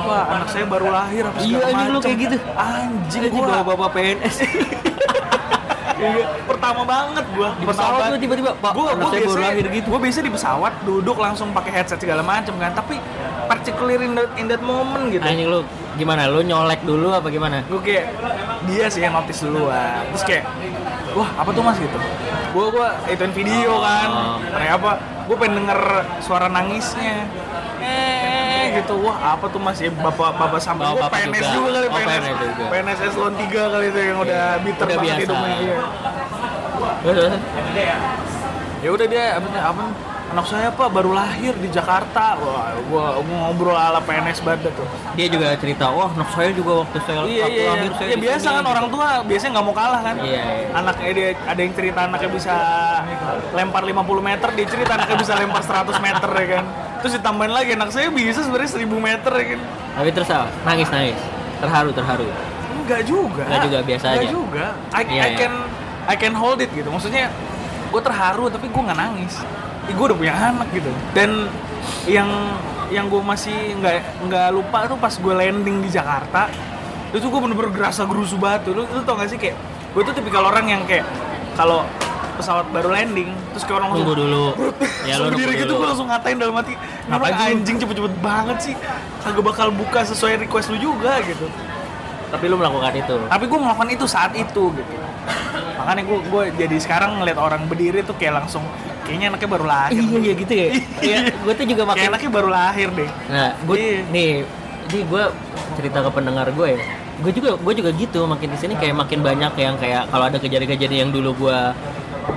Wah 0.00 0.24
anak 0.30 0.48
saya 0.48 0.64
baru 0.64 0.88
lahir 0.88 1.26
apa 1.26 1.38
Iya, 1.40 1.58
anjing 1.66 1.88
lu 1.88 1.98
macem." 1.98 2.06
kayak 2.06 2.18
gitu. 2.22 2.36
Anjing 2.54 3.22
gue 3.26 3.42
bawa 3.42 3.62
bapak 3.66 3.88
PNS. 3.92 4.36
Iya, 5.94 6.26
pertama 6.44 6.82
banget 6.82 7.24
gua 7.32 7.54
Di 7.54 7.64
pesawat 7.64 8.12
tuh 8.12 8.20
tiba-tiba, 8.20 8.50
"Pak, 8.58 8.72
gua, 8.74 8.92
anak 8.92 9.08
gua 9.08 9.12
saya 9.14 9.22
baru 9.24 9.40
lahir 9.40 9.64
gitu." 9.70 9.86
Gua 9.88 10.00
biasa 10.02 10.18
di 10.20 10.32
pesawat 10.32 10.72
duduk 10.82 11.16
langsung 11.16 11.48
pakai 11.54 11.70
headset 11.72 11.96
segala 11.96 12.20
macam 12.20 12.54
kan, 12.58 12.74
tapi 12.74 12.98
particularly 13.46 14.04
in 14.04 14.12
that, 14.12 14.30
in 14.36 14.46
that 14.50 14.60
moment 14.60 15.08
gitu. 15.08 15.22
Anjing 15.22 15.48
lu 15.48 15.62
gimana? 15.94 16.26
Lu 16.26 16.40
nyolek 16.40 16.82
dulu 16.82 17.08
apa 17.10 17.28
gimana? 17.28 17.62
Gue 17.64 17.80
kayak 17.80 18.06
dia 18.64 18.86
sih 18.86 19.00
yang 19.00 19.12
notice 19.12 19.40
duluan. 19.40 20.04
Terus 20.10 20.24
kayak 20.24 20.44
wah, 21.12 21.30
apa 21.34 21.50
tuh 21.50 21.62
Mas 21.62 21.78
gitu. 21.78 21.98
Gua 22.50 22.70
gua 22.70 22.88
ituin 23.06 23.30
video 23.30 23.78
kan. 23.78 24.08
Oh. 24.08 24.36
Kayak 24.48 24.72
apa? 24.78 24.90
Gua 25.24 25.36
pengen 25.36 25.54
denger 25.60 25.80
suara 26.20 26.46
nangisnya. 26.46 27.26
Eh 27.80 28.78
gitu. 28.78 28.94
Wah, 29.00 29.34
apa 29.34 29.46
tuh 29.48 29.58
Mas 29.58 29.78
ya 29.78 29.90
Bapak 29.90 30.34
Bapak 30.34 30.58
sampai 30.58 30.86
Oh, 30.86 30.94
gua 30.94 31.06
bapak 31.06 31.18
PNS 31.24 31.42
juga. 31.42 31.50
juga, 31.52 31.68
kali 31.72 31.86
Oh, 31.86 31.92
PNS. 31.92 32.08
PNS 32.14 32.36
juga. 32.38 32.64
PNS 32.70 32.98
eselon 33.02 33.34
3 33.34 33.62
kali 33.68 33.86
itu 33.88 33.98
yang 34.00 34.18
udah 34.20 34.42
bitter 34.62 34.86
Udah 34.86 34.96
banget 34.96 35.06
biasa. 35.08 35.22
hidupnya. 35.22 35.54
Iya. 37.74 37.96
ya 38.80 38.88
udah 38.90 39.06
dia 39.06 39.24
apa 39.34 39.48
apa 39.50 39.84
anak 40.34 40.50
saya 40.50 40.66
pak 40.74 40.90
baru 40.90 41.14
lahir 41.14 41.54
di 41.62 41.70
Jakarta 41.70 42.34
wah 42.42 42.74
gua, 42.90 43.22
ngobrol 43.22 43.78
ala 43.78 44.02
PNS 44.02 44.42
banget 44.42 44.74
tuh 44.74 44.82
dia 45.14 45.30
juga 45.30 45.54
cerita 45.54 45.94
wah 45.94 46.10
anak 46.10 46.26
saya 46.34 46.50
juga 46.50 46.82
waktu 46.82 46.98
saya 47.06 47.22
iya 47.22 47.46
waktu 47.46 47.54
iya 47.54 47.70
lahir 47.70 47.86
iya. 47.86 47.98
saya 48.02 48.08
ya 48.10 48.16
biasa 48.18 48.42
sini." 48.42 48.56
kan 48.58 48.64
orang 48.66 48.86
tua 48.90 49.08
biasanya 49.22 49.50
nggak 49.54 49.66
mau 49.70 49.74
kalah 49.78 50.00
kan 50.02 50.16
Iya, 50.18 50.42
iya. 50.42 50.68
anaknya 50.74 51.10
dia 51.14 51.28
ada 51.46 51.60
yang 51.62 51.72
cerita 51.78 52.00
anaknya 52.10 52.30
bisa 52.34 52.54
lempar 53.54 53.82
50 53.86 53.94
meter 54.26 54.48
dia 54.58 54.66
cerita 54.66 54.90
anaknya 54.98 55.16
bisa 55.22 55.32
lempar 55.38 55.62
100 55.62 56.02
meter 56.02 56.30
ya 56.34 56.46
kan 56.58 56.64
terus 56.98 57.12
ditambahin 57.14 57.52
lagi 57.54 57.70
anak 57.78 57.90
saya 57.94 58.10
bisa 58.10 58.40
sebenarnya 58.42 58.70
1000 58.74 58.90
meter 58.90 59.32
ya 59.38 59.44
kan 59.54 59.60
tapi 59.94 60.08
terus 60.10 60.28
apa? 60.34 60.50
nangis 60.66 60.88
nangis 60.90 61.18
terharu 61.62 61.90
terharu 61.94 62.26
Enggak 62.74 63.02
juga. 63.08 63.42
Enggak 63.48 63.64
juga, 63.64 63.78
biasa 63.80 64.04
Enggak 64.12 64.20
aja. 64.20 64.34
juga. 64.34 64.66
I, 64.92 65.02
Iya, 65.08 65.22
I 65.24 65.28
iya. 65.30 65.38
can 65.40 65.54
I 66.04 66.16
can 66.20 66.34
hold 66.36 66.60
it 66.60 66.68
gitu. 66.74 66.90
Maksudnya 66.92 67.32
gue 67.88 68.02
terharu 68.02 68.50
tapi 68.52 68.66
gue 68.68 68.82
nggak 68.82 68.98
nangis. 68.98 69.40
Gue 69.92 70.04
udah 70.12 70.18
punya 70.18 70.34
anak 70.34 70.68
gitu. 70.72 70.90
Dan 71.12 71.48
yang 72.08 72.28
yang 72.92 73.08
gue 73.08 73.20
masih 73.20 73.76
nggak 73.80 74.28
nggak 74.28 74.48
lupa 74.52 74.88
tuh 74.88 74.98
pas 75.00 75.12
gue 75.12 75.34
landing 75.34 75.80
di 75.84 75.88
Jakarta 75.88 76.52
itu 77.14 77.30
gue 77.30 77.40
bener-bener 77.40 77.70
gerasa 77.70 78.02
gerusu 78.04 78.36
banget 78.40 78.70
tuh. 78.70 78.72
Lu, 78.78 78.82
lu 78.90 79.00
tau 79.06 79.14
gak 79.14 79.30
sih 79.30 79.38
kayak 79.38 79.54
gue 79.94 80.02
tuh 80.02 80.14
tipikal 80.14 80.42
orang 80.50 80.66
yang 80.66 80.82
kayak 80.84 81.06
kalau 81.54 81.86
pesawat 82.34 82.66
baru 82.74 82.90
landing 82.90 83.30
terus 83.54 83.62
kayak 83.62 83.78
orang 83.78 83.88
langsung 83.94 84.10
dulu 84.10 84.44
ya 85.08 85.14
lu 85.22 85.30
berdiri 85.30 85.54
gitu 85.62 85.72
gue 85.78 85.86
langsung 85.86 86.08
ngatain 86.10 86.36
dalam 86.36 86.54
hati 86.58 86.74
Ngapain 87.06 87.30
lu?" 87.30 87.44
anjing 87.62 87.76
cepet-cepet 87.78 88.14
banget 88.18 88.58
sih 88.58 88.74
kagak 89.22 89.44
bakal 89.46 89.68
buka 89.70 90.02
sesuai 90.02 90.42
request 90.42 90.74
lu 90.74 90.78
juga 90.82 91.22
gitu 91.22 91.46
tapi 92.34 92.44
lu 92.50 92.58
melakukan 92.58 92.92
itu 92.98 93.16
tapi 93.30 93.44
gue 93.46 93.58
melakukan 93.62 93.88
itu 93.94 94.04
saat 94.10 94.34
itu 94.34 94.62
gitu 94.74 94.94
makanya 95.78 96.02
gue 96.02 96.18
gue 96.26 96.42
jadi 96.58 96.76
sekarang 96.82 97.22
ngeliat 97.22 97.38
orang 97.38 97.62
berdiri 97.70 98.02
tuh 98.02 98.18
kayak 98.18 98.42
langsung 98.42 98.66
kayaknya 99.04 99.26
anaknya 99.30 99.48
baru 99.52 99.64
lahir 99.68 100.00
iya. 100.00 100.18
iya 100.18 100.32
gitu 100.34 100.52
ya? 100.52 100.68
Iya 101.00 101.18
gue 101.30 101.52
tuh 101.54 101.66
juga 101.68 101.82
kayak 101.84 101.90
makin 101.92 102.06
anaknya 102.10 102.30
baru 102.32 102.48
lahir 102.48 102.88
deh. 102.90 103.10
Nah 103.28 103.48
gue 103.60 103.76
Iya. 103.76 103.98
nih 104.10 104.30
jadi 104.84 104.98
gue 105.04 105.22
cerita 105.76 105.98
ke 106.04 106.10
pendengar 106.10 106.46
gue 106.50 106.68
ya. 106.72 106.78
Gue 107.22 107.30
juga 107.30 107.50
gue 107.54 107.72
juga 107.76 107.90
gitu 107.94 108.20
makin 108.26 108.48
di 108.50 108.58
sini 108.58 108.74
kayak 108.74 108.96
makin 108.96 109.20
banyak 109.22 109.52
yang 109.54 109.74
kayak 109.78 110.08
kalau 110.08 110.24
ada 110.26 110.38
kejadian-kejadian 110.40 111.00
yang 111.08 111.12
dulu 111.12 111.30
gue 111.46 111.58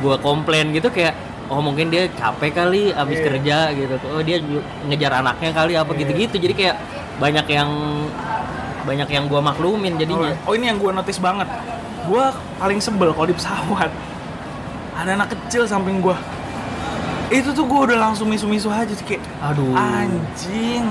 gue 0.04 0.16
komplain 0.20 0.76
gitu 0.76 0.92
kayak 0.92 1.16
oh 1.48 1.64
mungkin 1.64 1.88
dia 1.88 2.12
capek 2.12 2.52
kali 2.52 2.92
abis 2.92 3.18
Iya. 3.20 3.26
kerja 3.32 3.58
gitu. 3.74 3.96
Oh 4.12 4.22
dia 4.22 4.38
ngejar 4.86 5.12
anaknya 5.24 5.52
kali 5.56 5.74
apa 5.80 5.92
Iya. 5.96 6.00
gitu-gitu. 6.04 6.36
Jadi 6.38 6.54
kayak 6.54 6.76
banyak 7.18 7.48
yang 7.48 7.70
banyak 8.84 9.10
yang 9.12 9.26
gue 9.28 9.42
maklumin 9.42 9.94
jadinya. 10.00 10.36
Oh 10.48 10.54
ini 10.56 10.68
yang 10.68 10.80
gue 10.80 10.92
notice 10.92 11.20
banget. 11.20 11.48
Gue 12.08 12.24
paling 12.60 12.80
sebel 12.80 13.12
kalau 13.12 13.28
di 13.28 13.36
pesawat. 13.36 13.92
Ada 14.98 15.14
anak 15.14 15.30
kecil 15.30 15.70
samping 15.70 16.02
gue 16.02 16.18
itu 17.28 17.50
tuh 17.52 17.66
gue 17.68 17.80
udah 17.92 17.98
langsung 18.00 18.32
misu-misu 18.32 18.72
aja 18.72 18.92
sih 18.92 19.04
kayak 19.04 19.24
aduh. 19.44 19.76
Anjing 19.76 20.88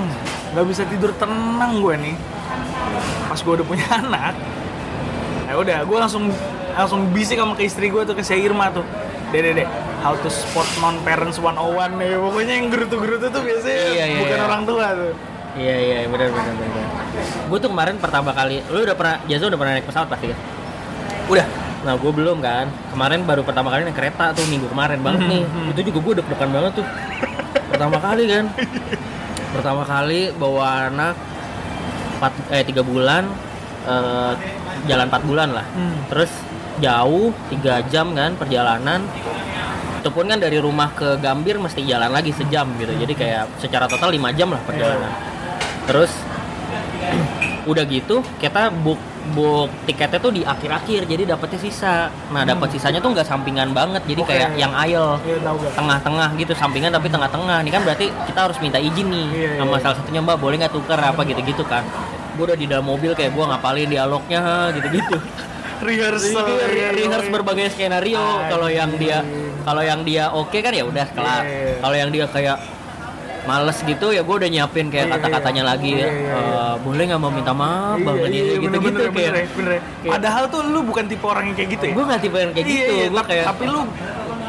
nggak 0.53 0.65
bisa 0.69 0.83
tidur 0.85 1.11
tenang 1.17 1.81
gue 1.81 1.95
nih. 1.97 2.15
Pas 3.27 3.39
gue 3.41 3.53
udah 3.57 3.65
punya 3.65 3.85
anak 4.05 4.33
ya 5.47 5.55
udah 5.55 5.79
gue 5.87 5.97
langsung 5.97 6.27
langsung 6.75 7.07
bisik 7.15 7.39
sama 7.39 7.55
ke 7.55 7.63
istri 7.65 7.87
gue 7.87 8.03
tuh 8.05 8.13
ke 8.13 8.21
si 8.21 8.37
Irma 8.37 8.69
tuh. 8.69 8.85
Dede 9.33 9.51
dede 9.51 9.65
how 10.05 10.15
to 10.15 10.29
sport 10.29 10.69
non 10.79 11.01
parents 11.01 11.41
101 11.41 11.97
nih. 11.97 12.15
Pokoknya 12.21 12.53
yang 12.53 12.67
gerutu-gerutu 12.69 13.27
tuh 13.33 13.41
biasanya 13.43 13.81
Iya, 13.91 14.05
iya, 14.07 14.19
bukan 14.21 14.37
iya. 14.37 14.45
orang 14.45 14.61
tua 14.63 14.85
tuh. 14.93 15.13
Iya 15.57 15.75
iya 15.81 15.97
benar 16.05 16.29
benar 16.29 16.53
benar 16.53 16.85
gue 17.47 17.57
tuh 17.57 17.69
kemarin 17.71 17.95
pertama 17.97 18.31
kali 18.35 18.59
lu 18.69 18.83
udah 18.83 18.93
pernah 18.93 19.15
Jazo 19.25 19.47
udah 19.47 19.59
pernah 19.59 19.73
naik 19.79 19.87
pesawat 19.87 20.07
pasti 20.11 20.25
kan 20.29 20.39
udah 21.31 21.45
Nah, 21.85 21.93
gue 21.93 22.11
belum 22.11 22.41
kan. 22.41 22.65
Kemarin 22.89 23.21
baru 23.27 23.41
pertama 23.45 23.69
kali 23.69 23.85
naik 23.85 23.97
kereta 23.97 24.33
tuh 24.33 24.45
minggu 24.49 24.67
kemarin 24.71 24.99
banget 25.05 25.23
nih. 25.29 25.43
Itu 25.75 25.81
juga 25.93 25.99
gue 26.01 26.13
deg-degan 26.23 26.49
banget 26.49 26.71
tuh. 26.81 26.87
pertama 27.67 27.97
kali 28.01 28.23
kan. 28.25 28.45
Pertama 29.53 29.83
kali 29.85 30.21
bawa 30.33 30.89
anak 30.89 31.15
empat 32.17 32.33
eh 32.49 32.65
tiga 32.65 32.81
bulan 32.81 33.29
eh, 33.85 34.33
jalan 34.89 35.07
4 35.11 35.29
bulan 35.29 35.49
lah. 35.53 35.65
Hmm. 35.75 35.97
Terus 36.09 36.31
jauh 36.81 37.33
tiga 37.53 37.85
jam 37.89 38.13
kan 38.17 38.33
perjalanan. 38.33 39.05
Itu 40.01 40.09
pun 40.13 40.29
kan 40.29 40.39
dari 40.41 40.57
rumah 40.57 40.93
ke 40.93 41.17
Gambir 41.21 41.57
mesti 41.61 41.85
jalan 41.85 42.09
lagi 42.09 42.33
sejam 42.33 42.65
gitu. 42.81 42.93
Jadi 42.97 43.13
kayak 43.13 43.61
secara 43.61 43.85
total 43.85 44.09
5 44.13 44.33
jam 44.33 44.49
lah 44.49 44.61
perjalanan. 44.65 45.11
Terus 45.85 46.11
udah 47.67 47.83
gitu 47.85 48.23
kita 48.39 48.71
book 48.71 48.97
book 49.35 49.67
tiketnya 49.83 50.19
tuh 50.23 50.31
di 50.31 50.41
akhir-akhir 50.47 51.03
jadi 51.03 51.23
dapetnya 51.35 51.59
sisa. 51.59 52.07
Nah 52.31 52.47
dapat 52.47 52.71
sisanya 52.71 53.03
tuh 53.03 53.11
nggak 53.11 53.27
sampingan 53.27 53.75
banget 53.75 53.99
jadi 54.07 54.21
Oke. 54.23 54.31
kayak 54.31 54.49
yang 54.55 54.71
aisle. 54.71 55.19
Iya 55.27 55.51
tengah-tengah 55.75 56.29
gitu 56.39 56.53
sampingan 56.55 56.95
tapi 56.95 57.11
tengah-tengah. 57.11 57.59
Ini 57.67 57.71
kan 57.73 57.81
berarti 57.83 58.07
kita 58.07 58.39
harus 58.47 58.57
minta 58.63 58.79
izin 58.79 59.07
nih 59.11 59.27
sama 59.59 59.75
iya. 59.75 59.83
salah 59.83 59.95
satunya 59.99 60.19
mbak. 60.23 60.37
Boleh 60.39 60.55
nggak 60.63 60.71
tuker 60.71 60.99
apa 60.99 61.21
gitu-gitu 61.27 61.63
kan? 61.67 61.83
Gue 62.39 62.53
udah 62.53 62.57
di 62.57 62.65
dalam 62.69 62.85
mobil 62.87 63.11
kayak 63.17 63.35
gue 63.35 63.43
ngapalin 63.43 63.89
dialognya 63.91 64.71
gitu-gitu. 64.71 65.17
Rehearsal. 65.77 66.57
Iya, 66.57 66.67
iya, 66.73 66.87
rehearse 66.89 67.29
iya. 67.29 67.33
berbagai 67.37 67.65
skenario. 67.69 68.25
Kalau 68.49 68.65
yang 68.65 68.91
dia 68.97 69.21
kalau 69.61 69.83
yang 69.85 70.01
dia 70.01 70.31
oke 70.33 70.57
kan 70.57 70.73
ya 70.73 70.87
udah 70.87 71.05
kelar. 71.13 71.43
Iya, 71.45 71.53
iya. 71.53 71.75
kalau 71.83 71.95
yang 71.99 72.09
dia 72.09 72.25
kayak 72.25 72.57
males 73.47 73.77
gitu 73.81 74.07
ya 74.09 74.21
gue 74.21 74.35
udah 74.35 74.49
nyiapin 74.49 74.87
kayak 74.87 75.07
Iya, 75.07 75.13
kata-katanya 75.15 75.63
iya. 75.63 75.69
lagi 75.69 75.91
Iya, 75.93 76.03
ya 76.03 76.09
iya, 76.11 76.35
Eh, 76.37 76.73
boleh 76.77 77.03
nggak 77.05 77.19
mau 77.19 77.31
minta 77.31 77.53
maaf 77.53 77.95
Iya, 77.95 78.03
bang 78.03 78.17
iya, 78.17 78.27
gitu 78.27 78.35
iya, 78.43 78.57
gitu 78.59 78.77
bener, 78.77 79.01
kayak 79.07 79.13
bener, 79.33 79.33
bener. 79.49 79.69
kayak- 79.73 80.11
Padahal 80.11 80.43
tuh 80.47 80.61
lu 80.63 80.79
bukan 80.83 81.05
tipe 81.05 81.25
orang 81.25 81.43
yang 81.45 81.55
kayak 81.55 81.69
gitu 81.71 81.83
ya. 81.83 81.93
gue 81.93 82.03
nggak 82.05 82.21
tipe 82.21 82.37
yang 82.37 82.51
kayak 82.51 82.65
Iya, 82.65 82.75
gitu 82.75 82.91
iya, 82.93 83.05
gue 83.05 83.15
tapi- 83.15 83.29
kayak 83.31 83.45
tapi 83.47 83.63
lu 83.65 83.81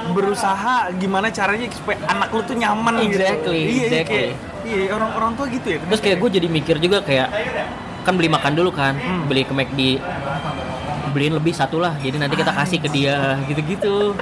berusaha 0.09 0.75
gimana 0.95 1.27
caranya 1.29 1.67
supaya 1.71 1.97
anak 2.07 2.29
lu 2.29 2.41
tuh 2.43 2.57
nyaman 2.57 2.95
gitu. 3.05 3.21
Exactly, 3.21 3.61
Iya, 3.61 3.69
iya, 3.69 3.85
exactly. 3.87 4.17
kayak- 4.27 4.37
Iya, 4.65 4.85
orang-orang 4.91 5.31
tua 5.33 5.47
gitu 5.49 5.69
ya. 5.71 5.79
terus 5.81 6.01
kayak 6.01 6.17
gue 6.19 6.31
jadi 6.35 6.49
mikir 6.51 6.77
juga 6.77 6.99
kayak 7.01 7.29
kan 8.01 8.13
beli 8.15 8.27
makan 8.27 8.53
dulu 8.53 8.71
kan 8.71 8.97
Hmm. 8.97 9.25
beli 9.25 9.43
ke 9.43 9.53
McD 9.53 9.81
beliin 11.09 11.33
lebih 11.35 11.53
satu 11.53 11.77
lah 11.77 11.97
jadi 11.97 12.17
nanti 12.19 12.37
kita 12.37 12.53
kasih 12.55 12.79
ke 12.79 12.89
dia 12.91 13.17
gitu-gitu 13.45 14.13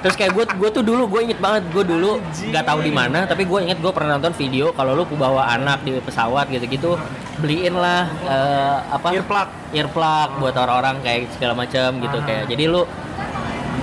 terus 0.00 0.16
kayak 0.16 0.32
gue 0.32 0.44
gue 0.48 0.70
tuh 0.70 0.80
dulu 0.80 1.04
gue 1.06 1.20
inget 1.22 1.36
banget 1.38 1.68
gue 1.68 1.84
dulu 1.84 2.16
nggak 2.22 2.64
tahu 2.64 2.80
di 2.80 2.88
mana 2.90 3.24
tapi 3.24 3.44
gue 3.44 3.58
inget 3.60 3.78
gue 3.78 3.92
pernah 3.92 4.16
nonton 4.16 4.32
video 4.32 4.72
kalau 4.72 4.92
lu 4.94 5.04
bawa 5.06 5.44
anak 5.50 5.84
di 5.84 5.92
pesawat 5.98 6.48
gitu-gitu 6.48 6.96
beliin 7.36 7.72
lah 7.74 8.08
eh, 8.22 8.76
apa 8.90 9.12
Earplug. 9.12 9.48
earplug 9.70 10.28
buat 10.38 10.54
orang-orang 10.54 11.00
kayak 11.00 11.28
segala 11.30 11.52
macam 11.54 12.00
gitu 12.00 12.16
Ah. 12.16 12.24
kayak 12.24 12.44
jadi 12.48 12.64
lu 12.66 12.82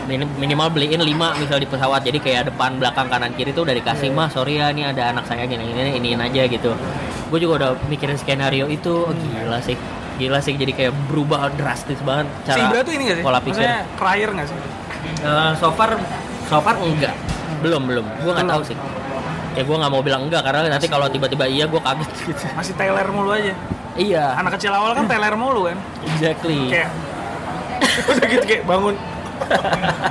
minim- 0.06 0.34
minimal 0.36 0.68
beliin 0.70 0.98
5 0.98 1.08
misal 1.38 1.58
di 1.58 1.66
pesawat 1.66 2.02
jadi 2.02 2.18
kayak 2.18 2.44
depan 2.48 2.78
belakang 2.78 3.08
kanan 3.08 3.32
kiri 3.34 3.52
tuh 3.52 3.62
udah 3.62 3.76
dikasih 3.76 4.10
Iya. 4.10 4.18
mah 4.18 4.28
sorry 4.28 4.58
ya 4.58 4.72
ini 4.72 4.84
ada 4.84 5.12
anak 5.12 5.26
saya 5.26 5.46
gini 5.46 5.68
ini 5.68 5.96
iniin 5.96 6.18
aja 6.20 6.44
gitu 6.46 6.74
gue 7.28 7.40
juga 7.40 7.54
udah 7.58 7.70
mikirin 7.86 8.16
skenario 8.16 8.66
itu 8.68 9.06
oh, 9.06 9.14
gila 9.14 9.60
sih 9.60 9.76
gila 10.18 10.40
sih 10.40 10.56
jadi 10.56 10.72
kayak 10.72 10.94
berubah 11.06 11.52
drastis 11.54 12.00
banget 12.02 12.26
Si 12.26 12.42
cara 12.48 12.58
Ibra 12.64 12.80
tuh 12.82 12.94
ini 12.96 13.04
gak 13.06 13.18
sih? 13.18 13.24
pola 13.24 13.38
pikir 13.38 13.54
Maksudnya 13.60 13.78
crier 13.94 14.30
gak 14.32 14.48
sih? 14.48 14.58
Eh, 15.18 15.52
so 15.56 15.70
far 15.72 15.98
so 16.44 16.58
far 16.58 16.76
enggak 16.78 17.14
belum 17.58 17.84
belum 17.84 18.06
gue 18.18 18.32
nggak 18.32 18.48
tahu 18.48 18.62
sih 18.64 18.78
ya 19.52 19.62
gue 19.62 19.76
nggak 19.76 19.90
mau 19.90 20.00
bilang 20.00 20.22
enggak 20.24 20.42
karena 20.42 20.70
nanti 20.70 20.86
kalau 20.86 21.08
tiba-tiba 21.08 21.44
iya 21.44 21.66
gue 21.66 21.80
kaget 21.80 22.10
gitu 22.24 22.44
Masih 22.54 22.74
Taylor 22.74 23.08
mulu 23.08 23.32
aja. 23.32 23.54
iya 23.96 24.36
Anak 24.36 24.56
kecil 24.56 24.70
awal 24.70 24.94
kan 24.94 25.06
Taylor 25.06 25.34
mulu 25.34 25.66
kan. 25.66 25.78
exactly 26.06 26.70
Kayak 26.70 26.90
udah 28.08 28.28
gitu 28.28 28.46
kayak 28.46 28.64
bangun. 28.64 28.94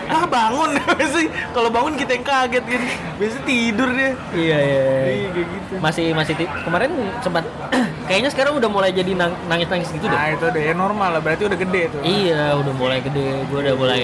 ah 0.08 0.22
bangun 0.24 0.70
sih. 1.14 1.26
Kalau 1.50 1.66
bangun 1.68 1.94
kita 1.94 2.14
yang 2.14 2.24
kaget 2.24 2.64
gitu. 2.64 2.84
Biasanya 3.16 3.42
tidur 3.44 3.88
dia. 3.90 4.10
iya 4.32 4.58
iya, 4.58 4.82
iya. 4.84 5.28
Kayak 5.30 5.46
gitu. 5.50 5.72
masih 5.78 6.06
masih 6.12 6.34
kemarin 6.60 6.90
sempat 7.20 7.44
kayaknya 8.08 8.30
sekarang 8.30 8.54
udah 8.54 8.66
mulai 8.66 8.90
jadi 8.90 9.14
nangis 9.14 9.66
nangis 9.68 9.88
gitu 9.88 10.02
deh 10.04 10.14
Nah 10.14 10.30
itu 10.32 10.44
udah 10.44 10.62
ya 10.62 10.74
normal 10.74 11.08
lah. 11.10 11.20
Berarti 11.20 11.42
udah 11.44 11.54
gede 11.56 11.82
tuh. 11.88 12.00
iya 12.02 12.54
udah 12.54 12.72
mulai 12.72 12.98
gede 12.98 13.28
gue 13.44 13.58
udah 13.60 13.74
mulai 13.76 14.02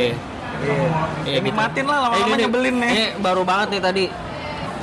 Iya. 0.63 0.75
Iya, 1.27 1.39
Ya, 1.39 1.41
nikmatin 1.43 1.87
lah 1.87 1.99
lama-lama 2.09 2.27
Eh, 2.27 2.31
ini 2.35 2.43
nyebelin 2.47 2.77
nih. 2.79 2.91
Ini 2.91 3.05
baru 3.23 3.43
banget 3.43 3.69
nih 3.77 3.83
tadi 3.83 4.05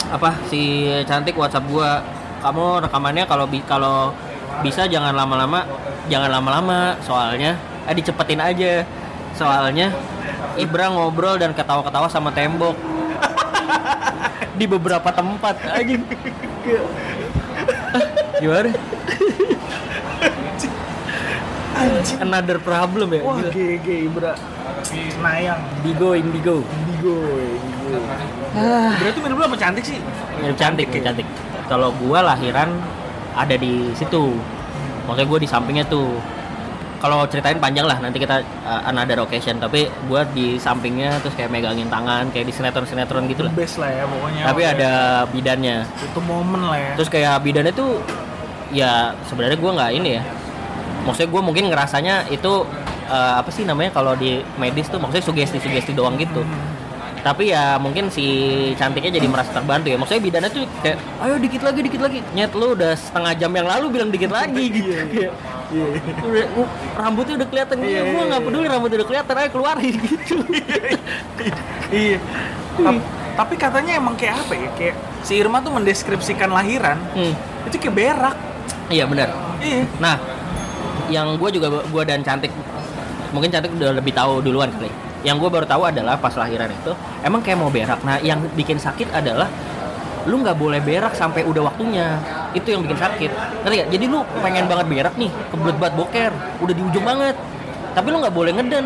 apa 0.10 0.30
si 0.48 0.88
cantik 1.08 1.36
WhatsApp 1.36 1.68
gua. 1.70 2.04
Kamu 2.40 2.80
rekamannya 2.88 3.28
kalau 3.28 3.46
bi 3.48 3.60
kalau 3.68 4.16
bisa 4.64 4.88
jangan 4.88 5.12
lama-lama, 5.12 5.68
jangan 6.08 6.32
lama-lama 6.32 6.96
soalnya 7.04 7.56
eh 7.88 7.96
dicepetin 7.96 8.40
aja. 8.40 8.84
Soalnya 9.36 9.92
Ibra 10.60 10.92
ngobrol 10.92 11.40
dan 11.40 11.56
ketawa-ketawa 11.56 12.12
sama 12.12 12.32
tembok. 12.36 12.76
di 14.60 14.66
beberapa 14.68 15.08
tempat 15.12 15.56
aja. 15.72 15.96
Gimana? 18.40 18.72
Anjing. 21.80 22.18
Another 22.20 22.58
problem 22.60 23.08
ya. 23.16 23.22
Wah 23.24 23.36
gila. 23.40 23.52
GG 23.52 23.88
Ibra. 24.12 24.34
Nayang. 25.20 25.60
Indigo, 25.80 26.10
indigo. 26.14 26.56
Indigo. 26.62 27.16
Indigo. 27.48 27.98
Ah. 28.54 28.94
Berarti 29.00 29.20
mirip 29.24 29.38
lu 29.38 29.46
apa 29.46 29.58
cantik 29.58 29.84
sih? 29.86 29.98
Mirip 30.40 30.58
cantik, 30.58 30.88
Cantik 30.88 31.02
ya? 31.02 31.06
cantik. 31.10 31.28
Kalau 31.66 31.90
gua 31.96 32.20
lahiran 32.26 32.70
ada 33.34 33.56
di 33.56 33.94
situ. 33.94 34.36
Maksudnya 35.06 35.26
gua 35.26 35.40
di 35.40 35.50
sampingnya 35.50 35.86
tuh. 35.88 36.20
kalau 37.00 37.24
ceritain 37.32 37.56
panjang 37.64 37.88
lah 37.88 37.96
nanti 38.04 38.20
kita 38.20 38.44
uh, 38.68 38.84
another 38.84 39.24
occasion 39.24 39.56
tapi 39.56 39.88
gue 39.88 40.22
di 40.36 40.60
sampingnya 40.60 41.16
terus 41.24 41.32
kayak 41.32 41.48
megangin 41.48 41.88
tangan 41.88 42.28
kayak 42.28 42.44
di 42.44 42.52
sinetron 42.52 42.84
sinetron 42.84 43.24
gitu 43.32 43.48
lah 43.48 43.56
best 43.56 43.80
lah 43.80 43.88
ya 43.88 44.04
pokoknya 44.04 44.44
tapi 44.44 44.62
ada 44.68 44.92
bidannya 45.32 45.88
itu 45.96 46.20
momen 46.20 46.60
lah 46.68 46.76
ya 46.76 46.92
terus 47.00 47.08
kayak 47.08 47.40
bidannya 47.40 47.72
tuh 47.72 48.04
ya 48.76 49.16
sebenarnya 49.32 49.56
gue 49.56 49.72
nggak 49.80 49.92
ini 49.96 50.10
ya 50.20 50.24
maksudnya 51.10 51.28
gue 51.28 51.42
mungkin 51.42 51.64
ngerasanya 51.68 52.30
itu 52.30 52.64
uh, 53.08 53.34
apa 53.36 53.50
sih 53.50 53.66
namanya 53.66 53.90
kalau 53.92 54.14
di 54.14 54.40
medis 54.56 54.86
tuh 54.86 55.02
maksudnya 55.02 55.26
sugesti 55.26 55.58
sugesti 55.58 55.92
doang 55.92 56.14
gitu. 56.16 56.46
Tapi 57.20 57.52
ya 57.52 57.76
mungkin 57.76 58.08
si 58.08 58.24
cantiknya 58.74 59.20
jadi 59.20 59.28
merasa 59.28 59.52
terbantu 59.52 59.92
ya. 59.92 60.00
Maksudnya 60.00 60.24
bidannya 60.24 60.50
tuh 60.50 60.64
kayak 60.80 60.98
ayo 61.20 61.36
dikit 61.36 61.62
lagi 61.62 61.80
dikit 61.84 62.00
lagi. 62.00 62.24
Nyet 62.32 62.56
lu 62.56 62.72
udah 62.72 62.96
setengah 62.96 63.34
jam 63.36 63.52
yang 63.52 63.68
lalu 63.68 63.86
bilang 63.92 64.08
dikit 64.08 64.32
lagi 64.32 64.64
gitu. 64.72 64.88
Kayak, 65.12 65.34
Iya. 65.70 65.86
udah, 66.26 66.46
uh, 66.58 66.70
rambutnya 66.98 67.38
udah 67.38 67.48
kelihatan. 67.48 67.76
Iya, 67.78 67.86
iya, 67.86 68.02
gue 68.02 68.14
iya, 68.16 68.24
nggak 68.26 68.42
iya. 68.42 68.48
peduli 68.48 68.66
rambutnya 68.66 68.98
udah 68.98 69.10
kelihatan 69.12 69.36
ayo 69.36 69.50
keluarin 69.52 69.96
gitu. 70.08 70.34
Iya. 71.92 72.18
Ta- 72.80 73.04
tapi 73.36 73.54
katanya 73.56 73.92
emang 73.96 74.16
kayak 74.16 74.36
apa 74.40 74.54
ya? 74.56 74.70
Kayak 74.74 74.96
si 75.22 75.34
Irma 75.36 75.60
tuh 75.60 75.72
mendeskripsikan 75.72 76.50
lahiran 76.50 76.98
Hmm, 77.14 77.34
itu 77.68 77.76
kayak 77.78 77.96
berak. 77.96 78.36
Iya 78.88 79.04
benar. 79.06 79.30
Iya. 79.60 79.84
Nah, 80.00 80.16
yang 81.10 81.36
gue 81.36 81.50
juga 81.54 81.68
gue 81.84 82.04
dan 82.06 82.22
cantik 82.22 82.54
mungkin 83.34 83.50
cantik 83.54 83.74
udah 83.78 83.98
lebih 83.98 84.14
tahu 84.14 84.42
duluan 84.42 84.70
kali. 84.74 84.90
Yang 85.22 85.46
gue 85.46 85.50
baru 85.52 85.66
tahu 85.68 85.84
adalah 85.90 86.16
pas 86.16 86.32
lahiran 86.34 86.72
itu 86.72 86.96
emang 87.26 87.44
kayak 87.44 87.60
mau 87.60 87.68
berak. 87.68 88.00
Nah, 88.08 88.18
yang 88.24 88.40
bikin 88.56 88.80
sakit 88.80 89.12
adalah 89.12 89.52
lu 90.30 90.40
nggak 90.40 90.56
boleh 90.56 90.80
berak 90.80 91.14
sampai 91.18 91.44
udah 91.44 91.68
waktunya. 91.68 92.16
Itu 92.56 92.72
yang 92.72 92.88
bikin 92.88 92.98
sakit. 92.98 93.32
Ngerti 93.66 93.76
gak? 93.84 93.90
Jadi 93.94 94.06
lu 94.08 94.24
pengen 94.40 94.66
banget 94.66 94.88
berak 94.88 95.14
nih, 95.20 95.32
kebelet 95.52 95.78
banget 95.78 95.96
boker, 96.00 96.32
udah 96.64 96.74
di 96.74 96.82
ujung 96.82 97.06
banget. 97.06 97.36
Tapi 97.94 98.08
lu 98.10 98.18
nggak 98.24 98.36
boleh 98.36 98.52
ngeden 98.56 98.86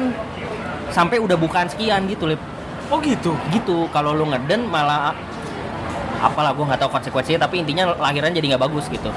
sampai 0.90 1.22
udah 1.22 1.38
bukaan 1.38 1.70
sekian 1.70 2.06
gitu, 2.10 2.30
Lip. 2.30 2.42
oh 2.92 3.00
gitu 3.02 3.34
Gitu. 3.54 3.88
Kalau 3.94 4.14
lu 4.14 4.26
ngeden 4.30 4.68
malah 4.68 5.14
apalah 6.24 6.56
gue 6.56 6.64
nggak 6.64 6.80
tahu 6.80 6.92
konsekuensinya 6.96 7.44
tapi 7.44 7.60
intinya 7.60 7.92
lahiran 8.00 8.32
jadi 8.32 8.56
nggak 8.56 8.64
bagus 8.64 8.88
gitu 8.88 9.12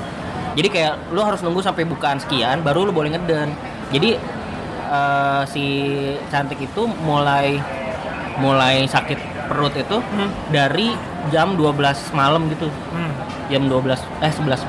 jadi 0.56 0.68
kayak 0.72 0.94
lu 1.12 1.20
harus 1.20 1.44
nunggu 1.44 1.60
sampai 1.60 1.84
bukaan 1.84 2.16
sekian 2.16 2.64
baru 2.64 2.88
lu 2.88 2.92
boleh 2.96 3.12
ngeden. 3.12 3.52
Jadi 3.92 4.16
eh, 4.88 5.42
si 5.46 5.64
cantik 6.32 6.58
itu 6.58 6.88
mulai 7.04 7.60
mulai 8.40 8.88
sakit 8.88 9.48
perut 9.48 9.76
itu 9.76 9.96
Hmm. 10.00 10.32
dari 10.48 10.96
jam 11.28 11.54
12 11.54 12.10
malam 12.16 12.48
gitu. 12.48 12.72
Hmm. 12.90 13.12
jam 13.46 13.68
12 13.68 14.00
eh 14.24 14.32
11 14.32 14.64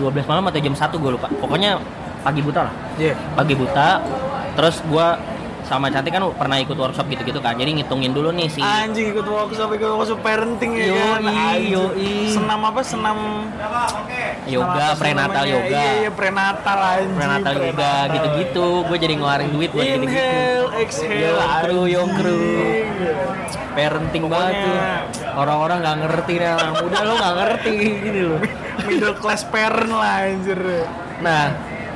12 0.00 0.26
malam 0.26 0.44
atau 0.48 0.58
jam 0.58 0.74
1 0.74 0.96
gue 0.98 1.10
lupa. 1.14 1.28
Pokoknya 1.38 1.78
pagi 2.24 2.40
buta 2.42 2.66
lah. 2.66 2.74
Iya. 2.98 3.14
Pagi 3.36 3.54
buta 3.54 4.02
terus 4.56 4.80
gua 4.88 5.20
sama 5.66 5.90
cantik 5.90 6.14
kan 6.14 6.22
pernah 6.32 6.56
ikut 6.56 6.72
workshop 6.72 7.06
gitu-gitu 7.06 7.38
kan. 7.38 7.54
Jadi 7.54 7.82
ngitungin 7.82 8.10
dulu 8.10 8.30
nih 8.30 8.46
si 8.46 8.62
anjing 8.62 9.10
ikut 9.10 9.26
workshop 9.26 9.68
ikut 9.68 9.90
workshop 9.92 10.22
parenting 10.22 10.72
ya 10.72 10.86
Yoi, 10.86 11.26
kan? 11.26 11.58
Yoi. 11.58 12.14
senam 12.30 12.60
apa? 12.62 12.80
Senam 12.80 13.18
yoga 14.46 14.70
senam 14.70 14.94
sih 14.94 15.00
prenatal 15.02 15.42
namanya? 15.42 15.52
yoga. 15.52 15.74
Iya 15.76 15.92
iya 15.98 16.10
prenatal 16.10 16.78
anjing 16.78 17.14
prenatal 17.14 17.54
yoga 17.58 17.92
gitu-gitu. 18.08 18.66
Gue 18.86 18.96
jadi 18.96 19.14
ngeluarin 19.14 19.50
duit 19.50 19.70
buat 19.70 19.82
gitu-gitu. 19.82 20.06
Inhale 20.06 20.68
exhale 20.78 21.18
Yo 21.18 21.34
kru, 21.60 21.80
yo 21.84 22.02
kru. 22.08 22.40
parenting 23.74 24.24
banget 24.24 24.54
tuh. 24.56 24.70
Pokoknya- 24.72 25.04
orang-orang 25.36 25.76
nggak 25.82 25.96
ngerti 26.00 26.32
nih 26.38 26.48
anak 26.48 26.74
muda 26.80 26.98
lo 27.02 27.12
nggak 27.12 27.34
ngerti 27.36 27.72
gini 28.00 28.20
loh. 28.24 28.40
Middle 28.86 29.16
class 29.18 29.42
parent 29.44 29.90
lah 29.90 30.24
anjir. 30.24 30.60
Nah 31.20 31.44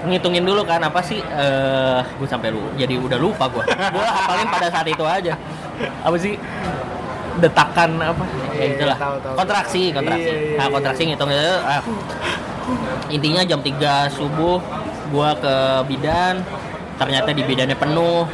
ngitungin 0.07 0.45
dulu 0.49 0.65
kan 0.65 0.81
apa 0.81 1.01
sih 1.05 1.21
eh 1.21 2.01
gue 2.01 2.29
sampai 2.29 2.49
lu 2.49 2.73
jadi 2.81 2.97
udah 2.97 3.19
lupa 3.21 3.53
gue 3.53 3.65
gue 3.69 4.05
hafalin 4.05 4.49
pada 4.49 4.69
saat 4.73 4.87
itu 4.89 5.05
aja. 5.05 5.35
Apa 6.05 6.17
sih? 6.17 6.41
Detakan 7.41 7.91
apa? 8.01 8.25
Ya 8.57 8.65
Iya, 8.65 8.65
itulah 8.77 8.99
tahu, 9.01 9.17
tahu. 9.25 9.35
kontraksi 9.37 9.83
kontraksi. 9.93 10.29
Iya, 10.29 10.37
iya, 10.41 10.57
nah 10.57 10.67
iya. 10.69 10.75
kontraksi 10.75 11.03
ngitung 11.09 11.31
ah. 11.33 11.83
intinya 13.09 13.43
jam 13.45 13.61
3 13.61 14.13
subuh 14.13 14.59
gua 15.13 15.37
ke 15.37 15.55
bidan. 15.89 16.45
Ternyata 17.01 17.33
di 17.33 17.43
bidannya 17.45 17.77
penuh. 17.77 18.29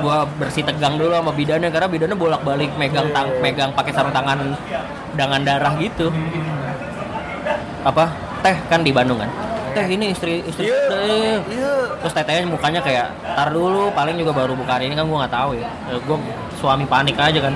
Gua 0.00 0.24
bersih 0.40 0.64
tegang 0.64 0.96
dulu 1.00 1.12
sama 1.12 1.32
bidannya 1.32 1.68
karena 1.68 1.88
bidannya 1.88 2.16
bolak-balik 2.16 2.72
megang 2.76 3.08
tang 3.12 3.28
megang 3.40 3.72
pakai 3.72 3.92
sarung 3.92 4.12
tangan 4.12 4.56
dengan 5.16 5.40
darah 5.44 5.72
gitu. 5.80 6.08
Apa? 7.84 8.08
Teh 8.40 8.56
kan 8.68 8.80
di 8.84 8.92
Bandung 8.92 9.20
kan 9.20 9.45
teh 9.76 9.86
ini 9.92 10.06
istri 10.10 10.40
istri 10.42 10.72
Iya. 10.72 10.80
teh. 10.88 11.36
iya. 11.52 11.72
Terus 12.00 12.12
tetehnya 12.16 12.48
mukanya 12.48 12.80
kayak 12.80 13.12
tar 13.36 13.52
dulu 13.52 13.92
paling 13.92 14.16
juga 14.16 14.32
baru 14.32 14.56
buka 14.56 14.80
hari 14.80 14.88
ini 14.88 14.96
kan 14.96 15.04
gua 15.04 15.28
nggak 15.28 15.34
tahu 15.36 15.50
ya. 15.60 15.68
Gue 16.00 16.16
suami 16.56 16.88
panik 16.88 17.20
aja 17.20 17.40
kan. 17.44 17.54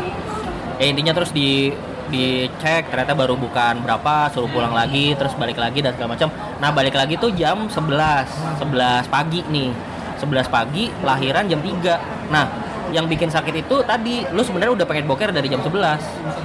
Ya 0.77 0.87
intinya 0.87 1.17
terus 1.17 1.33
di 1.33 1.73
dicek 2.11 2.91
ternyata 2.91 3.15
baru 3.15 3.39
bukan 3.39 3.87
berapa 3.87 4.29
suruh 4.35 4.51
pulang 4.51 4.75
lagi 4.75 5.15
terus 5.15 5.31
balik 5.39 5.57
lagi 5.57 5.81
dan 5.81 5.97
segala 5.97 6.19
macam. 6.19 6.29
Nah 6.61 6.69
balik 6.69 6.93
lagi 6.93 7.17
tuh 7.17 7.33
jam 7.33 7.71
11 7.71 8.29
11 8.61 9.09
pagi 9.09 9.41
nih. 9.49 9.73
11 10.21 10.53
pagi 10.53 10.93
lahiran 11.01 11.49
jam 11.49 11.65
3 11.65 11.97
nah 12.29 12.45
yang 12.91 13.07
bikin 13.07 13.27
sakit 13.27 13.55
itu 13.57 13.77
tadi 13.83 14.27
lu 14.29 14.41
sebenarnya 14.41 14.75
udah 14.75 14.87
pengen 14.87 15.05
boker 15.05 15.31
dari 15.31 15.47
jam 15.47 15.59
11 15.59 15.99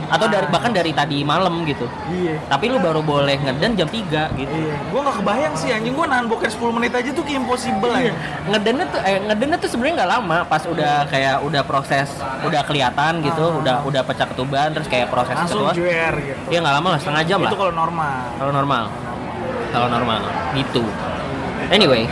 atau 0.08 0.26
dari 0.26 0.46
bahkan 0.48 0.70
dari 0.70 0.92
tadi 0.92 1.22
malam 1.22 1.62
gitu. 1.64 1.86
Iya. 2.08 2.38
Tapi 2.46 2.66
lu 2.68 2.78
baru 2.78 3.02
boleh 3.02 3.36
ngeden 3.36 3.74
jam 3.76 3.86
3 3.86 4.30
gitu. 4.36 4.54
Iya, 4.54 4.74
gue 4.86 5.00
gak 5.02 5.16
kebayang 5.18 5.54
sih 5.54 5.70
anjing. 5.70 5.94
Gue 5.94 6.06
nahan 6.06 6.26
boker 6.26 6.48
10 6.48 6.70
menit 6.72 6.92
aja 6.92 7.10
tuh 7.10 7.22
kayak 7.22 7.40
impossible 7.40 7.92
Iya. 7.92 8.10
aja. 8.10 8.12
ngedennya 8.48 8.86
tuh 8.88 9.00
eh, 9.02 9.20
ngedennya 9.20 9.58
tuh 9.58 9.70
sebenarnya 9.70 9.96
nggak 10.00 10.12
lama. 10.12 10.38
Pas 10.46 10.64
udah 10.64 10.94
kayak 11.06 11.36
udah 11.42 11.62
proses 11.62 12.08
udah 12.42 12.62
kelihatan 12.64 13.14
gitu 13.22 13.46
udah 13.56 13.82
udah 13.82 14.02
pecah 14.02 14.28
ketuban 14.28 14.70
terus 14.70 14.86
kayak 14.86 15.10
proses 15.10 15.34
Langsung 15.34 15.66
ketua. 15.66 15.74
juer 15.74 16.14
gitu. 16.24 16.40
ya 16.48 16.60
nggak 16.60 16.76
lama 16.76 16.88
lah 16.94 17.00
setengah 17.00 17.24
jam 17.26 17.40
lah. 17.42 17.50
Itu 17.50 17.58
kalau 17.58 17.74
normal. 17.74 18.16
kalau 18.38 18.52
normal. 18.52 18.84
Kalau 19.68 19.88
normal. 19.90 20.20
Gitu. 20.54 20.84
Anyway. 21.68 22.06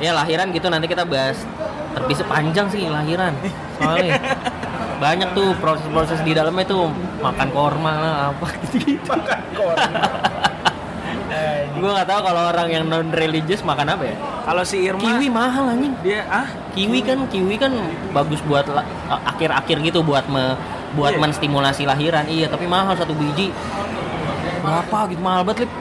Ya 0.00 0.10
lahiran 0.12 0.48
gitu. 0.50 0.66
Nanti 0.66 0.88
kita 0.88 1.04
bahas 1.04 1.38
terpisah 1.94 2.26
panjang 2.26 2.66
sih 2.68 2.90
lahiran. 2.90 3.32
Soalnya 3.78 4.18
banyak 4.98 5.28
tuh 5.32 5.54
proses-proses 5.62 6.20
di 6.26 6.34
dalamnya 6.34 6.66
tuh. 6.66 6.90
Makan 7.22 7.48
korma 7.54 7.92
lah 7.96 8.14
apa 8.34 8.46
gitu 8.68 8.98
gitu 8.98 9.12
gue 11.74 11.90
nggak 11.92 12.08
tahu 12.08 12.20
kalau 12.24 12.42
orang 12.48 12.68
yang 12.70 12.84
non 12.88 13.12
religious 13.12 13.60
makan 13.60 13.92
apa 13.92 14.04
ya. 14.08 14.16
Kalau 14.46 14.62
si 14.64 14.88
Irma 14.88 15.04
kiwi 15.04 15.28
mahal 15.28 15.68
anjing. 15.68 15.92
dia 16.00 16.24
ah? 16.32 16.46
Kiwi 16.72 17.04
kan 17.04 17.28
kiwi 17.28 17.60
kan 17.60 17.72
bagus 18.16 18.40
buat 18.46 18.64
akhir-akhir 19.10 19.84
gitu 19.84 20.00
buat 20.00 20.24
me, 20.30 20.56
buat 20.94 21.18
Iya. 21.18 21.20
menstimulasi 21.20 21.84
lahiran. 21.84 22.24
Iya 22.24 22.48
tapi 22.48 22.64
mahal 22.64 22.96
satu 22.96 23.12
biji. 23.12 23.50
Berapa 24.64 25.12
gitu 25.12 25.20
mahal 25.20 25.44
banget 25.44 25.68
lip. 25.68 25.72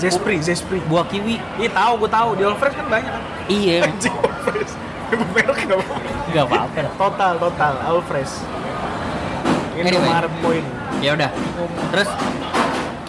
Zespri, 0.00 0.40
Zespri, 0.40 0.80
buah 0.88 1.04
kiwi. 1.04 1.36
Iya 1.60 1.70
tahu, 1.76 2.06
gue 2.06 2.10
tahu. 2.10 2.28
Di 2.40 2.42
Allfresh 2.48 2.76
kan 2.76 2.86
banyak. 2.88 3.12
Iya 3.50 3.78
Merek 5.10 5.58
gak 5.66 5.78
apa 5.78 5.94
nggak 6.30 6.46
apa-apa. 6.46 6.80
Total, 6.94 7.32
total 7.42 7.74
Allfresh. 7.82 8.34
Ini 9.74 9.88
Anyway. 9.90 10.10
Maret 10.10 10.34
poin. 10.44 10.64
ya 11.00 11.16
udah 11.16 11.30
terus 11.88 12.10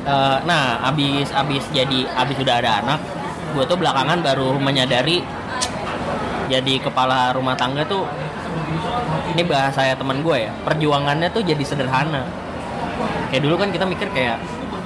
eh, 0.07 0.37
nah 0.47 0.79
abis 0.87 1.27
abis 1.35 1.63
jadi 1.75 2.07
abis 2.15 2.39
udah 2.39 2.55
ada 2.63 2.79
anak 2.79 2.99
gue 3.51 3.63
tuh 3.67 3.75
belakangan 3.75 4.23
baru 4.23 4.55
menyadari 4.55 5.19
jadi 6.47 6.79
kepala 6.79 7.35
rumah 7.35 7.59
tangga 7.59 7.83
tuh 7.83 8.07
ini 9.35 9.43
bahasa 9.43 9.83
ya 9.83 9.95
teman 9.99 10.23
gue 10.23 10.47
ya 10.47 10.51
perjuangannya 10.63 11.27
tuh 11.35 11.43
jadi 11.43 11.59
sederhana 11.67 12.23
kayak 13.27 13.43
dulu 13.43 13.59
kan 13.59 13.75
kita 13.75 13.83
mikir 13.83 14.07
kayak 14.15 14.39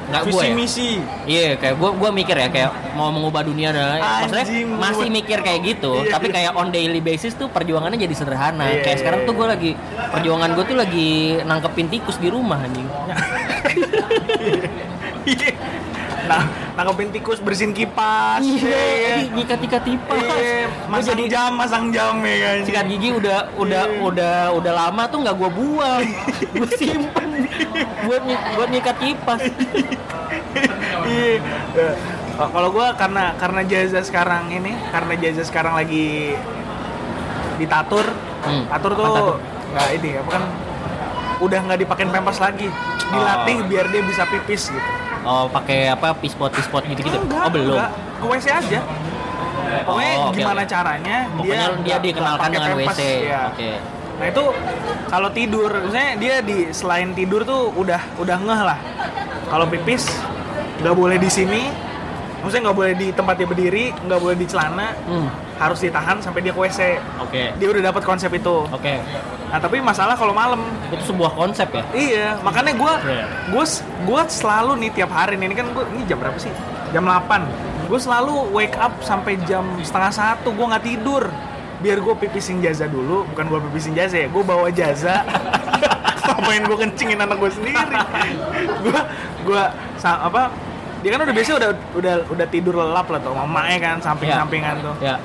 nggak 0.06 0.22
gue 0.30 0.34
Visi 0.38 0.46
ya 0.46 0.54
misi. 0.54 0.90
Iya, 1.26 1.58
kayak 1.58 1.76
gue 1.82 1.90
gua 1.98 2.10
mikir 2.14 2.36
ya 2.38 2.48
kayak 2.54 2.72
mau 2.94 3.10
mengubah 3.10 3.42
dunia 3.42 3.74
dan 3.74 3.98
maksudnya 3.98 4.46
masih 4.78 5.08
mikir 5.10 5.38
kayak 5.42 5.60
gitu, 5.66 6.06
Iya. 6.06 6.12
tapi 6.14 6.28
kayak 6.30 6.52
on 6.54 6.70
daily 6.70 7.02
basis 7.02 7.34
tuh 7.34 7.50
perjuangannya 7.50 7.98
jadi 7.98 8.16
sederhana. 8.16 8.70
Iya, 8.70 8.86
kayak 8.86 8.96
iya, 8.98 9.02
sekarang 9.02 9.20
iya. 9.26 9.28
tuh 9.28 9.34
gue 9.34 9.48
lagi 9.50 9.72
perjuangan 10.14 10.50
gue 10.54 10.66
tuh 10.70 10.78
lagi 10.78 11.10
nangkepin 11.42 11.88
tikus 11.90 12.18
di 12.22 12.30
rumah 12.30 12.62
anjing. 12.62 12.88
Iya. 15.26 15.58
nah, 16.30 16.46
nangkepin 16.76 17.10
tikus, 17.10 17.40
bersihin 17.40 17.72
kipas. 17.72 18.44
Iya, 18.44 19.24
tipas. 19.82 20.20
Iya, 20.20 20.68
Gua 20.68 20.92
masang 20.92 21.08
jadi 21.10 21.24
jam, 21.26 21.52
masang 21.56 21.86
jam 21.90 22.14
ya 22.20 22.36
kan. 22.38 22.58
sikat 22.64 22.86
gigi 22.86 23.10
udah 23.12 23.38
udah 23.56 23.84
Iya. 23.86 24.00
udah 24.02 24.36
udah 24.54 24.74
lama 24.74 25.04
tuh 25.08 25.24
nggak 25.24 25.36
gue 25.36 25.50
buang, 25.52 26.04
gue 26.54 26.70
simpen 26.76 27.30
buat 28.04 28.22
buat 28.28 28.70
nyikat 28.70 28.98
kipas. 29.00 29.42
Iya. 31.06 31.34
Eh, 31.74 31.96
Kalau 32.36 32.68
gue 32.70 32.88
karena 32.96 33.32
karena 33.34 33.62
Jaza 33.64 34.04
sekarang 34.04 34.52
ini, 34.52 34.76
karena 34.92 35.16
Jaza 35.16 35.44
sekarang 35.44 35.74
lagi 35.74 36.36
ditatur, 37.56 38.04
Hmm, 38.44 38.68
tatur 38.68 38.94
tuh 38.94 39.40
nggak 39.72 39.90
ini 39.96 40.10
apa 40.16 40.30
kan 40.30 40.44
udah 41.40 41.60
nggak 41.66 41.80
dipakein 41.82 42.12
pempas 42.12 42.38
lagi, 42.38 42.68
dilatih 43.08 43.58
Oh. 43.58 43.66
biar 43.66 43.86
dia 43.88 44.04
bisa 44.04 44.28
pipis 44.28 44.70
gitu. 44.70 44.90
Oh, 45.26 45.46
pakai 45.48 45.90
apa 45.90 46.14
pispot 46.14 46.50
pispot 46.50 46.86
gitu-gitu? 46.86 47.18
Enggak, 47.18 47.44
oh, 47.44 47.52
belum. 47.52 47.76
enggak. 47.76 47.92
Ke 48.16 48.26
WC 48.30 48.46
aja. 48.48 48.80
pokoknya 49.82 50.14
Oh, 50.14 50.30
oke, 50.30 50.38
gimana 50.38 50.62
caranya 50.64 51.18
Pokoknya 51.28 51.68
dia, 51.82 51.98
nggak- 51.98 52.02
dikenalkan 52.06 52.50
dengan 52.50 52.70
WC. 52.78 53.00
ya. 53.26 53.42
Oke. 53.50 53.72
Nah 54.16 54.26
itu 54.26 54.44
kalau 55.06 55.30
tidur, 55.30 55.72
misalnya 55.82 56.12
dia 56.16 56.36
di 56.40 56.58
selain 56.72 57.12
tidur 57.12 57.42
tuh 57.44 57.74
udah 57.74 58.00
udah 58.16 58.38
ngeh 58.38 58.62
lah. 58.64 58.80
Kalau 59.46 59.66
pipis 59.66 60.08
nggak 60.78 60.96
boleh 60.96 61.18
di 61.18 61.28
sini, 61.28 61.68
maksudnya 62.40 62.70
nggak 62.70 62.78
boleh 62.78 62.94
di 62.94 63.08
tempat 63.12 63.36
dia 63.36 63.46
berdiri, 63.46 63.86
nggak 63.98 64.20
boleh 64.20 64.36
di 64.36 64.46
celana, 64.46 64.94
Hmm. 65.04 65.28
Harus 65.56 65.80
ditahan 65.80 66.20
sampai 66.20 66.40
dia 66.40 66.52
ke 66.52 66.60
WC. 66.60 67.00
Oke. 67.20 67.56
Dia 67.56 67.68
udah 67.70 67.84
dapat 67.86 68.04
konsep 68.04 68.28
itu. 68.30 68.68
Oke. 68.68 69.00
Nah 69.46 69.58
tapi 69.58 69.80
masalah 69.80 70.14
kalau 70.14 70.32
malam, 70.32 70.60
Itu 70.88 71.06
sebuah 71.08 71.32
konsep 71.32 71.70
ya. 71.70 71.84
iya 71.92 72.28
makanya 72.40 72.74
gue 72.74 72.94
Iya. 73.08 73.26
gue 73.48 73.66
gue 74.04 74.22
selalu 74.28 74.72
nih 74.78 74.90
tiap 74.94 75.10
hari 75.10 75.36
nih 75.36 75.48
ini 75.48 75.56
kan 75.56 75.68
gue 75.70 75.84
ini 75.92 76.04
jam 76.04 76.20
berapa 76.20 76.36
sih? 76.36 76.52
Jam 76.92 77.04
8 77.04 77.88
Gue 77.88 78.00
selalu 78.00 78.50
wake 78.52 78.76
up 78.76 78.98
sampai 79.00 79.38
jam 79.46 79.64
setengah 79.80 80.10
satu 80.10 80.50
gue 80.50 80.66
nggak 80.66 80.84
tidur 80.84 81.30
biar 81.76 82.02
gue 82.02 82.16
pipisin 82.18 82.60
jaza 82.60 82.90
dulu 82.90 83.24
bukan 83.30 83.46
gue 83.46 83.60
pipisin 83.70 83.94
jaza 83.94 84.18
ya 84.18 84.28
gue 84.28 84.42
bawa 84.42 84.68
jaza 84.72 85.22
ngapain 86.26 86.64
gue 86.64 86.78
kencingin 86.78 87.20
anak 87.20 87.38
gue 87.38 87.52
sendiri 87.52 87.78
gue 88.82 89.00
gue 89.46 89.64
apa 90.02 90.42
dia 91.00 91.10
kan 91.12 91.22
udah 91.22 91.36
biasa 91.36 91.50
udah 91.54 91.70
udah 91.94 92.14
udah 92.28 92.48
tidur 92.50 92.74
lelap 92.76 93.06
lah 93.06 93.20
tuh 93.20 93.32
mamanya 93.32 93.78
kan 93.78 93.96
samping 94.00 94.34
sampingan 94.34 94.82
tuh 94.82 94.96
Ya. 95.00 95.16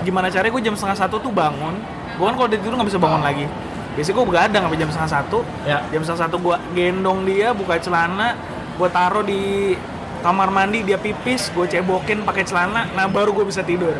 Gimana 0.00 0.26
caranya 0.26 0.50
gue 0.50 0.62
jam 0.62 0.74
setengah 0.74 0.98
satu 0.98 1.16
tuh 1.18 1.30
bangun 1.30 1.74
gue 2.10 2.24
kan 2.24 2.34
kalau 2.34 2.48
tidur 2.48 2.72
nggak 2.72 2.88
bisa 2.88 2.98
bangun 2.98 3.20
lagi 3.20 3.44
biasanya 3.90 4.14
gue 4.14 4.26
begadang 4.26 4.62
sampai 4.64 4.78
jam 4.78 4.90
setengah 4.90 5.12
satu 5.12 5.38
Ya. 5.62 5.78
jam 5.88 6.00
setengah 6.00 6.22
satu 6.24 6.36
gue 6.38 6.56
gendong 6.72 7.20
dia 7.22 7.48
buka 7.50 7.76
celana 7.76 8.36
gue 8.74 8.88
taruh 8.88 9.20
di 9.20 9.74
kamar 10.20 10.48
mandi 10.48 10.80
dia 10.82 10.96
pipis 10.96 11.48
gue 11.50 11.64
cebokin 11.64 12.22
pakai 12.22 12.44
celana 12.44 12.88
nah 12.90 13.06
baru 13.06 13.32
gue 13.32 13.44
bisa 13.44 13.60
tidur 13.60 13.96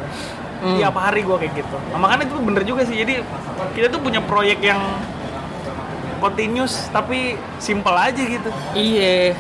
Hmm. 0.60 0.76
tiap 0.76 0.92
hari 0.92 1.24
gue 1.24 1.32
kayak 1.32 1.56
gitu 1.56 1.72
nah, 1.88 1.96
makanya 1.98 2.28
itu 2.28 2.36
bener 2.38 2.62
juga 2.62 2.84
sih 2.84 2.92
jadi 2.94 3.24
kita 3.72 3.88
tuh 3.88 3.96
punya 3.96 4.20
proyek 4.20 4.60
yang 4.60 4.76
continuous 6.20 6.92
tapi 6.92 7.32
simple 7.56 7.96
aja 7.96 8.20
gitu 8.20 8.50
Iya. 8.70 9.32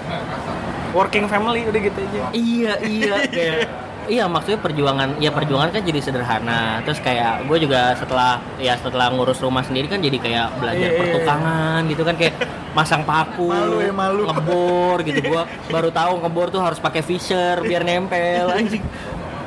working 0.90 1.28
family 1.28 1.68
udah 1.68 1.76
gitu 1.78 1.98
aja 2.00 2.20
Iya, 2.32 2.72
iya. 2.82 3.14
Kayak 3.28 3.58
Iya 4.08 4.24
maksudnya 4.26 4.58
perjuangan 4.58 5.20
ya 5.20 5.30
perjuangan 5.30 5.70
kan 5.70 5.82
jadi 5.84 6.00
sederhana. 6.00 6.80
Terus 6.82 6.98
kayak 6.98 7.44
gue 7.46 7.58
juga 7.62 7.92
setelah 7.94 8.40
ya 8.56 8.74
setelah 8.80 9.12
ngurus 9.12 9.38
rumah 9.38 9.60
sendiri 9.62 9.86
kan 9.86 10.00
jadi 10.00 10.16
kayak 10.16 10.46
belajar 10.56 10.80
Iya, 10.80 10.90
iya, 10.90 11.00
pertukangan 11.00 11.80
gitu 11.86 12.02
kan 12.02 12.14
kayak 12.16 12.34
masang 12.70 13.02
paku 13.02 13.50
Malu 13.50 13.78
ya, 13.82 13.92
malu. 13.92 14.22
ngebor 14.26 14.98
gitu. 15.04 15.20
Gue 15.20 15.42
baru 15.74 15.90
tahu 15.90 16.12
ngebor 16.22 16.48
tuh 16.48 16.62
harus 16.62 16.78
pakai 16.78 17.02
fisher 17.02 17.60
biar 17.60 17.84
nempel 17.84 18.50
anjing. 18.50 18.82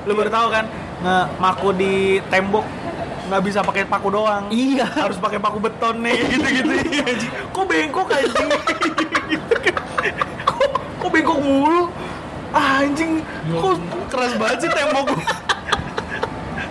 Lu 0.06 0.14
baru 0.14 0.30
tahu 0.30 0.48
kan 0.52 0.66
nge 1.04 1.18
maku 1.40 1.70
di 1.76 1.94
tembok 2.30 2.64
nggak 3.24 3.42
bisa 3.44 3.60
pakai 3.64 3.84
paku 3.84 4.08
doang. 4.12 4.48
Iya. 4.48 4.86
Harus 4.86 5.18
pakai 5.18 5.40
paku 5.40 5.58
beton 5.60 6.00
nih 6.00 6.20
gitu 6.36 6.48
gitu 6.48 6.72
kok 7.50 7.66
bengkok 7.66 8.08
anjing? 8.12 8.50
Kok, 10.44 10.70
kok 11.00 11.10
bengkok 11.10 11.40
mulu 11.40 11.88
ah, 12.54 12.82
anjing. 12.86 13.12
Kok 13.50 13.76
keras 14.14 14.34
banget 14.38 14.58
sih 14.64 14.70
tembok 14.70 15.04
gua? 15.12 15.26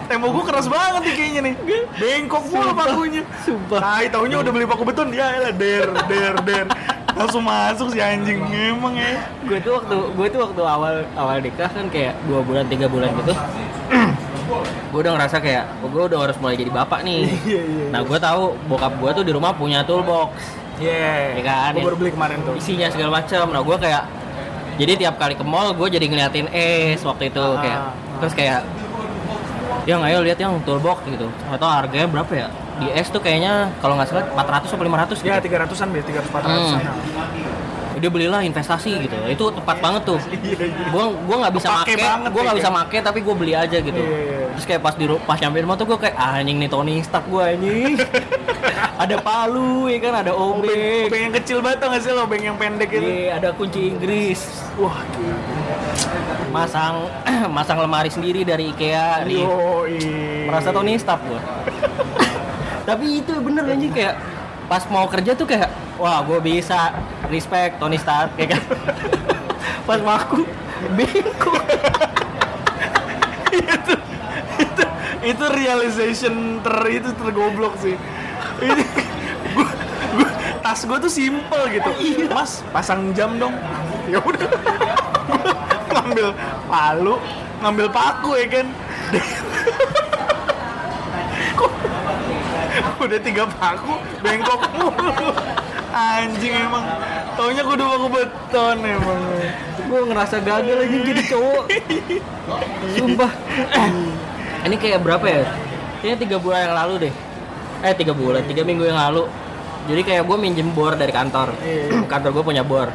Tembok 0.07 0.30
gua 0.35 0.45
keras 0.47 0.66
banget 0.70 1.03
nih 1.05 1.14
kayaknya 1.18 1.41
nih. 1.43 1.55
Bengkok 1.99 2.45
mulu 2.49 2.72
pakunya. 2.72 3.22
Sumpah. 3.43 3.80
tai 3.83 4.07
taunya 4.09 4.37
udah 4.39 4.53
beli 4.55 4.66
paku 4.66 4.83
beton 4.87 5.11
dia 5.11 5.26
lah 5.43 5.53
der 5.53 5.89
der 6.07 6.35
der. 6.47 6.66
Langsung 7.12 7.45
masuk 7.45 7.93
si 7.93 8.01
anjing 8.01 8.41
emang 8.49 8.97
ya. 8.97 9.20
Gue 9.45 9.61
tuh 9.61 9.76
waktu 9.76 9.97
gue 10.16 10.26
tuh 10.33 10.41
waktu 10.49 10.62
awal 10.64 10.95
awal 11.12 11.37
nikah 11.45 11.68
kan 11.68 11.87
kayak 11.93 12.16
dua 12.24 12.41
bulan 12.41 12.64
tiga 12.72 12.89
bulan 12.89 13.12
gitu. 13.20 13.35
Gue 14.93 15.01
udah 15.01 15.16
ngerasa 15.16 15.41
kayak 15.41 15.64
oh, 15.80 15.89
gue 15.89 16.03
udah 16.12 16.28
harus 16.28 16.37
mulai 16.37 16.61
jadi 16.61 16.68
bapak 16.68 17.01
nih. 17.09 17.24
Iya 17.45 17.62
iya 17.64 17.85
nah 17.89 18.01
gue 18.05 18.18
tahu 18.20 18.53
bokap 18.68 18.93
gue 19.01 19.11
tuh 19.16 19.24
di 19.24 19.33
rumah 19.33 19.53
punya 19.57 19.80
toolbox. 19.85 20.37
Iya. 20.76 21.41
Iya 21.41 21.43
kan? 21.45 21.72
gua 21.78 21.85
baru 21.89 21.97
beli 21.97 22.11
kemarin 22.12 22.39
tuh. 22.45 22.57
Isinya 22.57 22.89
segala 22.93 23.22
macam 23.22 23.45
nah 23.49 23.62
gue 23.64 23.76
kayak 23.80 24.03
jadi 24.77 24.93
tiap 24.97 25.14
kali 25.16 25.35
ke 25.35 25.45
mall 25.45 25.73
gue 25.73 25.89
jadi 25.89 26.07
ngeliatin 26.09 26.47
es 26.53 27.01
waktu 27.03 27.29
itu 27.29 27.43
Ah, 27.43 27.61
kayak 27.61 27.81
ah. 27.81 27.93
terus 28.20 28.33
kayak 28.33 28.61
yang 29.83 29.99
ayo 30.07 30.23
lihat 30.23 30.39
yang 30.39 30.62
toolbox 30.62 31.03
gitu. 31.11 31.27
Atau 31.51 31.66
harganya 31.66 32.07
berapa 32.07 32.31
ya. 32.31 32.49
Di 32.79 32.87
es 32.95 33.11
tuh 33.11 33.18
kayaknya 33.18 33.70
kalau 33.83 33.99
nggak 33.99 34.09
salah 34.09 34.25
400 34.31 34.70
atau 34.70 34.85
500 34.87 35.18
gitu. 35.18 35.27
Ya 35.27 35.43
300-an 35.43 35.89
biasa 35.91 36.07
300 36.07 36.31
400-an 36.31 36.83
Hmm. 37.93 38.01
dia 38.03 38.11
belilah 38.11 38.43
investasi 38.43 38.99
gitu. 38.99 39.14
Itu 39.31 39.45
tepat 39.55 39.79
banget 39.79 40.03
tuh. 40.03 40.18
Iya, 40.43 40.59
iya. 40.66 40.87
gua 40.91 41.11
gua 41.23 41.37
nggak 41.47 41.55
bisa 41.55 41.66
Kepake 41.70 41.95
make 41.99 42.31
gua 42.31 42.41
nggak 42.43 42.57
ya, 42.57 42.61
bisa 42.62 42.70
make 42.70 42.99
tapi 42.99 43.18
gua 43.23 43.35
beli 43.35 43.55
aja 43.55 43.79
gitu. 43.79 43.95
Iya, 43.95 44.18
iya. 44.18 44.39
terus 44.59 44.64
kayak 44.66 44.81
pas 44.83 44.95
di 44.99 45.05
pas 45.23 45.39
nyampe 45.39 45.59
rumah 45.62 45.77
tuh 45.79 45.87
gua 45.87 45.99
kayak 45.99 46.14
ah, 46.18 46.39
anjing 46.39 46.59
nih 46.59 46.70
Tony 46.70 46.99
Stark 47.03 47.27
gua 47.31 47.51
anjing 47.55 47.95
ada 49.03 49.16
palu 49.18 49.90
ya 49.90 49.98
kan? 49.98 50.14
Ada 50.22 50.32
Obeng, 50.32 50.70
obeng 50.70 51.07
obeng 51.11 51.22
yang 51.26 51.34
kecil 51.34 51.59
banget 51.59 51.78
tau 51.82 51.88
gak 51.90 52.03
sih 52.07 52.11
lo, 52.14 52.22
obeng 52.24 52.42
yang 52.42 52.57
pendek 52.57 52.90
itu? 52.94 53.03
Iya, 53.03 53.42
ada 53.42 53.48
kunci 53.50 53.90
Inggris. 53.90 54.40
Wah, 54.78 55.03
masang 56.55 57.11
masang 57.57 57.78
lemari 57.82 58.09
sendiri 58.09 58.46
dari 58.46 58.70
IKEA 58.70 59.26
yo, 59.26 59.86
merasa 60.46 60.70
Tony 60.70 60.94
Stark 60.96 61.20
gua. 61.26 61.40
Tapi 62.88 63.22
itu 63.22 63.32
bener 63.42 63.66
anjing 63.66 63.94
kayak 63.94 64.18
pas 64.66 64.82
mau 64.90 65.07
kerja 65.11 65.34
tuh 65.34 65.46
kayak 65.46 65.70
wah 65.98 66.22
gue 66.22 66.38
bisa. 66.42 66.94
Respect 67.30 67.78
Tony 67.78 67.96
Stark 67.96 68.34
kayak 68.34 68.59
kan? 68.59 68.62
Pas 69.88 69.98
mau 70.03 70.18
aku 70.18 70.44
bengkok 70.98 71.62
itu, 73.57 73.94
itu, 74.59 74.84
itu 75.22 75.44
realization 75.48 76.59
ter 76.61 76.76
itu 76.90 77.11
tergoblok 77.14 77.78
sih. 77.78 77.94
Ini, 78.62 78.84
gua, 79.54 79.68
gua, 80.14 80.30
tas 80.62 80.80
gue 80.86 80.98
tuh 81.02 81.12
simple 81.12 81.62
gitu. 81.74 81.90
Mas, 82.30 82.62
pasang 82.70 83.10
jam 83.12 83.36
dong. 83.36 83.58
Ya 84.06 84.22
udah. 84.22 84.50
Ngambil 85.92 86.28
palu, 86.70 87.16
ngambil 87.60 87.86
paku 87.90 88.30
ya 88.38 88.46
kan. 88.48 88.66
Udah 93.02 93.18
tiga 93.18 93.44
paku, 93.58 93.98
bengkok 94.22 94.62
mulu. 94.78 95.34
Anjing 95.92 96.54
emang. 96.54 96.86
Taunya 97.34 97.60
gue 97.66 97.74
udah 97.74 97.88
paku 97.98 98.06
beton 98.08 98.78
emang. 98.80 99.22
gue 99.92 100.00
ngerasa 100.08 100.40
gagal 100.40 100.88
aja 100.88 100.98
jadi 101.04 101.22
cowok 101.28 101.64
sumpah 102.96 103.32
ini 104.64 104.76
kayak 104.80 105.04
berapa 105.04 105.26
ya 105.28 105.42
kayaknya 106.00 106.18
tiga 106.24 106.36
bulan 106.40 106.72
yang 106.72 106.76
lalu 106.80 106.94
deh 107.08 107.14
eh 107.83 107.95
tiga 107.99 108.14
bulan 108.14 108.47
tiga 108.47 108.62
minggu 108.62 108.87
yang 108.87 108.99
lalu. 108.99 109.26
Jadi 109.83 110.03
kayak 110.07 110.22
gue 110.30 110.37
minjem 110.39 110.70
bor 110.70 110.95
dari 110.95 111.11
kantor. 111.11 111.59
Iya. 111.59 112.07
kantor 112.12 112.30
gue 112.39 112.45
punya 112.47 112.62
bor 112.62 112.87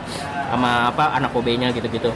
sama 0.47 0.87
apa 0.95 1.19
anak 1.19 1.35
OB-nya 1.35 1.75
gitu-gitu. 1.75 2.15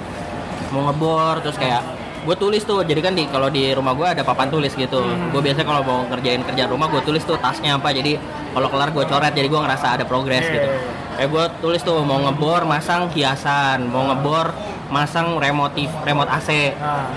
Mau 0.71 0.87
ngebor 0.87 1.43
terus 1.43 1.59
kayak 1.59 1.83
gue 2.23 2.35
tulis 2.39 2.63
tuh. 2.63 2.79
Jadi 2.87 2.99
kan 3.03 3.11
di 3.11 3.27
kalau 3.27 3.51
di 3.51 3.75
rumah 3.75 3.91
gue 3.91 4.07
ada 4.07 4.23
papan 4.23 4.47
tulis 4.47 4.71
gitu. 4.71 5.03
Hmm. 5.03 5.35
gue 5.35 5.41
biasanya 5.43 5.67
kalau 5.67 5.81
mau 5.83 5.99
ngerjain 6.07 6.39
kerjaan 6.47 6.71
rumah 6.71 6.87
gue 6.87 7.03
tulis 7.03 7.19
tuh 7.27 7.35
tasnya 7.43 7.75
apa. 7.75 7.91
Jadi 7.91 8.15
kalau 8.55 8.71
kelar 8.71 8.95
gue 8.95 9.03
coret 9.03 9.33
jadi 9.35 9.47
gue 9.51 9.59
ngerasa 9.59 9.99
ada 9.99 10.03
progres 10.07 10.47
gitu. 10.47 10.67
Iya, 10.71 10.79
iya. 10.79 10.91
kayak 11.19 11.29
gue 11.35 11.45
tulis 11.59 11.81
tuh 11.83 11.99
mau 12.07 12.23
ngebor 12.23 12.63
masang 12.63 13.11
hiasan. 13.11 13.91
Mau 13.91 14.07
ngebor 14.07 14.55
masang 14.87 15.39
remote 15.39 15.87
remote 16.07 16.31
AC 16.31 16.75
Nah, 16.75 17.07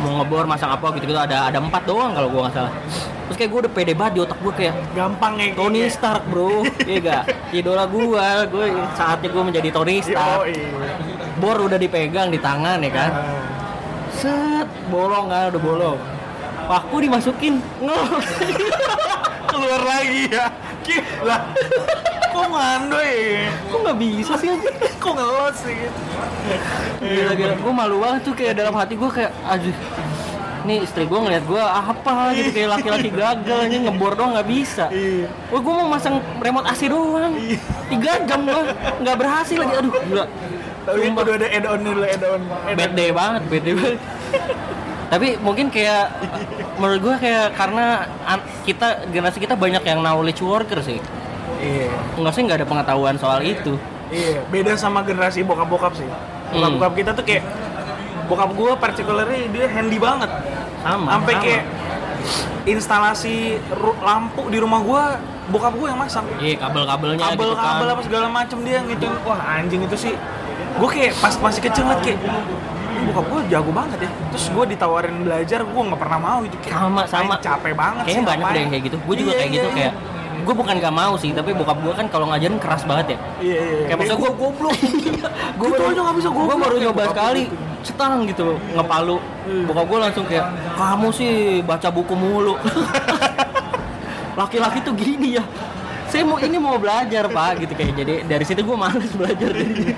mau 0.00 0.12
ngebor 0.20 0.44
masang 0.48 0.72
apa 0.72 0.86
gitu 0.96 1.04
gitu 1.08 1.20
ada 1.20 1.52
ada 1.52 1.58
empat 1.60 1.82
doang 1.84 2.16
kalau 2.16 2.28
gue 2.32 2.40
nggak 2.40 2.54
salah. 2.56 2.72
Terus 3.30 3.36
kayak 3.36 3.50
gue 3.52 3.60
udah 3.62 3.72
pede 3.72 3.92
banget 3.94 4.12
di 4.16 4.20
otak 4.26 4.38
gue 4.42 4.52
kayak 4.56 4.74
gampang 4.96 5.34
ya. 5.38 5.46
Tony 5.54 5.80
Stark 5.86 6.22
bro. 6.26 6.66
Iya 6.82 6.98
gak 7.00 7.22
idola 7.54 7.84
gue 7.86 8.26
gue 8.50 8.64
saatnya 8.96 9.28
gue 9.30 9.42
menjadi 9.44 9.68
Tony 9.70 10.02
Stark. 10.02 10.50
Bor 11.38 11.56
udah 11.60 11.78
dipegang 11.78 12.28
di 12.32 12.40
tangan 12.40 12.82
ya 12.82 12.90
kan? 12.90 13.10
Nah. 13.14 13.44
set 14.10 14.68
bolong 14.90 15.30
kan 15.30 15.54
udah 15.54 15.62
bolong. 15.62 15.98
Paku 16.66 16.96
dimasukin 17.02 17.62
ngelos 17.78 18.26
keluar 19.50 19.82
lagi 19.82 20.30
ya. 20.30 20.50
Gila 20.80 21.38
kok 22.30 22.46
ngandoy 22.50 23.12
kok 23.68 23.78
nggak 23.82 23.98
bisa 23.98 24.32
sih? 24.38 24.48
Aja 24.54 24.70
kok 24.98 25.12
ngelos 25.18 25.56
sih? 25.60 25.78
Gila 27.02 27.32
gila 27.34 27.54
gue 27.58 27.72
malu 27.74 27.96
banget 28.00 28.20
tuh 28.26 28.34
kayak 28.38 28.54
dalam 28.58 28.74
hati 28.74 28.94
gue 28.94 29.10
kayak 29.10 29.32
aduh 29.44 29.76
nih 30.60 30.84
istri 30.84 31.08
gue 31.08 31.16
ngeliat 31.16 31.44
gue 31.48 31.56
apa 31.56 32.36
gitu 32.36 32.52
kayak 32.52 32.68
laki-laki 32.76 33.08
gagal 33.08 33.58
aja 33.64 33.76
ngebor 33.80 34.12
doang 34.12 34.36
nggak 34.36 34.48
bisa. 34.48 34.92
Iya. 34.92 35.32
Wah, 35.48 35.60
gue 35.64 35.72
mau 35.72 35.88
masang 35.88 36.20
remote 36.36 36.68
AC 36.68 36.84
doang. 36.92 37.32
Tiga 37.88 38.20
jam 38.28 38.44
gue 38.44 38.62
nggak 39.00 39.16
berhasil 39.16 39.56
lagi. 39.56 39.74
Aduh, 39.80 39.92
gila. 40.04 40.24
tapi 40.80 41.12
udah 41.12 41.34
ada 41.36 41.46
add 41.48 41.66
on 41.68 41.80
dulu 41.84 42.02
add 42.04 42.24
on 42.24 42.40
Bad 42.76 42.92
day 42.96 43.10
banget, 43.12 43.42
bad 43.48 43.62
day 43.64 43.74
banget. 43.76 44.00
Tapi 45.10 45.28
mungkin 45.42 45.66
kayak 45.72 46.04
menurut 46.76 47.00
gue 47.02 47.14
kayak 47.24 47.56
karena 47.56 48.04
kita 48.68 49.08
generasi 49.10 49.38
kita 49.40 49.56
banyak 49.56 49.82
yang 49.82 50.04
knowledge 50.04 50.44
worker 50.44 50.84
sih. 50.84 51.00
Iya. 51.60 51.88
Enggak 52.16 52.32
sih 52.32 52.42
nggak 52.42 52.58
ada 52.58 52.66
pengetahuan 52.66 53.14
soal 53.16 53.40
itu. 53.40 53.76
iya. 54.08 54.40
Beda 54.46 54.74
sama 54.74 55.00
generasi 55.00 55.40
bokap 55.40 55.68
bokap 55.68 55.92
sih. 55.94 56.08
Bokap 56.50 56.70
bokap 56.74 56.92
kita 56.96 57.10
tuh 57.12 57.22
kayak 57.22 57.44
bokap 58.26 58.50
gue 58.50 58.72
particularly 58.76 59.46
dia 59.48 59.66
handy 59.68 59.96
banget. 59.96 60.30
Sama, 60.80 61.06
sampai 61.12 61.34
kayak 61.36 61.64
instalasi 62.64 63.56
lampu 64.00 64.48
di 64.48 64.58
rumah 64.58 64.80
gua 64.80 65.02
bokap 65.48 65.72
gua 65.74 65.88
yang 65.90 66.00
masang 66.00 66.24
Iya, 66.38 66.56
kabel-kabelnya 66.58 67.16
gitu 67.18 67.28
kabel-kabel 67.34 67.56
kan. 67.82 67.94
apa 67.96 68.02
segala 68.04 68.26
macem 68.28 68.58
dia 68.62 68.78
ngituin 68.80 69.12
wah 69.22 69.40
anjing 69.40 69.82
itu 69.82 69.96
sih. 69.98 70.14
Gue 70.78 70.88
kayak 70.88 71.12
pas 71.18 71.34
masih 71.36 71.60
kecil 71.60 71.82
ngeliat 71.82 72.00
kayak 72.00 72.18
"Ini 72.20 73.02
bokap 73.08 73.26
gue 73.26 73.40
jago 73.50 73.70
banget 73.70 73.98
ya. 74.00 74.10
Terus 74.30 74.46
gue 74.48 74.64
ditawarin 74.70 75.16
belajar 75.20 75.60
gue 75.60 75.82
nggak 75.82 76.00
pernah 76.00 76.18
mau 76.18 76.40
itu. 76.40 76.56
Kayak 76.60 76.74
Sama, 76.78 77.00
"Anjing, 77.02 77.10
sama. 77.10 77.34
capek 77.40 77.72
banget 77.74 78.02
Kayaknya 78.04 78.14
sih 78.14 78.28
banyak 78.28 78.40
ngapain?" 78.40 78.54
deh 78.54 78.60
yang 78.60 78.70
kayak 78.70 78.84
gitu. 78.86 78.96
Gue 79.02 79.14
juga 79.16 79.30
Iya, 79.30 79.38
kayak 79.40 79.50
gitu 79.50 79.68
iya, 79.68 79.76
kayak 79.76 79.92
gue 80.50 80.58
bukan 80.58 80.82
gak 80.82 80.90
mau 80.90 81.14
sih, 81.14 81.30
tapi 81.30 81.54
bokap 81.54 81.78
gue 81.78 81.94
kan 81.94 82.10
kalau 82.10 82.26
ngajarin 82.26 82.58
keras 82.58 82.82
banget 82.82 83.14
ya. 83.14 83.18
iya 83.38 83.58
iya 83.62 83.82
Kayak 83.86 83.98
maksudnya 84.02 84.18
gue 84.18 84.32
goblok. 84.34 84.74
gue 85.62 85.68
Gitu 85.70 85.82
aja 85.86 86.00
nggak 86.02 86.16
bisa 86.18 86.28
Gue 86.34 86.42
baru 86.50 86.74
Kayak 86.74 86.82
nyoba 86.90 87.02
sekali, 87.06 87.42
gitu. 87.46 87.54
setang 87.86 88.12
gitu 88.26 88.46
ngepalu. 88.74 89.16
Bokap 89.70 89.86
gue 89.86 89.98
langsung 90.02 90.24
kayak 90.26 90.46
kamu 90.74 91.08
sih 91.14 91.32
baca 91.62 91.88
buku 91.94 92.14
mulu. 92.18 92.58
Laki-laki 94.42 94.82
tuh 94.82 94.94
gini 94.98 95.38
ya. 95.38 95.44
Saya 96.10 96.26
mau 96.26 96.42
ini 96.42 96.58
mau 96.58 96.74
belajar 96.74 97.30
pak 97.30 97.62
gitu 97.62 97.72
kayak 97.78 97.94
jadi 97.94 98.14
dari 98.26 98.42
situ 98.42 98.66
gue 98.66 98.74
males 98.74 99.14
belajar 99.14 99.54
jadi. 99.54 99.94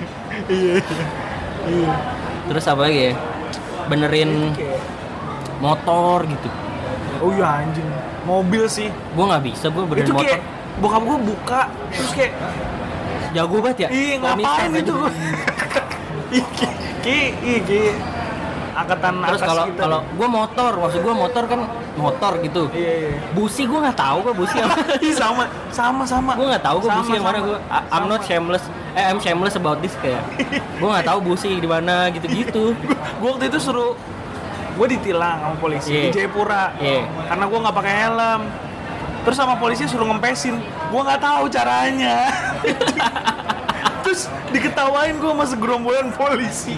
Terus 2.52 2.64
apa 2.68 2.80
lagi 2.84 3.00
ya? 3.08 3.12
Benerin 3.88 4.52
motor 5.64 6.28
gitu. 6.28 6.48
Oh 7.22 7.30
iya 7.30 7.62
anjing 7.62 7.86
mobil 8.22 8.64
sih 8.66 8.88
Gue 9.14 9.24
nggak 9.24 9.42
bisa 9.44 9.66
gue 9.66 9.82
benerin 9.82 10.04
itu 10.04 10.12
motor. 10.12 10.26
kayak 10.26 10.40
bokap 10.74 11.02
gue 11.02 11.18
buka 11.24 11.60
terus 11.90 12.12
kayak 12.12 12.32
Jago 13.32 13.56
banget 13.58 13.78
ya. 13.78 13.88
ih 13.88 14.12
Kalau 14.14 14.36
ngapain 14.36 14.70
itu 14.74 14.96
ih 16.36 16.44
ki- 16.52 17.34
ki 17.62 17.80
angkatan 18.72 19.14
Terus 19.22 19.40
kalau 19.42 19.64
kalau 19.74 20.00
gue 20.02 20.28
motor, 20.30 20.72
maksud 20.78 21.00
gue 21.00 21.14
motor 21.14 21.44
kan 21.44 21.60
motor 21.92 22.32
gitu. 22.40 22.62
iya 22.72 22.92
iya 23.04 23.10
Busi 23.30 23.68
gue 23.68 23.78
nggak 23.78 23.94
tahu 23.94 24.18
gue 24.22 24.34
busi 24.34 24.56
apa. 24.58 24.76
Sama 25.20 25.44
sama 25.68 26.02
sama 26.04 26.32
gue 26.34 26.46
nggak 26.46 26.64
tahu 26.64 26.76
gue 26.80 26.90
busi 26.90 27.10
yang 27.12 27.24
mana 27.24 27.38
gue. 27.42 27.58
I'm 27.90 28.04
not 28.06 28.24
shameless. 28.24 28.64
Eh, 28.92 29.04
I'm 29.04 29.20
shameless 29.20 29.56
about 29.56 29.80
this 29.80 29.92
kayak. 29.98 30.20
gue 30.76 30.88
nggak 30.88 31.04
tahu 31.04 31.18
busi 31.22 31.52
di 31.54 31.68
mana 31.68 32.08
gitu-gitu. 32.08 32.72
gue 33.20 33.28
waktu 33.28 33.48
itu 33.48 33.58
suruh 33.60 33.92
gue 34.82 34.98
ditilang 34.98 35.38
sama 35.38 35.56
polisi 35.62 35.94
Iya. 35.94 36.02
di 36.02 36.08
Jayapura. 36.10 36.74
Iya. 36.74 37.06
karena 37.30 37.44
gue 37.46 37.58
nggak 37.62 37.76
pakai 37.78 37.94
helm. 38.02 38.42
Terus 39.22 39.36
sama 39.38 39.54
polisi 39.54 39.86
suruh 39.86 40.10
ngempesin. 40.10 40.58
Gue 40.90 41.00
nggak 41.00 41.22
tahu 41.22 41.46
caranya. 41.46 42.26
Terus 44.02 44.26
diketawain 44.50 45.14
gue 45.14 45.30
sama 45.30 45.46
segerombolan 45.46 46.10
polisi 46.10 46.74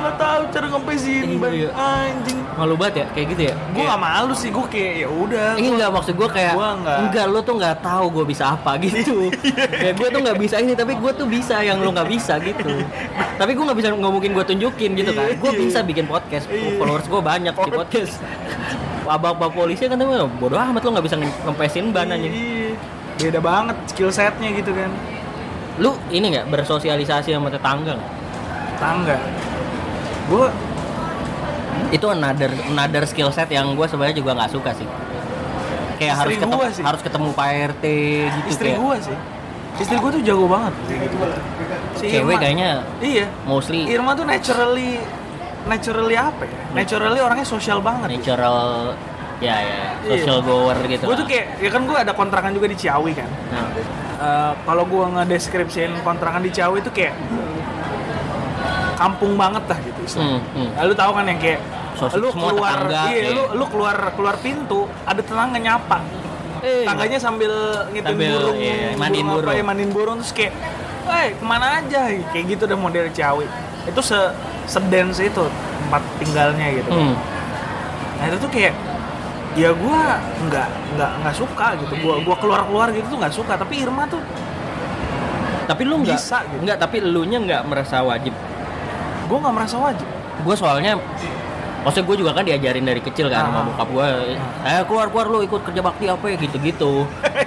nggak 0.00 0.16
tahu 0.16 0.40
cara 0.48 0.66
ngempesin 0.68 1.24
ban 1.36 1.50
Iya. 1.50 1.68
anjing 1.72 2.38
Malu 2.50 2.74
banget 2.74 2.94
ya 2.96 3.06
kayak 3.12 3.26
gitu 3.30 3.42
ya. 3.44 3.54
gue 3.54 3.82
nggak 3.82 4.00
malu 4.00 4.32
sih 4.32 4.50
gue 4.50 4.66
kayak 4.66 4.92
ya 4.96 5.08
udah 5.08 5.48
Ini 5.54 5.68
nggak 5.74 5.90
maksud 5.90 6.14
gue 6.14 6.28
kayak 6.28 6.52
Gua 6.52 6.70
nggak. 6.76 6.98
enggak 7.04 7.26
lu 7.28 7.38
tuh 7.40 7.54
nggak 7.54 7.76
tahu 7.78 8.04
gue 8.10 8.24
bisa 8.26 8.44
apa 8.50 8.70
gitu. 8.82 9.30
kayak 9.72 9.94
gue 9.94 10.08
tuh 10.08 10.20
nggak 10.20 10.38
bisa 10.38 10.56
ini 10.58 10.72
tapi 10.72 10.92
gue 10.94 11.12
tuh 11.12 11.26
bisa 11.26 11.60
yang 11.60 11.78
lu 11.78 11.90
nggak 11.90 12.08
bisa 12.08 12.34
gitu. 12.40 12.66
tapi 13.34 13.54
gue 13.54 13.62
nggak 13.62 13.78
bisa 13.78 13.88
nggak 13.90 14.12
mungkin 14.12 14.30
gue 14.32 14.44
tunjukin 14.44 14.90
gitu 14.94 15.10
kan. 15.12 15.28
Gue 15.34 15.50
iya. 15.52 15.58
bisa 15.60 15.78
bikin 15.80 16.04
podcast. 16.04 16.46
Iya. 16.46 16.76
Followers 16.76 17.06
gue 17.06 17.20
banyak 17.22 17.54
di 17.54 17.70
podcast. 17.70 18.12
Abang-abang 19.04 19.52
polisi 19.52 19.84
kan 19.84 19.96
tapi 19.96 20.10
bodoh 20.34 20.58
amat 20.58 20.82
lu 20.82 20.90
nggak 20.92 21.04
bisa 21.04 21.16
nge- 21.16 21.38
ngempesin 21.42 21.84
ban 21.88 22.08
aja. 22.08 22.24
Iya. 22.24 22.74
beda 23.18 23.40
banget 23.40 23.74
skill 23.88 24.10
setnya 24.10 24.46
gitu 24.52 24.70
kan 24.70 24.86
Lu 25.76 25.90
ini 26.08 26.30
nggak 26.30 26.46
bersosialisasi 26.48 27.30
sama 27.30 27.48
tetangga 27.48 27.94
nggak? 27.94 28.12
tangga 28.78 29.18
gue 30.28 30.46
itu 31.88 32.06
another 32.06 32.50
another 32.68 33.04
skill 33.04 33.30
set 33.30 33.48
yang 33.48 33.72
gue 33.72 33.86
sebenarnya 33.88 34.16
juga 34.16 34.36
nggak 34.36 34.50
suka 34.52 34.70
sih. 34.72 34.88
Kayak 35.98 36.14
Istri 36.14 36.20
harus 36.20 36.34
ketemu 36.36 36.56
sih. 36.70 36.82
harus 36.84 37.00
ketemu 37.02 37.28
pak 37.32 37.48
rt 37.72 37.84
gitu 38.28 38.48
istri 38.48 38.68
kayak 38.70 38.80
gue 38.80 38.96
sih. 39.08 39.16
Istri 39.78 39.96
gue 39.98 40.10
tuh 40.12 40.22
jago 40.22 40.46
banget. 40.46 40.74
Gitu 40.84 41.16
si 41.98 42.04
cewek 42.08 42.30
Irma. 42.30 42.38
kayaknya 42.38 42.70
iya. 43.02 43.26
mostly 43.42 43.82
Irma 43.88 44.14
tuh 44.14 44.22
naturally 44.22 45.02
naturally 45.66 46.14
apa 46.14 46.42
ya? 46.46 46.58
Naturally 46.70 47.18
orangnya 47.18 47.46
sosial 47.46 47.82
banget. 47.82 48.08
natural 48.14 48.94
ya 49.38 49.54
ya 49.54 49.82
Iya. 50.02 50.18
social 50.18 50.42
goer 50.42 50.78
gitu 50.84 51.06
gue 51.06 51.14
tuh 51.14 51.26
kayak 51.26 51.46
ya 51.58 51.70
kan 51.70 51.82
gue 51.86 51.94
ada 51.94 52.10
kontrakan 52.10 52.50
juga 52.52 52.66
di 52.66 52.76
Ciawi 52.76 53.12
kan. 53.14 53.30
Nah, 53.50 53.66
Eh, 54.18 54.52
kalau 54.66 54.82
gue 54.82 55.04
ngedeskripsiin 55.14 56.02
kontrakan 56.02 56.42
di 56.42 56.50
Ciawi 56.50 56.82
itu 56.82 56.90
kayak 56.90 57.14
kampung 58.98 59.38
banget 59.38 59.62
lah 59.62 59.78
gitu 59.78 59.97
istilahnya. 60.08 60.40
hmm, 60.40 60.68
hmm. 60.72 60.88
Lu 60.88 60.94
tahu 60.94 61.10
kan 61.12 61.24
yang 61.24 61.38
kayak 61.38 61.60
Sosial- 61.94 62.18
lu 62.18 62.28
keluar 62.30 62.78
tetangga, 62.78 63.02
iya, 63.06 63.20
iya. 63.20 63.30
lu 63.30 63.42
lu 63.52 63.64
keluar 63.66 63.96
keluar 64.12 64.34
pintu 64.38 64.80
ada 65.02 65.18
tetangga 65.18 65.58
nyapa 65.58 65.98
Eh, 66.58 66.82
tangganya 66.82 67.18
sambil 67.18 67.54
ngituin 67.88 68.18
Sambil, 68.18 68.34
burung, 68.34 68.58
iya, 68.58 68.90
mandiin 68.92 69.22
apa 69.24 69.34
burung. 69.36 69.54
ya, 69.54 69.62
mandiin 69.62 69.90
burung 69.90 70.16
terus 70.18 70.32
kayak, 70.32 70.52
eh 71.06 71.26
ke 71.32 71.44
mana 71.44 71.78
aja, 71.78 72.00
kayak 72.26 72.44
gitu 72.48 72.62
udah 72.66 72.74
model 72.76 73.06
Ciawi. 73.08 73.46
Itu 73.86 74.00
se 74.00 74.18
sedens 74.66 75.18
itu 75.18 75.44
tempat 75.78 76.02
tinggalnya 76.18 76.66
gitu. 76.74 76.90
hmm. 76.90 77.14
Nah 78.18 78.24
itu 78.26 78.36
tuh 78.38 78.50
kayak, 78.50 78.74
ya 79.54 79.70
gua 79.70 80.18
nggak 80.44 80.68
nggak 80.94 81.10
nggak 81.22 81.34
suka 81.34 81.66
gitu. 81.78 81.94
Gua 81.98 82.14
gua 82.20 82.36
keluar 82.36 82.60
keluar 82.64 82.86
gitu 82.90 83.06
tuh 83.06 83.18
nggak 83.18 83.32
suka. 83.32 83.54
Tapi 83.54 83.74
Irma 83.78 84.06
tuh 84.06 84.22
tapi 85.64 85.84
lu 85.84 86.00
nggak 86.00 86.16
Bisa 86.16 86.42
gitu. 86.42 86.64
nggak 86.64 86.78
tapi 86.80 86.96
lu 86.98 87.22
nya 87.22 87.38
nggak 87.38 87.62
merasa 87.68 88.00
wajib 88.00 88.32
gua 89.28 89.38
nggak 89.38 89.54
merasa 89.54 89.76
wajib. 89.76 90.08
gue 90.38 90.54
soalnya 90.54 90.94
maksudnya 91.80 92.06
gue 92.06 92.16
juga 92.16 92.30
kan 92.32 92.42
diajarin 92.42 92.84
dari 92.84 92.98
kecil 93.00 93.26
kan 93.26 93.42
sama 93.44 93.58
Ah. 93.58 93.64
bokap 93.64 93.88
gue 93.88 94.06
eh 94.64 94.82
keluar 94.84 95.06
keluar 95.08 95.26
lu 95.26 95.38
ikut 95.40 95.62
kerja 95.62 95.80
bakti 95.80 96.06
apa 96.06 96.24
ya 96.24 96.36
gitu 96.36 96.56
gitu 96.58 96.92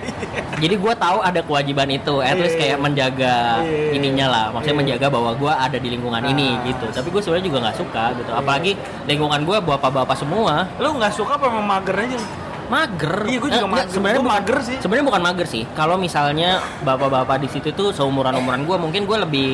jadi 0.62 0.76
gue 0.76 0.94
tahu 0.94 1.18
ada 1.20 1.40
kewajiban 1.40 1.88
itu 1.90 2.20
at 2.20 2.36
least 2.36 2.56
Iya. 2.56 2.62
kayak 2.66 2.78
menjaga 2.80 3.36
Iya. 3.62 3.92
ininya 3.94 4.28
lah 4.28 4.46
maksudnya 4.50 4.72
Iya. 4.74 4.82
menjaga 4.84 5.08
bahwa 5.10 5.32
gue 5.34 5.52
ada 5.52 5.78
di 5.78 5.90
lingkungan 5.90 6.24
ini 6.26 6.48
Ah. 6.54 6.64
gitu 6.66 6.86
tapi 6.90 7.08
gue 7.10 7.22
sebenarnya 7.22 7.46
juga 7.46 7.58
nggak 7.62 7.78
suka 7.78 8.04
gitu 8.14 8.30
Iya. 8.30 8.40
apalagi 8.40 8.72
lingkungan 9.06 9.40
gue 9.42 9.58
bapak-bapak 9.62 10.16
semua 10.16 10.54
Lu 10.78 10.90
nggak 10.94 11.14
suka 11.14 11.32
apa 11.34 11.48
mager 11.48 11.96
aja? 11.98 12.20
mager 12.68 13.16
Iya, 13.26 13.38
gua 13.38 13.50
juga 13.50 13.60
Eh, 13.62 13.72
mager. 13.74 13.88
sebenarnya 13.90 14.22
mager 14.26 14.58
sih. 14.62 14.78
sebenarnya 14.80 15.06
bukan 15.06 15.22
mager 15.22 15.46
sih 15.46 15.64
kalau 15.72 15.96
misalnya 15.96 16.50
bapak-bapak 16.82 17.40
di 17.40 17.50
situ 17.50 17.72
tuh 17.72 17.92
seumuran 17.92 18.32
umuran 18.34 18.64
gue 18.64 18.78
mungkin 18.78 19.04
gue 19.04 19.18
lebih 19.22 19.52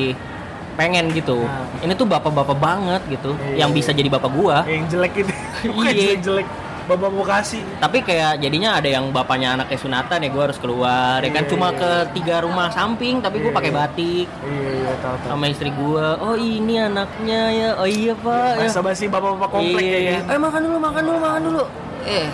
pengen 0.78 1.10
gitu 1.10 1.42
Nah. 1.42 1.82
ini 1.82 1.92
tuh 1.92 2.06
bapak-bapak 2.06 2.54
banget 2.54 3.02
gitu 3.10 3.34
Iya. 3.34 3.66
yang 3.66 3.70
bisa 3.70 3.90
jadi 3.90 4.06
bapak 4.08 4.30
gua 4.30 4.62
Yang 4.62 4.84
jelek 4.88 5.12
itu, 5.18 5.32
bukan 5.74 5.90
Iya. 5.90 6.00
jelek 6.00 6.20
jelek. 6.22 6.48
Bapak 6.88 7.12
Bekasi. 7.12 7.60
tapi 7.76 8.00
kayak 8.00 8.40
jadinya 8.40 8.80
ada 8.80 8.88
yang 8.88 9.12
bapaknya 9.12 9.52
anaknya 9.52 9.76
sunatan 9.76 10.24
ya 10.24 10.30
gue 10.30 10.40
harus 10.40 10.56
keluar 10.56 11.20
ya 11.20 11.28
kan 11.28 11.44
Iya, 11.44 11.50
cuma 11.52 11.68
iya. 11.68 11.76
ke 11.76 11.90
tiga 12.16 12.40
rumah 12.40 12.72
samping 12.72 13.20
tapi 13.20 13.38
gue 13.38 13.52
Iya, 13.52 13.58
pakai 13.60 13.68
iya. 13.68 13.76
batik 13.76 14.26
Iya 14.40 14.68
iya 14.72 14.92
tahu 14.96 15.14
tahu. 15.18 15.28
sama 15.28 15.44
istri 15.46 15.68
gue 15.68 16.06
oh 16.16 16.32
ini 16.34 16.74
anaknya 16.80 17.42
ya 17.52 17.70
oh 17.76 17.84
iya 17.84 18.16
pak 18.16 18.48
ya. 18.54 18.60
Bahasa 18.64 18.80
basi 18.80 19.04
bapak-bapak 19.04 19.50
komplek 19.52 19.84
Iya. 19.84 19.98
ya 20.00 20.12
kan. 20.16 20.22
eh 20.30 20.40
makan 20.40 20.60
dulu 20.62 20.76
makan 20.80 21.02
dulu 21.04 21.18
makan 21.20 21.40
dulu 21.44 21.62
eh 22.06 22.26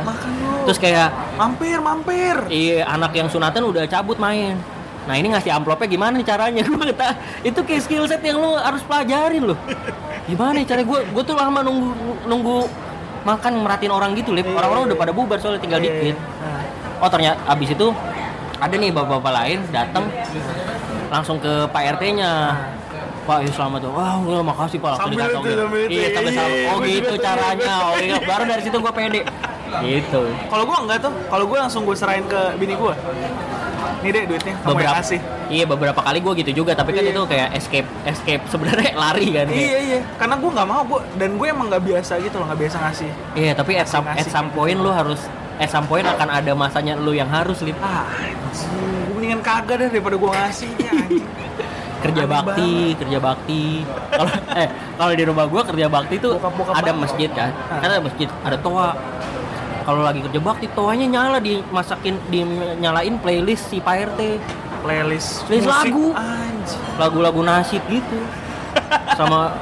Makan 0.00 0.30
dulu. 0.32 0.56
terus 0.64 0.78
kayak 0.78 1.08
mampir 1.34 1.76
mampir. 1.78 2.36
iya 2.48 2.80
anak 2.86 3.12
yang 3.12 3.28
sunatan 3.28 3.60
udah 3.60 3.84
cabut 3.84 4.16
main 4.16 4.56
nah 5.06 5.14
ini 5.14 5.30
ngasih 5.30 5.54
amplopnya 5.54 5.86
gimana 5.86 6.18
nih 6.18 6.26
caranya 6.26 6.62
gue 6.74 6.90
tahu. 6.90 7.14
itu 7.46 7.60
kayak 7.62 7.82
skill 7.86 8.04
set 8.10 8.22
yang 8.26 8.42
lo 8.42 8.58
harus 8.58 8.82
pelajarin 8.82 9.54
loh 9.54 9.58
gimana 10.26 10.58
nih 10.58 10.66
cara 10.66 10.82
gue 10.82 10.98
gue 11.06 11.22
tuh 11.22 11.36
lama 11.38 11.62
nunggu 11.62 11.90
nunggu 12.26 12.56
makan 13.26 13.52
merhatiin 13.62 13.90
orang 13.90 14.14
gitu 14.14 14.30
lip 14.30 14.46
Iya, 14.46 14.54
orang-orang 14.54 14.82
iya, 14.82 14.88
udah 14.90 14.98
pada 14.98 15.12
bubar 15.14 15.38
soalnya 15.42 15.62
tinggal 15.62 15.82
Iya, 15.82 15.90
dikit 15.90 16.16
Nah, 16.18 16.62
oh 17.02 17.10
ternyata 17.10 17.38
abis 17.50 17.68
itu 17.74 17.86
ada 18.56 18.74
nih 18.74 18.90
bapak-bapak 18.90 19.32
lain 19.34 19.58
datang 19.70 20.04
langsung 21.06 21.38
ke 21.38 21.70
Pak 21.70 21.82
RT-nya 21.98 22.30
Pak, 23.26 23.42
ya 23.42 23.50
selamat 23.50 23.82
tuh. 23.82 23.90
Wah, 23.90 24.22
wah, 24.22 24.38
makasih 24.38 24.78
Pak. 24.78 25.02
Sambil 25.02 25.26
itu, 25.26 25.42
gitu. 25.42 25.58
sambil 25.58 25.80
itu. 25.82 25.98
Iya, 25.98 26.08
sambil 26.14 26.30
salam. 26.30 26.46
Iya, 26.54 26.70
Oh, 26.70 26.78
gitu 26.78 27.14
caranya. 27.18 27.72
Oh, 27.82 27.94
iya. 27.98 28.16
Baru 28.22 28.42
dari 28.46 28.62
situ 28.62 28.76
gue 28.78 28.92
pede. 28.94 29.20
Gitu. 29.82 30.22
Kalau 30.46 30.62
gua 30.62 30.76
enggak 30.86 30.98
tuh, 31.02 31.12
kalau 31.26 31.44
gua 31.50 31.58
langsung 31.66 31.82
gua 31.82 31.96
serahin 31.98 32.22
ke 32.30 32.40
bini 32.54 32.78
gua. 32.78 32.94
Nih 34.06 34.12
deh 34.12 34.24
duitnya, 34.24 34.54
kamu 34.54 34.62
yang 34.62 34.70
beberapa 34.72 34.96
kasih. 34.96 35.20
iya 35.48 35.64
beberapa 35.64 36.00
kali 36.00 36.18
gue 36.20 36.32
gitu 36.40 36.50
juga 36.56 36.72
tapi 36.72 36.90
kan 36.90 37.02
Iya. 37.02 37.10
itu 37.10 37.22
kayak 37.24 37.48
escape 37.52 37.88
escape 38.04 38.42
sebenarnya 38.46 38.90
lari 39.02 39.28
kan 39.32 39.44
kayak. 39.44 39.58
Iya 39.60 39.78
iya, 39.80 39.98
karena 40.14 40.34
gua 40.36 40.50
nggak 40.52 40.68
mau 40.68 40.82
gua 40.82 41.00
dan 41.14 41.30
gue 41.34 41.46
emang 41.46 41.66
nggak 41.66 41.82
biasa 41.84 42.12
gitu 42.20 42.36
loh, 42.36 42.46
nggak 42.46 42.60
biasa 42.62 42.76
ngasih. 42.80 43.10
iya 43.34 43.52
tapi 43.52 43.72
at 43.74 43.86
some, 43.86 44.04
at 44.04 44.16
Ngasih. 44.16 44.30
some 44.30 44.48
point 44.50 44.76
lu 44.76 44.88
harus 44.88 45.18
at 45.56 45.66
some 45.66 45.84
point 45.84 46.04
akan 46.04 46.28
ada 46.30 46.52
masanya 46.52 46.94
lu 46.94 47.10
yang 47.10 47.26
harus 47.28 47.58
lip 47.60 47.74
Ah. 47.80 48.06
Gua 49.06 49.14
mendingan 49.14 49.40
kagak 49.40 49.76
deh 49.78 49.88
daripada 49.90 50.14
gua 50.14 50.30
ngasih 50.36 50.70
ya 50.76 50.92
kerja 51.96 52.22
Aneh 52.22 52.30
bakti 52.30 52.72
kerja 52.94 53.18
bakti 53.18 53.64
kalau 54.12 54.28
eh 54.54 54.68
kalau 54.94 55.12
di 55.12 55.24
rumah 55.24 55.44
gue 55.44 55.62
kerja 55.64 55.86
bakti 55.88 56.14
tuh 56.16 56.36
ada 56.70 56.92
masjid 56.92 57.26
kan 57.28 57.50
kan 57.72 57.88
ada 57.88 57.98
masjid 57.98 58.28
ada 58.44 58.56
toa 58.56 58.92
kalau 59.86 60.02
lagi 60.02 60.18
kerja 60.18 60.40
bakti 60.42 60.66
toanya 60.74 61.06
nyala 61.06 61.38
dimasakin 61.38 62.18
dinyalain 62.26 63.22
playlist 63.22 63.70
si 63.70 63.78
Pak 63.78 64.18
RT 64.18 64.20
Playlist, 64.86 65.42
Playlist 65.50 65.66
musik. 65.66 65.90
lagu. 65.90 66.06
Lagu-lagu 66.96 67.40
nasyid 67.42 67.82
gitu 67.90 68.18
sama 69.18 69.54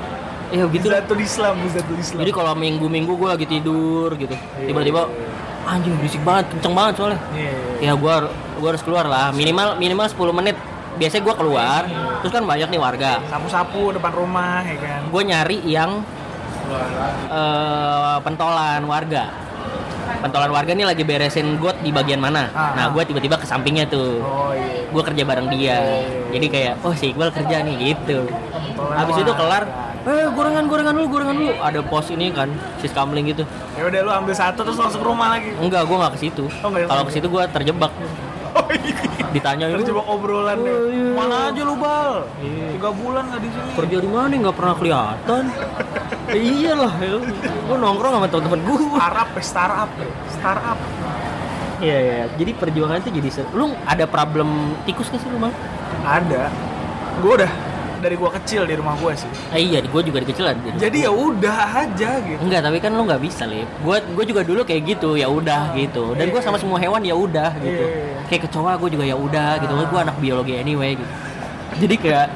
Iya 0.53 0.70
gitu. 0.70 0.87
Zatul 0.87 1.18
Islam, 1.25 1.57
Zatul 1.72 1.99
Islam. 1.99 2.20
Jadi 2.22 2.31
kalau 2.31 2.53
minggu-minggu 2.55 3.11
gue 3.16 3.27
lagi 3.33 3.47
tidur 3.49 4.14
gitu, 4.14 4.37
tiba-tiba 4.62 5.09
anjing 5.66 5.99
berisik 5.99 6.22
banget, 6.22 6.53
kenceng 6.55 6.77
banget 6.77 6.95
soalnya. 7.01 7.18
Iya, 7.35 7.51
iya. 7.83 7.91
Ya 7.91 7.93
gue 7.99 8.14
gua 8.61 8.68
harus 8.70 8.85
keluar 8.85 9.09
lah, 9.09 9.35
minimal 9.35 9.81
minimal 9.83 10.07
10 10.07 10.31
menit. 10.31 10.57
Biasanya 10.95 11.22
gue 11.27 11.35
keluar, 11.35 11.81
terus 12.22 12.31
kan 12.31 12.45
banyak 12.47 12.70
nih 12.70 12.79
warga. 12.79 13.18
Sapu-sapu 13.27 13.99
depan 13.99 14.12
rumah 14.14 14.62
ya 14.62 14.79
kan. 14.79 15.01
Gue 15.11 15.22
nyari 15.27 15.59
yang 15.66 15.91
eh, 17.27 18.16
pentolan 18.22 18.87
warga. 18.87 19.43
Pentolan 20.21 20.51
warga 20.51 20.73
nih 20.73 20.87
lagi 20.87 21.03
beresin 21.03 21.57
got 21.57 21.77
di 21.81 21.91
bagian 21.91 22.21
mana. 22.21 22.49
Ah, 22.51 22.73
Nah, 22.75 22.85
ah. 22.87 22.89
gue 22.93 23.03
tiba-tiba 23.05 23.37
ke 23.37 23.47
sampingnya 23.47 23.85
tuh. 23.87 24.21
Oh 24.21 24.51
iya. 24.53 24.89
Gue 24.89 25.03
kerja 25.03 25.23
bareng 25.23 25.49
dia. 25.51 25.79
Jadi 26.31 26.47
kayak, 26.49 26.75
oh 26.81 26.93
si 26.93 27.13
Iqbal 27.13 27.31
kerja 27.31 27.63
nih 27.63 27.95
gitu. 27.95 28.29
Pentolan 28.29 28.97
Habis 28.99 29.17
itu 29.21 29.33
kelar, 29.33 29.63
eh 30.05 30.27
gorengan 30.33 30.65
gorengan 30.67 30.95
dulu 30.95 31.07
gorengan 31.09 31.37
dulu. 31.37 31.53
Ada 31.59 31.81
pos 31.83 32.07
ini 32.11 32.31
kan, 32.31 32.49
sis 32.79 32.93
kamling 32.93 33.31
gitu. 33.31 33.45
Ya 33.75 33.87
udah 33.87 34.01
lu 34.01 34.11
ambil 34.13 34.35
satu 34.35 34.61
terus 34.65 34.79
langsung 34.79 35.01
ke 35.03 35.07
rumah 35.07 35.29
lagi. 35.35 35.51
Enggak, 35.57 35.87
gue 35.87 35.97
nggak 35.97 36.13
ke 36.15 36.21
situ. 36.21 36.45
Oh, 36.63 36.71
Kalau 36.71 37.03
ke 37.07 37.13
situ 37.13 37.27
gue 37.29 37.43
terjebak. 37.51 37.93
Oh 38.55 38.71
iya. 38.71 38.95
Ditanya 39.35 39.67
Terus 39.67 39.91
coba 39.91 40.03
obrolan 40.15 40.63
deh. 40.63 40.71
Oh, 40.71 40.87
iya. 40.87 41.11
Mana 41.11 41.37
aja 41.51 41.63
lu 41.67 41.75
bal? 41.75 42.23
Iya. 42.39 42.79
Tiga 42.79 42.91
bulan 42.95 43.23
nggak 43.27 43.43
di 43.43 43.51
sini. 43.51 43.71
kerja 43.75 43.97
di 43.99 44.07
mana 44.07 44.31
nggak 44.31 44.55
pernah 44.55 44.75
kelihatan. 44.79 45.43
Eh, 46.25 46.41
iyalah, 46.41 46.93
gue 47.01 47.77
nongkrong 47.77 48.12
sama 48.16 48.27
temen-temen 48.33 48.61
gue. 48.64 48.79
Startup, 48.97 49.29
ya, 49.29 49.43
startup, 49.45 49.91
ya. 50.01 50.09
startup. 50.33 50.79
Iya, 51.85 51.99
iya. 52.01 52.25
Jadi 52.41 52.51
perjuangan 52.57 52.97
itu 53.03 53.11
jadi 53.12 53.29
ser- 53.29 53.53
lu 53.53 53.77
ada 53.85 54.09
problem 54.09 54.72
tikus 54.89 55.12
gak 55.12 55.20
sih 55.20 55.29
bang? 55.29 55.53
Ada. 56.01 56.49
Gue 57.20 57.33
udah 57.45 57.53
dari 58.05 58.20
gua 58.20 58.29
kecil 58.37 58.68
di 58.68 58.77
rumah 58.77 58.93
gua 59.01 59.16
sih. 59.16 59.29
Eh, 59.49 59.64
iya, 59.64 59.81
gue 59.81 60.03
juga 60.05 60.20
di 60.20 60.29
kecilan. 60.29 60.61
Jadi 60.77 61.09
ya 61.09 61.12
udah 61.12 61.57
aja 61.72 62.11
gitu. 62.20 62.41
Enggak, 62.41 62.61
tapi 62.61 62.77
kan 62.77 62.93
lu 62.93 63.09
nggak 63.09 63.22
bisa, 63.25 63.49
Lip. 63.49 63.64
Gue 63.81 63.97
gue 64.05 64.25
juga 64.29 64.45
dulu 64.45 64.61
kayak 64.61 64.83
gitu, 64.97 65.16
ya 65.16 65.25
udah 65.29 65.72
gitu. 65.72 66.12
Dan 66.12 66.29
gue 66.29 66.41
sama 66.45 66.61
semua 66.61 66.77
hewan 66.77 67.01
ya 67.01 67.16
udah 67.16 67.57
gitu. 67.64 67.85
Iya, 67.85 67.97
iya, 67.97 68.05
iya. 68.12 68.20
Kayak 68.29 68.43
kecoa 68.49 68.72
gue 68.77 68.89
juga 68.93 69.05
ya 69.09 69.16
udah 69.16 69.51
gitu. 69.61 69.72
Gue 69.89 70.01
anak 70.05 70.16
biologi 70.20 70.53
anyway 70.57 71.01
gitu. 71.01 71.12
Jadi 71.81 71.95
kayak 71.97 72.29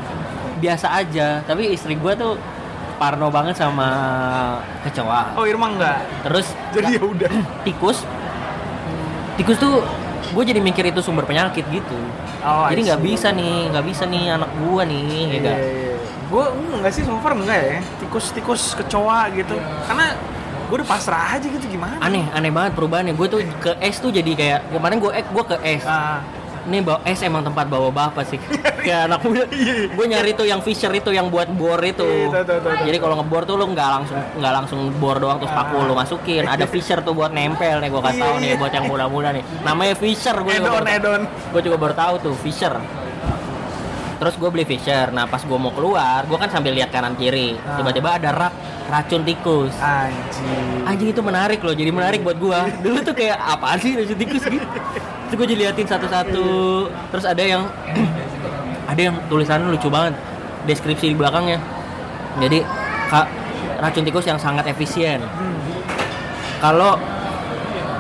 biasa 0.59 0.87
aja. 0.89 1.27
Tapi 1.45 1.63
istri 1.77 2.01
gue 2.01 2.13
tuh 2.17 2.41
parno 2.99 3.31
banget 3.31 3.55
sama 3.57 3.89
kecoa. 4.83 5.39
Oh 5.39 5.47
Irma 5.47 5.71
enggak. 5.71 6.03
Terus 6.27 6.47
Jadi 6.75 6.99
ya 6.99 7.03
udah. 7.03 7.31
tikus, 7.67 8.03
tikus 9.39 9.57
tuh 9.57 9.87
gue 10.29 10.45
jadi 10.45 10.61
mikir 10.61 10.85
itu 10.91 11.01
sumber 11.01 11.25
penyakit 11.25 11.65
gitu. 11.73 11.97
Oh, 12.45 12.69
jadi 12.69 12.93
nggak 12.93 13.03
bisa 13.03 13.33
nih, 13.33 13.73
nggak 13.73 13.85
bisa 13.87 14.05
nih 14.07 14.23
anak 14.31 14.51
gua 14.63 14.83
nih, 14.87 15.39
ya 15.39 15.41
kan? 15.43 15.59
Gue 16.29 16.45
enggak 16.79 16.93
sih 16.93 17.03
so 17.03 17.17
far 17.25 17.33
enggak 17.33 17.59
ya. 17.59 17.79
Tikus-tikus 18.05 18.77
kecoa 18.77 19.33
gitu. 19.33 19.57
Karena 19.89 20.13
gue 20.69 20.77
udah 20.77 20.89
pasrah 20.89 21.41
aja 21.41 21.47
gitu 21.49 21.65
gimana. 21.65 21.97
Aneh, 22.05 22.29
aneh 22.37 22.53
banget 22.53 22.77
perubahannya. 22.77 23.17
Gue 23.17 23.27
tuh 23.33 23.41
ke 23.63 23.73
es 23.81 23.97
tuh 23.99 24.13
jadi 24.13 24.31
kayak 24.37 24.61
kemarin 24.69 25.01
gue 25.01 25.11
gue 25.11 25.45
ke 25.49 25.57
es. 25.65 25.83
Ah, 25.89 26.21
Ini 26.69 26.85
bawa 26.85 27.01
es 27.03 27.21
emang 27.25 27.41
tempat 27.41 27.65
bawa 27.65 27.89
bapak 27.89 28.29
sih. 28.29 28.37
kayak 28.85 29.09
anak 29.09 29.21
muda. 29.25 29.45
gue 29.89 30.07
nyari 30.07 30.37
tuh 30.37 30.45
yang 30.45 30.61
fisher 30.61 30.93
itu 30.93 31.09
yang 31.11 31.33
buat 31.33 31.49
bor 31.49 31.81
itu. 31.81 32.05
Iya. 32.05 32.45
Jadi 32.85 32.99
kalau 33.01 33.17
ngebor 33.17 33.49
tuh 33.49 33.57
lu 33.57 33.73
nggak 33.73 33.89
langsung 33.89 34.21
nggak 34.37 34.53
langsung 34.53 34.81
bor 35.01 35.17
doang 35.17 35.41
terus 35.41 35.51
paku 35.51 35.81
lu 35.83 35.97
masukin. 35.97 36.45
Ada 36.45 36.69
fisher 36.69 37.01
tuh 37.01 37.17
buat 37.17 37.33
nempel 37.33 37.81
nih 37.81 37.89
gue 37.89 38.03
kasih 38.05 38.21
tahu 38.21 38.35
nih 38.39 38.53
buat 38.61 38.73
yang 38.73 38.87
muda-muda 38.87 39.33
nih. 39.33 39.43
Namanya 39.65 39.95
fisher 39.97 40.37
gue 40.37 40.53
juga 40.55 40.85
edon. 40.85 41.23
gue 41.25 41.61
juga 41.65 41.77
baru 41.81 41.95
tahu 41.97 42.15
tuh 42.21 42.35
Fisher 42.39 42.77
terus 44.19 44.35
gue 44.35 44.51
beli 44.51 44.67
Fisher 44.67 45.15
nah 45.15 45.31
pas 45.31 45.39
gue 45.39 45.59
mau 45.59 45.71
keluar 45.71 46.27
gue 46.27 46.35
kan 46.35 46.51
sambil 46.51 46.75
lihat 46.75 46.91
kanan 46.91 47.15
kiri 47.15 47.55
Ah. 47.63 47.79
tiba-tiba 47.79 48.19
ada 48.19 48.31
rak 48.35 48.53
racun 48.89 49.23
tikus. 49.23 49.73
Anjing. 49.79 50.89
anjing 50.89 51.09
itu 51.13 51.21
menarik 51.21 51.61
loh 51.61 51.77
jadi 51.77 51.93
menarik 51.93 52.25
buat 52.25 52.41
gue 52.41 52.59
dulu 52.85 52.99
tuh 53.05 53.13
kayak 53.13 53.37
apaan 53.37 53.77
sih 53.79 53.95
racun 53.95 54.17
tikus 54.17 54.43
gitu? 54.49 54.67
Terus 55.29 55.37
gue 55.37 55.47
jadi 55.53 55.61
liatin 55.69 55.85
satu-satu. 55.85 56.49
Terus 56.89 57.25
ada 57.29 57.43
yang 57.45 57.63
ada 58.91 59.01
yang 59.01 59.15
tulisannya 59.29 59.69
lucu 59.69 59.93
banget. 59.93 60.17
Deskripsi 60.65 61.13
di 61.13 61.17
belakangnya. 61.17 61.61
Jadi 62.41 62.65
kak 63.13 63.27
racun 63.79 64.05
tikus 64.09 64.25
yang 64.25 64.41
sangat 64.41 64.65
efisien. 64.73 65.21
Kalau 66.59 66.99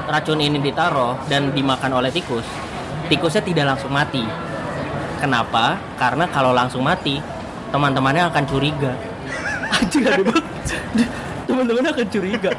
racun 0.08 0.40
ini 0.40 0.58
ditaruh 0.58 1.14
dan 1.28 1.52
dimakan 1.52 2.00
oleh 2.00 2.10
tikus, 2.10 2.44
tikusnya 3.06 3.44
tidak 3.44 3.76
langsung 3.76 3.92
mati. 3.92 4.24
Kenapa? 5.20 5.78
Karena 6.00 6.26
kalau 6.30 6.50
langsung 6.56 6.82
mati, 6.82 7.20
teman-temannya 7.70 8.26
akan 8.32 8.44
curiga. 8.48 8.92
Anjing 9.78 10.06
ada 10.08 10.57
banget. 10.72 11.08
Teman-temannya 11.48 11.90
akan 11.96 12.06
curiga. 12.12 12.50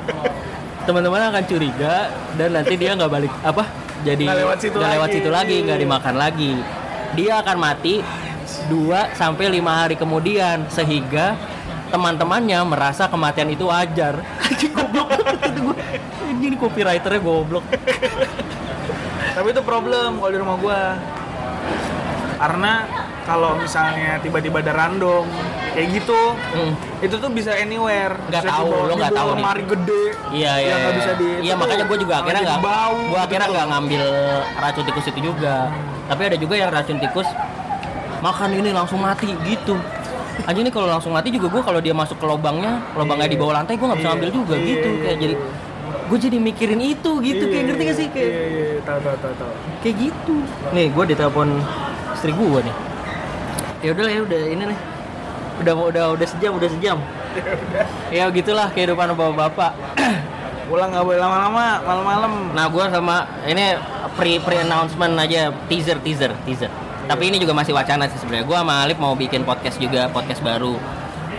Teman-temannya 0.87 1.27
akan 1.29 1.43
curiga 1.45 1.93
dan 2.33 2.49
nanti 2.57 2.73
dia 2.73 2.97
nggak 2.97 3.11
balik 3.11 3.33
apa? 3.45 3.63
Jadi 4.01 4.25
Nggak 4.25 4.39
lewat 4.41 4.57
situ 4.63 4.75
nggak 4.79 4.91
lewat 4.95 5.09
lagi. 5.09 5.17
situ 5.19 5.29
lagi, 5.29 5.55
nggak 5.67 5.79
dimakan 5.79 6.15
lagi. 6.17 6.51
Dia 7.13 7.33
akan 7.43 7.57
mati 7.59 7.95
2 8.69 9.13
sampai 9.17 9.45
5 9.59 9.65
hari 9.69 9.95
kemudian 9.99 10.65
sehingga 10.71 11.37
teman-temannya 11.89 12.59
merasa 12.65 13.09
kematian 13.09 13.49
itu 13.53 13.69
wajar. 13.69 14.21
Anjing 14.45 14.73
goblok. 14.73 15.09
Ini 16.39 16.55
copywriternya 16.57 17.21
goblok. 17.21 17.65
Tapi 19.35 19.47
itu 19.53 19.61
problem 19.61 20.17
kalau 20.17 20.31
di 20.31 20.39
rumah 20.39 20.57
gua. 20.57 20.81
Karena 22.39 22.73
kalau 23.29 23.53
misalnya 23.55 24.17
tiba-tiba 24.17 24.57
ada 24.59 24.73
random 24.73 25.21
kayak 25.69 25.87
gitu, 25.93 26.17
Hmm. 26.49 26.73
itu 26.97 27.13
tuh 27.13 27.29
bisa 27.29 27.53
anywhere. 27.53 28.17
Nggak 28.25 28.41
Bisa 28.41 28.49
tahu, 28.51 28.69
lo 28.89 28.93
nggak 28.97 29.13
tahu 29.13 29.29
nih. 29.29 29.37
lemari 29.37 29.63
gede. 29.63 30.03
Iya 30.31 30.53
iya. 30.55 30.65
yang 30.65 30.79
nggak 30.81 30.95
bisa 30.97 31.11
di. 31.13 31.27
Iya 31.39 31.53
itu 31.53 31.61
makanya 31.61 31.85
gue 31.85 31.97
juga 32.01 32.13
akhirnya 32.19 32.41
nggak. 32.41 32.59
Gue 33.05 33.19
akhirnya 33.19 33.45
gitu. 33.45 33.53
nggak 33.53 33.67
ngambil 33.69 34.03
racun 34.57 34.83
tikus 34.83 35.05
itu 35.07 35.19
juga. 35.23 35.55
Tapi 36.09 36.21
ada 36.25 36.37
juga 36.37 36.55
yang 36.55 36.69
racun 36.69 36.97
tikus 36.97 37.27
makan 38.19 38.49
ini 38.51 38.69
langsung 38.71 38.97
mati 38.97 39.29
gitu. 39.45 39.77
Anjing 40.41 40.63
ini 40.63 40.71
kalau 40.71 40.87
langsung 40.87 41.11
mati 41.11 41.29
juga 41.29 41.47
gue 41.47 41.61
kalau 41.61 41.77
dia 41.77 41.93
masuk 41.93 42.17
ke 42.17 42.25
lubangnya, 42.25 42.81
lubangnya 42.93 43.27
Iya. 43.27 43.33
di 43.35 43.37
bawah 43.37 43.53
lantai 43.55 43.75
gue 43.75 43.85
nggak 43.85 43.99
bisa 43.99 44.09
Iya, 44.09 44.17
ambil 44.17 44.29
juga 44.33 44.53
iya, 44.55 44.65
gitu. 44.65 44.89
iya, 44.89 45.01
Kayak 45.03 45.17
jadi 45.19 45.35
iya. 45.35 46.07
gue 46.09 46.17
jadi 46.17 46.37
mikirin 46.41 46.81
itu 46.81 47.11
gitu. 47.21 47.43
Kayak 47.45 47.63
ngerti 47.67 47.83
gak 47.83 47.97
sih 47.99 48.07
kayak 48.09 48.25
Iya, 48.25 48.41
iya, 48.41 48.65
iya. 48.65 48.79
tahu 48.81 48.99
tahu 49.05 49.33
tahu. 49.37 49.53
kayak 49.79 49.95
gitu. 49.99 50.35
Nih 50.71 50.87
gue 50.89 51.03
ditelepon 51.05 51.47
istri 52.11 52.31
gue 52.31 52.59
nih. 52.61 52.75
Ya 53.79 53.95
udah 53.95 54.07
ya 54.11 54.21
udah 54.27 54.41
ini 54.43 54.63
nih. 54.75 54.79
Udah 55.63 55.73
udah 55.75 56.05
udah 56.19 56.27
sejam 56.27 56.51
udah 56.55 56.69
sejam. 56.71 56.97
Ya 58.11 58.27
gitulah 58.27 58.67
kehidupan 58.71 59.15
bapak-bapak. 59.15 59.71
Pulang 60.69 60.93
nggak 60.93 61.05
boleh 61.07 61.19
lama-lama, 61.19 61.65
malam-malam. 61.81 62.33
Nah, 62.53 62.65
gue 62.69 62.85
sama 62.93 63.15
ini 63.47 63.73
pre 64.19 64.37
pre 64.37 64.61
announcement 64.61 65.15
aja 65.17 65.49
teaser 65.71 65.97
teaser 66.03 66.35
teaser. 66.45 66.69
Tapi 67.09 67.33
ini 67.33 67.41
juga 67.41 67.57
masih 67.57 67.73
wacana 67.73 68.05
sih 68.05 68.21
sebenarnya. 68.21 68.45
Gue 68.45 68.57
sama 68.59 68.85
Alif 68.85 69.01
mau 69.01 69.17
bikin 69.17 69.41
podcast 69.47 69.81
juga 69.81 70.11
podcast 70.13 70.43
baru 70.45 70.77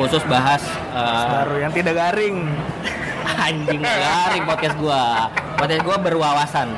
khusus 0.01 0.25
bahas 0.27 0.65
eh, 0.97 1.29
Baru 1.45 1.61
yang 1.61 1.73
tidak 1.77 1.95
garing. 1.95 2.49
anjing 3.47 3.81
garing 3.85 4.45
podcast 4.49 4.75
gue. 4.81 5.03
Podcast 5.61 5.83
gue 5.85 5.97
berwawasan. 6.11 6.69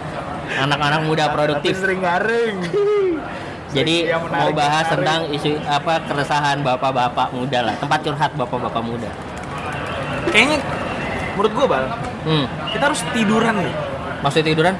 Anak-anak 0.64 1.00
muda 1.06 1.28
Tapi 1.28 1.34
produktif. 1.36 1.72
sering 1.78 2.00
garing. 2.02 2.56
Jadi 3.74 3.96
menarik, 4.06 4.30
mau 4.30 4.50
bahas 4.52 4.86
menarik. 4.86 4.94
tentang 4.96 5.20
isu 5.28 5.50
apa 5.66 5.92
keresahan 6.04 6.56
bapak-bapak 6.60 7.28
muda 7.30 7.58
lah, 7.60 7.74
tempat 7.74 7.98
curhat 8.00 8.30
bapak-bapak 8.32 8.82
muda. 8.82 9.10
Kayaknya 10.30 10.58
menurut 11.34 11.52
gua 11.52 11.66
bal, 11.68 11.84
Hmm. 12.22 12.46
kita 12.70 12.84
harus 12.84 13.00
tiduran 13.10 13.54
nih. 13.58 13.74
Maksudnya 14.22 14.46
tiduran? 14.48 14.74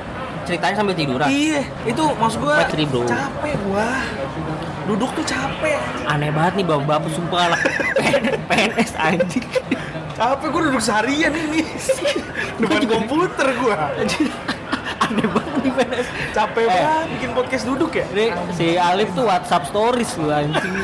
Ceritanya 0.45 0.75
sambil 0.77 0.95
tiduran. 0.95 1.27
Iya, 1.27 1.61
itu 1.85 2.03
maksud 2.15 2.39
gua 2.39 2.63
bro. 2.69 3.03
capek 3.03 3.55
gua. 3.65 3.89
Duduk 4.85 5.11
tuh 5.13 5.25
capek. 5.25 5.81
Aneh 6.05 6.29
banget 6.29 6.53
nih 6.55 6.65
bapak-bapak 6.65 7.11
sumpah 7.11 7.41
anak 7.49 7.61
PNS 8.49 8.93
anjing. 8.95 9.45
Capek 10.15 10.49
gua 10.49 10.61
duduk 10.63 10.81
seharian 10.81 11.33
ini. 11.33 11.65
Depan 12.57 12.85
komputer 12.87 13.49
gua. 13.59 13.91
Aneh 15.05 15.27
banget 15.27 15.44
nih 15.65 15.73
PNS. 15.73 16.07
Capek 16.31 16.63
Eh. 16.63 16.69
banget 16.69 17.07
bikin 17.11 17.31
podcast 17.33 17.65
duduk 17.65 17.91
ya. 17.91 18.05
Ini 18.07 18.27
si 18.53 18.67
Alif 18.77 19.09
tuh 19.13 19.25
WhatsApp 19.25 19.65
stories 19.67 20.11
lu 20.15 20.29
anjing. 20.29 20.75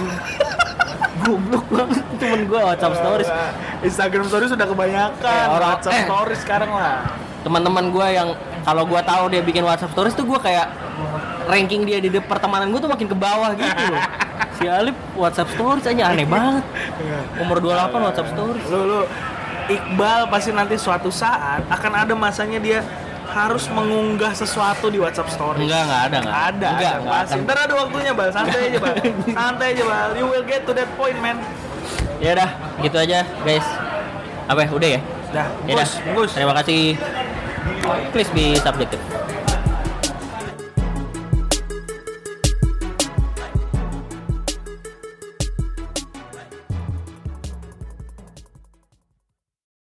Goblok 1.21 1.67
banget 1.69 2.01
temen 2.17 2.49
gua 2.49 2.73
WhatsApp 2.73 2.95
stories. 2.97 3.29
Instagram 3.83 4.25
stories 4.25 4.51
sudah 4.51 4.65
kebanyakan. 4.65 5.21
Eh, 5.21 5.47
orang- 5.47 5.71
WhatsApp 5.77 5.95
eh. 5.95 6.05
stories 6.05 6.41
sekarang 6.41 6.71
lah. 6.71 7.05
Teman-teman 7.41 7.85
gua 7.89 8.07
yang 8.09 8.29
kalau 8.63 8.85
gua 8.85 9.01
tahu 9.01 9.29
dia 9.29 9.41
bikin 9.41 9.61
WhatsApp 9.61 9.93
stories 9.93 10.13
tuh 10.13 10.25
gua 10.25 10.41
kayak 10.41 10.73
ranking 11.47 11.85
dia 11.85 12.01
di 12.01 12.09
pertemanan 12.17 12.69
gua 12.69 12.81
tuh 12.81 12.89
makin 12.89 13.07
ke 13.07 13.17
bawah 13.17 13.53
gitu 13.53 13.85
loh. 13.87 14.01
Si 14.61 14.69
Alif 14.69 14.93
WhatsApp 15.15 15.49
stories 15.51 15.85
aja 15.85 16.03
aneh 16.07 16.25
banget. 16.25 16.61
Umur 17.39 17.61
28 17.61 17.97
WhatsApp 18.03 18.29
stories. 18.31 18.65
Lu 18.69 18.81
lu 18.83 19.01
Iqbal 19.71 20.27
pasti 20.27 20.51
nanti 20.51 20.75
suatu 20.75 21.09
saat 21.09 21.63
akan 21.65 21.93
ada 21.97 22.13
masanya 22.13 22.59
dia 22.59 22.83
harus 23.31 23.65
mengunggah 23.69 24.33
sesuatu 24.33 24.91
di 24.91 24.99
WhatsApp 24.99 25.31
story. 25.31 25.65
Enggak, 25.65 25.83
enggak 25.87 26.03
ada, 26.03 26.17
enggak. 26.19 26.35
Ada, 26.35 26.69
Enggak, 26.69 26.93
ada, 26.93 27.01
enggak. 27.01 27.41
Ntar 27.47 27.57
ada 27.63 27.75
waktunya, 27.79 28.13
Bal. 28.13 28.29
Santai 28.31 28.61
aja, 28.67 28.79
Bal. 28.79 28.95
Santai 29.39 29.67
aja, 29.73 29.83
Bal. 29.85 30.11
You 30.15 30.27
will 30.27 30.43
get 30.43 30.67
to 30.67 30.73
that 30.73 30.91
point, 30.95 31.19
man. 31.19 31.39
ya 32.21 32.37
udah 32.37 32.51
gitu 32.85 33.01
aja 33.01 33.25
guys 33.41 33.65
apa 34.45 34.61
ya 34.61 34.69
udah 34.69 34.91
ya 34.93 35.01
Dah, 35.33 35.49
ya 35.65 35.73
udah 35.73 35.89
terima 36.29 36.53
kasih 36.61 37.01
please 38.13 38.29
be 38.37 38.61
subjective 38.61 39.01